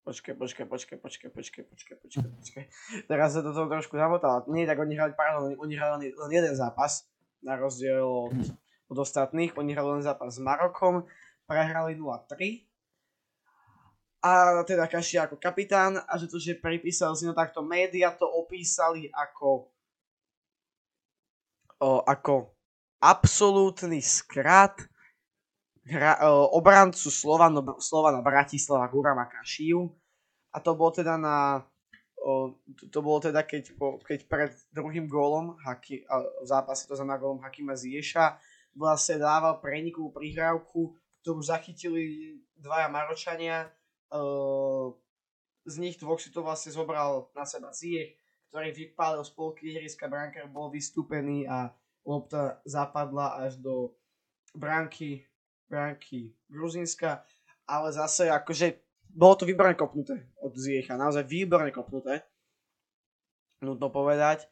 Počkaj, 0.00 0.34
počkaj, 0.34 0.66
počkaj, 0.66 0.96
počkaj, 0.98 1.28
počkaj, 1.28 1.64
počkaj, 1.70 1.94
počkaj, 2.02 2.30
počkaj. 2.34 2.64
Teraz 3.04 3.36
sa 3.36 3.44
do 3.44 3.52
toho 3.52 3.68
trošku 3.68 4.00
zamotal. 4.00 4.48
Nie, 4.48 4.64
tak 4.64 4.80
oni 4.80 4.96
hrali, 4.96 5.12
pardon, 5.12 5.52
oni 5.54 5.74
hrali 5.76 6.08
len 6.10 6.30
jeden 6.32 6.56
zápas, 6.56 7.04
na 7.44 7.54
rozdiel 7.54 8.02
od, 8.02 8.34
od 8.88 8.96
ostatných. 8.96 9.52
Oni 9.60 9.76
hrali 9.76 10.00
len 10.00 10.04
zápas 10.04 10.34
s 10.36 10.40
Marokom, 10.40 11.04
prehrali 11.44 12.00
0-3. 12.00 12.64
A 14.24 14.60
teda 14.68 14.84
Kaši 14.88 15.16
ako 15.16 15.40
kapitán 15.40 15.96
a 15.96 16.12
že 16.20 16.28
to, 16.28 16.36
že 16.36 16.60
pripísal 16.60 17.16
si 17.16 17.24
no 17.24 17.32
takto 17.32 17.64
média 17.64 18.12
to 18.12 18.28
opísali 18.28 19.08
ako 19.08 19.72
o, 21.80 22.04
ako 22.04 22.52
absolútny 23.00 24.04
skrat 24.04 24.84
hra, 25.88 26.20
o, 26.28 26.54
obrancu 26.54 27.08
Slovano, 27.08 27.64
Slovana 27.80 28.20
Bratislava 28.20 28.86
Gurama 28.92 29.26
Kašiu 29.26 29.90
a 30.52 30.60
to 30.60 30.76
bolo 30.76 30.92
teda 30.92 31.16
na 31.16 31.64
to, 32.92 33.00
bolo 33.00 33.16
teda 33.16 33.48
keď, 33.48 33.72
keď 34.04 34.20
pred 34.28 34.52
druhým 34.76 35.08
gólom 35.08 35.56
Haki, 35.64 36.04
v 36.04 36.46
zápase 36.46 36.84
to 36.84 36.92
znamená 36.92 37.16
gólom 37.16 37.40
Hakima 37.40 37.72
Zieša 37.72 38.36
vlastne 38.76 39.18
dával 39.18 39.58
prenikovú 39.58 40.12
prihrávku, 40.12 40.94
ktorú 41.24 41.40
zachytili 41.40 42.36
dvaja 42.60 42.92
Maročania. 42.92 43.72
Uh, 44.12 44.92
z 45.64 45.80
nich 45.80 45.96
dvoch 45.96 46.20
si 46.20 46.28
to 46.28 46.44
vlastne 46.44 46.74
zobral 46.74 47.32
na 47.32 47.48
seba 47.48 47.72
Ziech, 47.72 48.16
ktorý 48.50 48.74
vypálil 48.74 49.22
z 49.24 49.32
polky 49.32 49.72
ihriska, 49.72 50.10
brankár 50.10 50.50
bol 50.50 50.68
vystúpený 50.68 51.46
a 51.48 51.72
lopta 52.10 52.58
zapadla 52.66 53.38
až 53.46 53.62
do 53.62 53.94
bránky 54.50 55.30
bránky 55.70 56.34
Gruzínska, 56.50 57.22
ale 57.70 57.94
zase 57.94 58.26
akože 58.26 58.82
bolo 59.14 59.38
to 59.38 59.46
výborne 59.46 59.78
kopnuté 59.78 60.26
od 60.42 60.50
Ziecha, 60.58 60.98
naozaj 60.98 61.22
výborne 61.30 61.70
kopnuté, 61.70 62.26
nutno 63.62 63.86
povedať. 63.86 64.50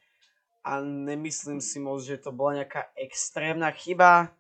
A 0.63 0.79
nemyslím 0.83 1.59
si 1.59 1.83
moc, 1.83 2.03
že 2.07 2.23
to 2.23 2.31
bola 2.31 2.63
nejaká 2.63 2.95
extrémna 2.95 3.75
chyba, 3.75 4.31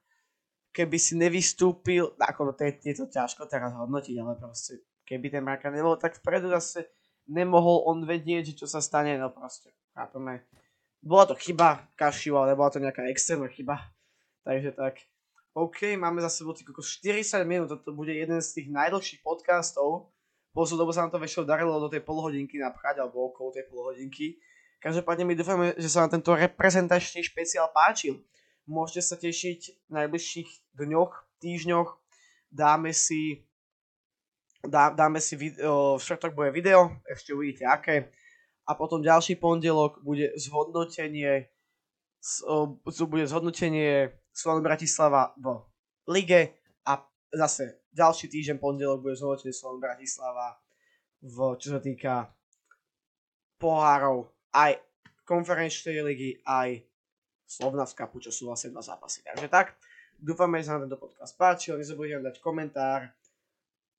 keby 0.70 0.98
si 1.00 1.18
nevystúpil, 1.18 2.14
ako 2.20 2.54
to 2.54 2.62
je, 2.68 2.94
je 2.94 2.94
to 2.94 3.06
ťažko 3.10 3.50
teraz 3.50 3.74
hodnotiť, 3.74 4.14
ale 4.22 4.38
proste 4.38 4.86
keby 5.02 5.32
ten 5.32 5.42
Marka 5.42 5.72
nebol 5.72 5.98
tak 5.98 6.20
vpredu 6.20 6.52
zase 6.52 6.86
nemohol 7.28 7.84
on 7.86 8.08
vedieť, 8.08 8.52
že 8.52 8.64
čo 8.64 8.66
sa 8.66 8.80
stane, 8.80 9.14
no 9.20 9.28
proste, 9.30 9.70
chápeme. 9.92 10.42
Bola 10.98 11.26
to 11.26 11.34
chyba 11.38 11.86
Kašiu, 11.94 12.36
ale 12.36 12.58
bola 12.58 12.70
to 12.70 12.82
nejaká 12.82 13.06
extrémna 13.06 13.48
chyba. 13.48 13.78
Takže 14.42 14.72
tak. 14.74 15.00
OK, 15.54 15.98
máme 15.98 16.22
za 16.22 16.30
sebou 16.30 16.54
týko 16.54 16.82
40 16.82 17.42
minút, 17.42 17.68
toto 17.68 17.90
bude 17.90 18.14
jeden 18.14 18.38
z 18.38 18.62
tých 18.62 18.68
najdlhších 18.70 19.26
podcastov. 19.26 20.14
Poslednú 20.54 20.86
dobu 20.86 20.94
sa 20.94 21.02
nám 21.06 21.10
to 21.10 21.18
väčšinou 21.18 21.44
darilo 21.46 21.74
do 21.82 21.90
tej 21.90 22.02
polhodinky 22.06 22.62
napchať, 22.62 23.02
alebo 23.02 23.30
okolo 23.30 23.50
tej 23.50 23.66
polhodinky. 23.66 24.38
Každopádne 24.78 25.26
my 25.26 25.34
dúfame, 25.34 25.66
že 25.74 25.90
sa 25.90 26.06
vám 26.06 26.14
tento 26.14 26.30
reprezentačný 26.30 27.26
špeciál 27.26 27.66
páčil. 27.74 28.22
Môžete 28.70 29.02
sa 29.02 29.16
tešiť 29.18 29.60
v 29.86 29.90
najbližších 29.90 30.78
dňoch, 30.78 31.12
týždňoch. 31.42 31.90
Dáme 32.54 32.94
si 32.94 33.42
dá, 34.62 34.94
dáme 34.94 35.18
si 35.18 35.34
video, 35.34 35.98
v 35.98 36.02
štvrtok 36.06 36.38
bude 36.38 36.50
video, 36.54 36.94
ešte 37.10 37.34
uvidíte 37.34 37.66
aké. 37.66 38.14
A 38.68 38.76
potom 38.76 39.00
ďalší 39.00 39.40
pondelok 39.40 40.04
bude 40.04 40.36
zhodnotenie 40.36 41.48
bude 43.08 43.24
zhodnotenie 43.30 44.10
Slovan 44.34 44.62
Bratislava 44.62 45.32
v 45.38 45.62
lige 46.10 46.58
a 46.82 46.98
zase 47.30 47.86
ďalší 47.94 48.26
týždeň 48.28 48.58
pondelok 48.58 49.02
bude 49.02 49.14
zhodnotenie 49.14 49.54
Slovan 49.54 49.80
Bratislava 49.80 50.58
v, 51.22 51.36
čo 51.58 51.68
sa 51.74 51.80
týka 51.82 52.30
pohárov 53.58 54.30
aj 54.54 54.78
konferenčnej 55.26 56.00
ligy, 56.02 56.30
aj 56.46 56.82
Slovna 57.48 57.84
v 57.88 57.96
Kapu, 57.96 58.22
čo 58.22 58.30
sú 58.30 58.48
vlastne 58.48 58.70
dva 58.70 58.84
zápasy. 58.84 59.24
Takže 59.26 59.48
tak, 59.50 59.76
dúfame, 60.16 60.62
že 60.62 60.70
sa 60.70 60.78
na 60.78 60.86
tento 60.86 61.00
podcast 61.00 61.34
páčil, 61.34 61.76
nezabudnite 61.76 62.22
dať 62.22 62.36
komentár, 62.38 63.10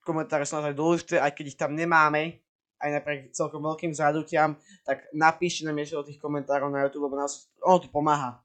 komentáre 0.02 0.48
sú 0.48 0.58
naozaj 0.58 0.76
dôležité, 0.78 1.16
aj 1.20 1.34
keď 1.36 1.46
ich 1.46 1.60
tam 1.60 1.76
nemáme, 1.76 2.40
aj 2.80 2.90
napriek 2.96 3.20
celkom 3.36 3.60
veľkým 3.60 3.92
zradutiam, 3.92 4.56
tak 4.88 5.06
napíšte 5.12 5.68
nám 5.68 5.80
ešte 5.84 6.00
do 6.00 6.08
tých 6.08 6.20
komentárov 6.20 6.72
na 6.72 6.88
YouTube, 6.88 7.12
lebo 7.12 7.20
nás, 7.20 7.52
ono 7.60 7.84
to 7.84 7.92
pomáha. 7.92 8.40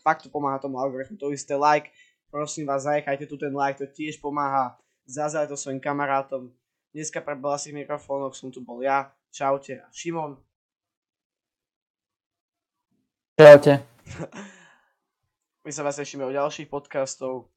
Fakt 0.00 0.24
to 0.24 0.32
pomáha 0.32 0.60
tomu 0.60 0.80
algoritmu, 0.80 1.20
to 1.20 1.32
isté 1.32 1.56
like, 1.56 1.92
prosím 2.32 2.64
vás, 2.64 2.88
zajechajte 2.88 3.28
tu 3.28 3.36
ten 3.36 3.52
like, 3.52 3.76
to 3.76 3.84
tiež 3.88 4.20
pomáha. 4.20 4.76
Zazaj 5.04 5.52
to 5.52 5.56
svojim 5.56 5.84
kamarátom. 5.84 6.48
Dneska 6.96 7.20
pre 7.20 7.36
Balasých 7.36 7.84
mikrofónov 7.84 8.32
som 8.32 8.48
tu 8.48 8.64
bol 8.64 8.80
ja. 8.80 9.12
Čaute 9.34 9.82
a 9.82 9.90
Šimon. 9.92 10.38
Čaute. 13.34 13.82
My 15.66 15.70
sa 15.74 15.82
vás 15.82 15.98
tešíme 15.98 16.22
o 16.22 16.30
ďalších 16.30 16.70
podcastov. 16.70 17.50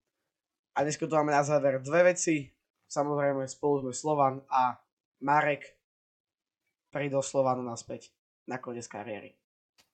A 0.74 0.82
dneska 0.82 1.06
tu 1.06 1.14
máme 1.14 1.32
na 1.32 1.46
záver 1.46 1.78
dve 1.86 2.12
veci. 2.12 2.50
Samozrejme 2.90 3.46
spolu 3.46 3.86
sme 3.86 3.94
Slovan 3.94 4.42
a 4.50 4.74
Marek 5.22 5.77
pridol 6.98 7.22
Slovanu 7.22 7.62
naspäť 7.62 8.10
na 8.50 8.58
koniec 8.58 8.90
kariéry. 8.90 9.38